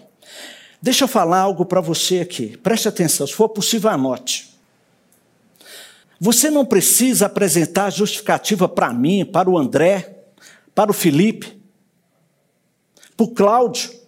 Deixa 0.81 1.05
eu 1.05 1.07
falar 1.07 1.39
algo 1.39 1.65
para 1.65 1.79
você 1.79 2.19
aqui. 2.19 2.57
Preste 2.57 2.87
atenção, 2.87 3.25
se 3.25 3.33
for 3.33 3.49
possível, 3.49 3.89
anote. 3.89 4.53
Você 6.19 6.49
não 6.49 6.65
precisa 6.65 7.25
apresentar 7.25 7.89
justificativa 7.89 8.67
para 8.67 8.93
mim, 8.93 9.25
para 9.25 9.49
o 9.49 9.57
André, 9.57 10.23
para 10.73 10.91
o 10.91 10.93
Felipe, 10.93 11.57
para 13.15 13.25
o 13.25 13.29
Cláudio. 13.29 14.02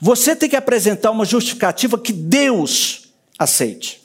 Você 0.00 0.34
tem 0.36 0.48
que 0.48 0.56
apresentar 0.56 1.10
uma 1.10 1.24
justificativa 1.24 1.98
que 1.98 2.12
Deus 2.12 3.08
aceite. 3.38 4.02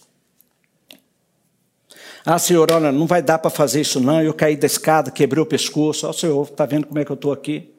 Ah, 2.25 2.37
senhor, 2.37 2.71
olha, 2.71 2.91
não 2.91 3.07
vai 3.07 3.21
dar 3.21 3.39
para 3.39 3.49
fazer 3.49 3.81
isso 3.81 3.99
não, 3.99 4.21
eu 4.21 4.33
caí 4.33 4.55
da 4.55 4.67
escada, 4.67 5.09
quebrei 5.09 5.41
o 5.41 5.45
pescoço, 5.45 6.07
ó, 6.07 6.13
senhor, 6.13 6.43
está 6.43 6.65
vendo 6.67 6.85
como 6.85 6.99
é 6.99 7.05
que 7.05 7.11
eu 7.11 7.15
estou 7.15 7.31
aqui? 7.31 7.71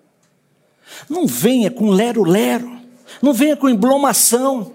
Não 1.08 1.26
venha 1.26 1.70
com 1.70 1.90
lero-lero, 1.90 2.80
não 3.22 3.32
venha 3.32 3.56
com 3.56 3.68
emblomação. 3.68 4.72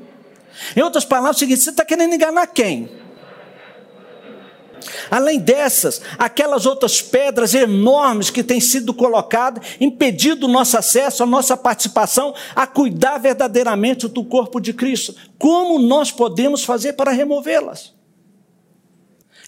Em 0.75 0.81
outras 0.81 1.03
palavras, 1.03 1.35
é 1.35 1.37
o 1.37 1.39
seguinte, 1.39 1.61
você 1.61 1.69
está 1.69 1.83
querendo 1.83 2.15
enganar 2.15 2.47
quem? 2.47 2.89
Além 5.09 5.39
dessas, 5.39 6.01
aquelas 6.17 6.65
outras 6.65 7.01
pedras 7.01 7.53
enormes 7.53 8.29
que 8.29 8.43
têm 8.43 8.59
sido 8.59 8.93
colocadas, 8.93 9.63
impedindo 9.79 10.45
o 10.45 10.49
nosso 10.49 10.77
acesso, 10.77 11.23
a 11.23 11.25
nossa 11.25 11.55
participação, 11.55 12.33
a 12.55 12.67
cuidar 12.67 13.17
verdadeiramente 13.17 14.07
do 14.07 14.23
corpo 14.23 14.59
de 14.59 14.73
Cristo. 14.73 15.15
Como 15.37 15.79
nós 15.79 16.11
podemos 16.11 16.63
fazer 16.63 16.93
para 16.93 17.11
removê-las? 17.11 17.95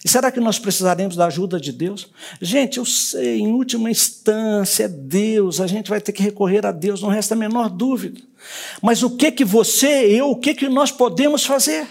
E 0.02 0.08
será 0.08 0.32
que 0.32 0.40
nós 0.40 0.58
precisaremos 0.58 1.14
da 1.14 1.26
ajuda 1.26 1.60
de 1.60 1.72
Deus? 1.72 2.08
Gente, 2.40 2.78
eu 2.78 2.86
sei, 2.86 3.40
em 3.40 3.52
última 3.52 3.90
instância, 3.90 4.84
é 4.84 4.88
Deus, 4.88 5.60
a 5.60 5.66
gente 5.66 5.90
vai 5.90 6.00
ter 6.00 6.12
que 6.12 6.22
recorrer 6.22 6.64
a 6.64 6.72
Deus, 6.72 7.02
não 7.02 7.10
resta 7.10 7.34
a 7.34 7.38
menor 7.38 7.68
dúvida. 7.68 8.20
Mas 8.80 9.02
o 9.02 9.10
que 9.10 9.30
que 9.30 9.44
você, 9.44 10.06
eu, 10.06 10.30
o 10.30 10.36
que 10.36 10.54
que 10.54 10.68
nós 10.70 10.90
podemos 10.90 11.44
fazer? 11.44 11.86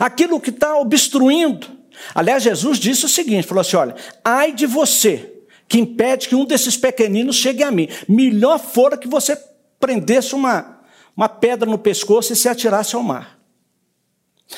Aquilo 0.00 0.40
que 0.40 0.50
está 0.50 0.76
obstruindo, 0.76 1.77
Aliás, 2.14 2.42
Jesus 2.42 2.78
disse 2.78 3.04
o 3.04 3.08
seguinte: 3.08 3.46
falou 3.46 3.60
assim: 3.60 3.76
olha, 3.76 3.96
ai 4.24 4.52
de 4.52 4.66
você 4.66 5.38
que 5.68 5.78
impede 5.78 6.28
que 6.28 6.34
um 6.34 6.44
desses 6.44 6.76
pequeninos 6.76 7.36
chegue 7.36 7.62
a 7.62 7.70
mim. 7.70 7.88
Melhor 8.08 8.58
fora 8.58 8.96
que 8.96 9.06
você 9.06 9.36
prendesse 9.78 10.34
uma, 10.34 10.80
uma 11.14 11.28
pedra 11.28 11.68
no 11.68 11.78
pescoço 11.78 12.32
e 12.32 12.36
se 12.36 12.48
atirasse 12.48 12.96
ao 12.96 13.02
mar. 13.02 13.38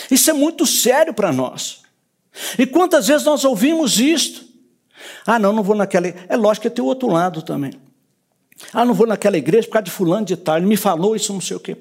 Isso 0.08 0.30
é 0.30 0.32
muito 0.32 0.64
sério 0.64 1.12
para 1.12 1.32
nós. 1.32 1.82
E 2.56 2.64
quantas 2.64 3.08
vezes 3.08 3.26
nós 3.26 3.44
ouvimos 3.44 3.98
isto? 3.98 4.48
Ah, 5.26 5.38
não, 5.38 5.52
não 5.52 5.64
vou 5.64 5.74
naquela. 5.74 6.06
É 6.06 6.36
lógico 6.36 6.68
que 6.68 6.70
tem 6.70 6.84
o 6.84 6.86
outro 6.86 7.08
lado 7.08 7.42
também. 7.42 7.72
Ah, 8.72 8.84
não 8.84 8.94
vou 8.94 9.06
naquela 9.06 9.36
igreja 9.36 9.66
por 9.66 9.72
causa 9.72 9.84
de 9.84 9.90
fulano 9.90 10.24
de 10.24 10.36
tal. 10.36 10.58
Ele 10.58 10.66
me 10.66 10.76
falou 10.76 11.16
isso, 11.16 11.32
não 11.32 11.40
sei 11.40 11.56
o 11.56 11.60
quê. 11.60 11.76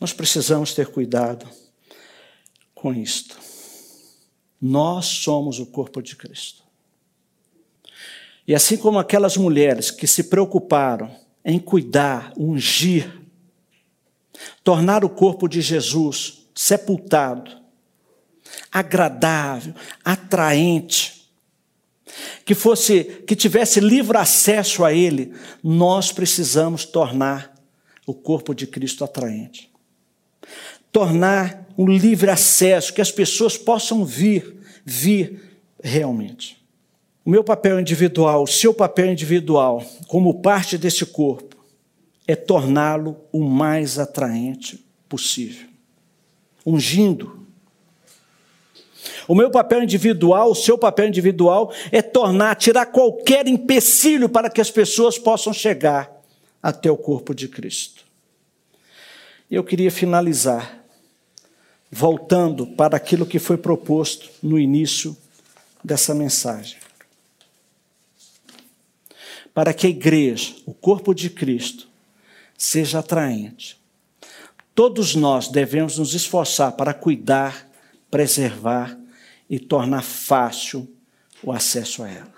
Nós 0.00 0.12
precisamos 0.12 0.74
ter 0.74 0.88
cuidado 0.88 1.46
com 2.82 2.92
isto. 2.92 3.38
Nós 4.60 5.06
somos 5.06 5.60
o 5.60 5.66
corpo 5.66 6.02
de 6.02 6.16
Cristo. 6.16 6.64
E 8.44 8.56
assim 8.56 8.76
como 8.76 8.98
aquelas 8.98 9.36
mulheres 9.36 9.88
que 9.92 10.04
se 10.04 10.24
preocuparam 10.24 11.14
em 11.44 11.60
cuidar, 11.60 12.32
ungir, 12.36 13.22
tornar 14.64 15.04
o 15.04 15.08
corpo 15.08 15.46
de 15.46 15.60
Jesus 15.60 16.48
sepultado, 16.52 17.52
agradável, 18.70 19.74
atraente, 20.04 21.30
que 22.44 22.54
fosse 22.54 23.04
que 23.04 23.36
tivesse 23.36 23.78
livre 23.78 24.18
acesso 24.18 24.84
a 24.84 24.92
ele, 24.92 25.32
nós 25.62 26.10
precisamos 26.10 26.84
tornar 26.84 27.54
o 28.04 28.12
corpo 28.12 28.52
de 28.52 28.66
Cristo 28.66 29.04
atraente 29.04 29.72
tornar 30.92 31.61
um 31.76 31.86
livre 31.86 32.30
acesso, 32.30 32.92
que 32.92 33.00
as 33.00 33.10
pessoas 33.10 33.56
possam 33.56 34.04
vir, 34.04 34.56
vir 34.84 35.60
realmente. 35.82 36.62
O 37.24 37.30
meu 37.30 37.44
papel 37.44 37.78
individual, 37.78 38.42
o 38.42 38.46
seu 38.46 38.74
papel 38.74 39.12
individual, 39.12 39.84
como 40.08 40.42
parte 40.42 40.76
desse 40.76 41.06
corpo, 41.06 41.56
é 42.26 42.34
torná-lo 42.34 43.16
o 43.32 43.44
mais 43.44 43.98
atraente 43.98 44.84
possível, 45.08 45.68
ungindo. 46.64 47.46
O 49.28 49.34
meu 49.34 49.50
papel 49.50 49.82
individual, 49.82 50.50
o 50.50 50.54
seu 50.54 50.76
papel 50.76 51.08
individual, 51.08 51.72
é 51.90 52.02
tornar, 52.02 52.56
tirar 52.56 52.86
qualquer 52.86 53.46
empecilho 53.46 54.28
para 54.28 54.50
que 54.50 54.60
as 54.60 54.70
pessoas 54.70 55.18
possam 55.18 55.52
chegar 55.52 56.10
até 56.62 56.90
o 56.90 56.96
corpo 56.96 57.34
de 57.34 57.48
Cristo. 57.48 58.04
Eu 59.50 59.62
queria 59.62 59.90
finalizar 59.90 60.81
voltando 61.94 62.66
para 62.68 62.96
aquilo 62.96 63.26
que 63.26 63.38
foi 63.38 63.58
proposto 63.58 64.30
no 64.42 64.58
início 64.58 65.14
dessa 65.84 66.14
mensagem. 66.14 66.78
Para 69.52 69.74
que 69.74 69.86
a 69.86 69.90
igreja, 69.90 70.54
o 70.64 70.72
corpo 70.72 71.14
de 71.14 71.28
Cristo, 71.28 71.86
seja 72.56 73.00
atraente. 73.00 73.78
Todos 74.74 75.14
nós 75.14 75.48
devemos 75.48 75.98
nos 75.98 76.14
esforçar 76.14 76.72
para 76.72 76.94
cuidar, 76.94 77.68
preservar 78.10 78.98
e 79.50 79.58
tornar 79.58 80.02
fácil 80.02 80.90
o 81.42 81.52
acesso 81.52 82.02
a 82.02 82.08
ela. 82.08 82.32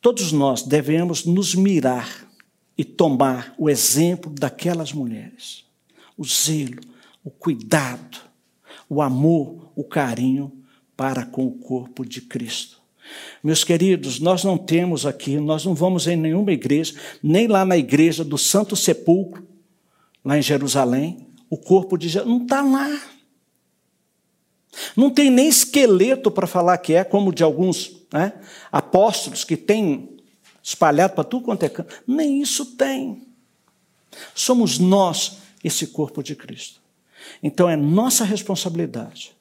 Todos 0.00 0.32
nós 0.32 0.62
devemos 0.62 1.26
nos 1.26 1.54
mirar 1.54 2.26
e 2.78 2.86
tomar 2.86 3.54
o 3.58 3.68
exemplo 3.68 4.32
daquelas 4.32 4.94
mulheres 4.94 5.68
o 6.20 6.24
zelo, 6.26 6.82
o 7.24 7.30
cuidado, 7.30 8.18
o 8.90 9.00
amor, 9.00 9.72
o 9.74 9.82
carinho 9.82 10.52
para 10.94 11.24
com 11.24 11.46
o 11.46 11.52
corpo 11.52 12.04
de 12.04 12.20
Cristo. 12.20 12.78
Meus 13.42 13.64
queridos, 13.64 14.20
nós 14.20 14.44
não 14.44 14.58
temos 14.58 15.06
aqui, 15.06 15.38
nós 15.38 15.64
não 15.64 15.74
vamos 15.74 16.06
em 16.06 16.16
nenhuma 16.16 16.52
igreja, 16.52 16.94
nem 17.22 17.46
lá 17.46 17.64
na 17.64 17.78
igreja 17.78 18.22
do 18.22 18.36
Santo 18.36 18.76
Sepulcro, 18.76 19.48
lá 20.22 20.36
em 20.36 20.42
Jerusalém, 20.42 21.26
o 21.48 21.56
corpo 21.56 21.96
de 21.96 22.06
Jesus 22.10 22.28
não 22.30 22.42
está 22.42 22.60
lá. 22.60 23.00
Não 24.94 25.08
tem 25.08 25.30
nem 25.30 25.48
esqueleto 25.48 26.30
para 26.30 26.46
falar 26.46 26.76
que 26.76 26.92
é, 26.92 27.02
como 27.02 27.32
de 27.32 27.42
alguns 27.42 27.96
né, 28.12 28.34
apóstolos 28.70 29.42
que 29.42 29.56
tem 29.56 30.18
espalhado 30.62 31.14
para 31.14 31.24
tudo 31.24 31.46
quanto 31.46 31.62
é 31.62 31.70
canto. 31.70 31.94
Nem 32.06 32.42
isso 32.42 32.76
tem. 32.76 33.26
Somos 34.34 34.78
nós 34.78 35.40
esse 35.62 35.88
corpo 35.88 36.22
de 36.22 36.34
Cristo. 36.34 36.80
Então 37.42 37.68
é 37.68 37.76
nossa 37.76 38.24
responsabilidade. 38.24 39.36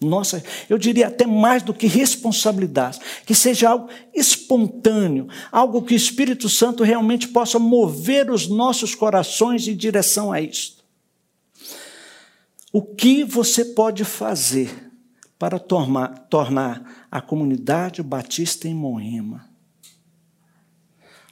Nossa, 0.00 0.42
eu 0.68 0.76
diria 0.76 1.06
até 1.06 1.24
mais 1.24 1.62
do 1.62 1.72
que 1.72 1.86
responsabilidade, 1.86 2.98
que 3.24 3.34
seja 3.34 3.70
algo 3.70 3.88
espontâneo, 4.12 5.28
algo 5.50 5.82
que 5.82 5.94
o 5.94 5.96
Espírito 5.96 6.48
Santo 6.48 6.82
realmente 6.82 7.28
possa 7.28 7.58
mover 7.58 8.30
os 8.30 8.48
nossos 8.48 8.94
corações 8.94 9.66
em 9.66 9.76
direção 9.76 10.32
a 10.32 10.40
isto. 10.40 10.84
O 12.72 12.82
que 12.82 13.24
você 13.24 13.64
pode 13.64 14.04
fazer 14.04 14.90
para 15.38 15.58
tornar, 15.58 16.08
tornar 16.28 17.06
a 17.10 17.20
comunidade 17.20 18.02
batista 18.02 18.68
em 18.68 18.74
Moema 18.74 19.54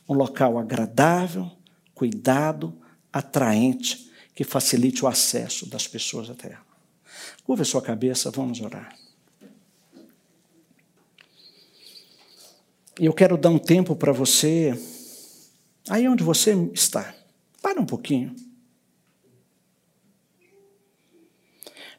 um 0.09 0.15
local 0.15 0.59
agradável, 0.59 1.51
cuidado, 1.95 2.75
atraente, 3.13 4.11
que 4.35 4.45
facilite 4.45 5.05
o 5.05 5.09
acesso 5.09 5.69
das 5.69 5.87
pessoas 5.87 6.31
à 6.31 6.35
terra. 6.35 6.65
Curva 7.45 7.65
sua 7.65 7.83
cabeça, 7.83 8.31
vamos 8.31 8.61
orar. 8.61 8.97
E 12.99 13.07
eu 13.07 13.13
quero 13.13 13.37
dar 13.37 13.51
um 13.51 13.59
tempo 13.59 13.97
para 13.97 14.13
você, 14.13 14.79
aí 15.89 16.09
onde 16.09 16.23
você 16.23 16.53
está. 16.73 17.15
Para 17.61 17.81
um 17.81 17.87
pouquinho. 17.87 18.35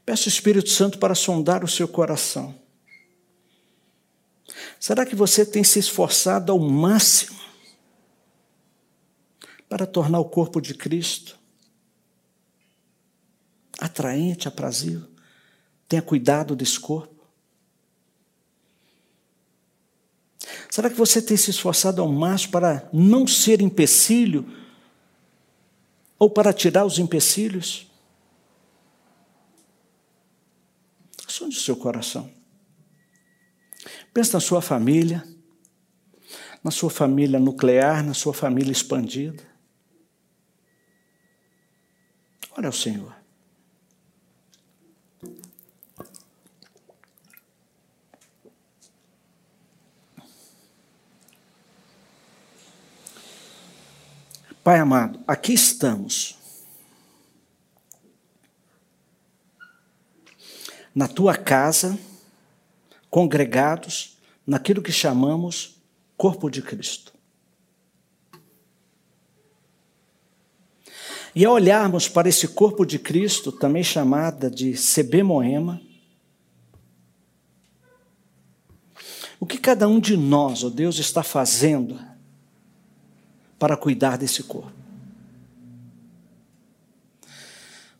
Peço 0.05 0.27
o 0.27 0.29
Espírito 0.29 0.69
Santo 0.69 0.99
para 0.99 1.15
sondar 1.15 1.63
o 1.63 1.67
seu 1.67 1.87
coração. 1.87 2.53
Será 4.79 5.05
que 5.05 5.15
você 5.15 5.45
tem 5.45 5.63
se 5.63 5.79
esforçado 5.79 6.51
ao 6.51 6.59
máximo 6.59 7.39
para 9.69 9.87
tornar 9.87 10.19
o 10.19 10.25
corpo 10.25 10.59
de 10.59 10.73
Cristo 10.73 11.39
atraente, 13.83 14.47
aprazível. 14.47 15.09
Tenha 15.89 16.01
cuidado 16.01 16.55
desse 16.55 16.79
corpo. 16.79 17.13
Será 20.69 20.89
que 20.89 20.95
você 20.95 21.21
tem 21.21 21.35
se 21.35 21.51
esforçado 21.51 22.01
ao 22.01 22.07
máximo 22.07 22.53
para 22.53 22.89
não 22.93 23.27
ser 23.27 23.61
empecilho 23.61 24.49
ou 26.17 26.29
para 26.29 26.53
tirar 26.53 26.85
os 26.85 26.97
empecilhos? 26.97 27.91
Sonde 31.27 31.57
o 31.57 31.61
seu 31.61 31.75
coração. 31.75 32.31
Pense 34.13 34.31
na 34.33 34.39
sua 34.39 34.61
família, 34.61 35.27
na 36.63 36.71
sua 36.71 36.89
família 36.89 37.39
nuclear, 37.39 38.03
na 38.03 38.13
sua 38.13 38.33
família 38.33 38.71
expandida. 38.71 39.43
Olha 42.55 42.69
o 42.69 42.73
Senhor. 42.73 43.22
Pai 54.63 54.79
amado, 54.79 55.19
aqui 55.27 55.51
estamos. 55.51 56.37
Na 60.95 61.05
tua 61.05 61.35
casa, 61.35 61.99
congregados 63.09 64.17
naquilo 64.47 64.81
que 64.81 64.91
chamamos 64.91 65.81
corpo 66.15 66.49
de 66.49 66.61
Cristo. 66.61 67.11
E 71.35 71.43
ao 71.43 71.55
olharmos 71.55 72.07
para 72.07 72.29
esse 72.29 72.47
corpo 72.47 72.85
de 72.85 72.97
Cristo, 72.97 73.51
também 73.51 73.83
chamada 73.83 74.49
de 74.49 74.73
CB 74.75 75.23
Moema, 75.23 75.81
o 79.39 79.45
que 79.45 79.57
cada 79.57 79.89
um 79.89 79.99
de 79.99 80.15
nós, 80.15 80.63
ó 80.63 80.67
oh 80.67 80.69
Deus, 80.69 80.99
está 80.99 81.21
fazendo 81.21 82.12
para 83.63 83.77
cuidar 83.77 84.17
desse 84.17 84.43
corpo. 84.43 84.73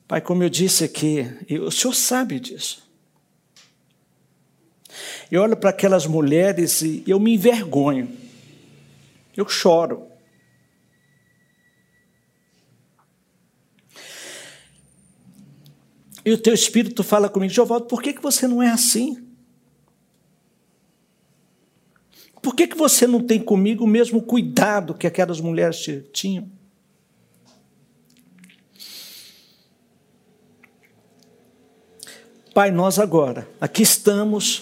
Pai, 0.06 0.20
como 0.20 0.44
eu 0.44 0.50
disse 0.50 0.84
aqui, 0.84 1.26
o 1.66 1.72
Senhor 1.72 1.94
sabe 1.94 2.38
disso. 2.38 2.86
Eu 5.32 5.42
olho 5.42 5.56
para 5.56 5.70
aquelas 5.70 6.06
mulheres 6.06 6.82
e 6.82 7.02
eu 7.08 7.18
me 7.18 7.36
envergonho. 7.36 8.12
Eu 9.38 9.48
choro. 9.48 10.06
E 16.26 16.34
o 16.34 16.38
teu 16.38 16.54
espírito 16.54 17.06
fala 17.06 17.30
comigo, 17.30 17.54
Jovaldo, 17.54 17.86
por 17.86 18.02
que, 18.02 18.12
que 18.12 18.22
você 18.22 18.50
não 18.50 18.62
é 18.62 18.70
assim? 18.70 19.33
Por 22.44 22.54
que, 22.54 22.68
que 22.68 22.78
você 22.78 23.08
não 23.08 23.26
tem 23.26 23.40
comigo 23.40 23.86
o 23.86 23.88
mesmo 23.88 24.22
cuidado 24.22 24.94
que 24.94 25.08
aquelas 25.08 25.40
mulheres 25.40 25.90
tinham? 26.12 26.52
Pai, 32.54 32.70
nós 32.70 33.00
agora, 33.00 33.48
aqui 33.62 33.82
estamos, 33.82 34.62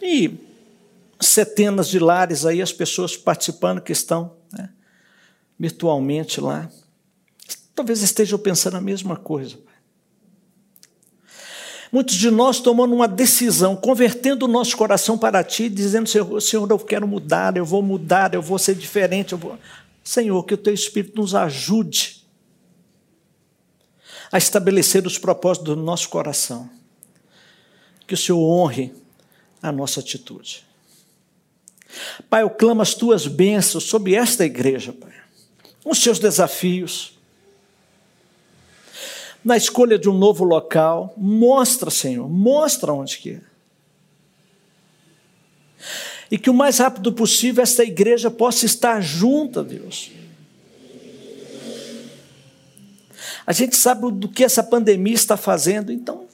e 0.00 0.38
centenas 1.20 1.86
de 1.88 1.98
lares 1.98 2.46
aí, 2.46 2.62
as 2.62 2.72
pessoas 2.72 3.14
participando 3.14 3.82
que 3.82 3.92
estão 3.92 4.34
né, 4.50 4.70
virtualmente 5.58 6.40
lá, 6.40 6.68
talvez 7.74 8.02
estejam 8.02 8.38
pensando 8.38 8.78
a 8.78 8.80
mesma 8.80 9.16
coisa. 9.16 9.58
Muitos 11.92 12.14
de 12.14 12.30
nós 12.30 12.58
tomando 12.58 12.94
uma 12.94 13.06
decisão, 13.06 13.76
convertendo 13.76 14.46
o 14.46 14.48
nosso 14.48 14.74
coração 14.74 15.18
para 15.18 15.44
Ti, 15.44 15.68
dizendo: 15.68 16.08
Senhor, 16.08 16.40
Senhor, 16.40 16.70
eu 16.70 16.78
quero 16.78 17.06
mudar, 17.06 17.54
eu 17.54 17.66
vou 17.66 17.82
mudar, 17.82 18.32
eu 18.32 18.40
vou 18.40 18.58
ser 18.58 18.74
diferente. 18.74 19.32
Eu 19.32 19.38
vou... 19.38 19.58
Senhor, 20.02 20.42
que 20.44 20.54
o 20.54 20.56
Teu 20.58 20.72
Espírito 20.72 21.20
nos 21.20 21.34
ajude 21.34 22.26
a 24.32 24.38
estabelecer 24.38 25.06
os 25.06 25.18
propósitos 25.18 25.74
do 25.74 25.76
nosso 25.76 26.08
coração. 26.08 26.68
Que 28.06 28.14
o 28.14 28.16
Senhor 28.16 28.40
honre 28.40 28.94
a 29.62 29.70
nossa 29.70 30.00
atitude. 30.00 30.64
Pai, 32.30 32.42
eu 32.42 32.48
clamo 32.48 32.80
as 32.80 32.94
Tuas 32.94 33.26
bênçãos 33.26 33.84
sobre 33.84 34.14
esta 34.14 34.46
igreja, 34.46 34.94
Pai, 34.94 35.12
os 35.84 36.02
seus 36.02 36.18
desafios 36.18 37.18
na 39.44 39.56
escolha 39.56 39.98
de 39.98 40.08
um 40.08 40.16
novo 40.16 40.44
local. 40.44 41.12
Mostra, 41.16 41.90
Senhor, 41.90 42.28
mostra 42.28 42.92
onde 42.92 43.18
que 43.18 43.30
é. 43.32 43.40
E 46.30 46.38
que 46.38 46.48
o 46.48 46.54
mais 46.54 46.78
rápido 46.78 47.12
possível 47.12 47.62
esta 47.62 47.84
igreja 47.84 48.30
possa 48.30 48.64
estar 48.64 49.00
junta, 49.00 49.62
Deus. 49.62 50.10
A 53.46 53.52
gente 53.52 53.76
sabe 53.76 54.10
do 54.12 54.28
que 54.28 54.44
essa 54.44 54.62
pandemia 54.62 55.14
está 55.14 55.36
fazendo, 55.36 55.92
então 55.92 56.26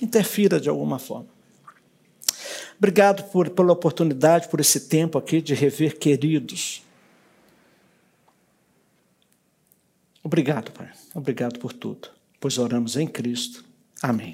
interfira 0.00 0.60
de 0.60 0.68
alguma 0.68 0.98
forma. 0.98 1.28
Obrigado 2.76 3.22
por, 3.30 3.48
pela 3.50 3.72
oportunidade, 3.72 4.48
por 4.48 4.58
esse 4.58 4.80
tempo 4.88 5.16
aqui 5.16 5.40
de 5.40 5.54
rever 5.54 5.96
queridos. 5.98 6.82
Obrigado, 10.22 10.70
Pai. 10.72 10.90
Obrigado 11.14 11.58
por 11.58 11.72
tudo, 11.72 12.08
pois 12.40 12.58
oramos 12.58 12.96
em 12.96 13.06
Cristo. 13.06 13.64
Amém. 14.00 14.32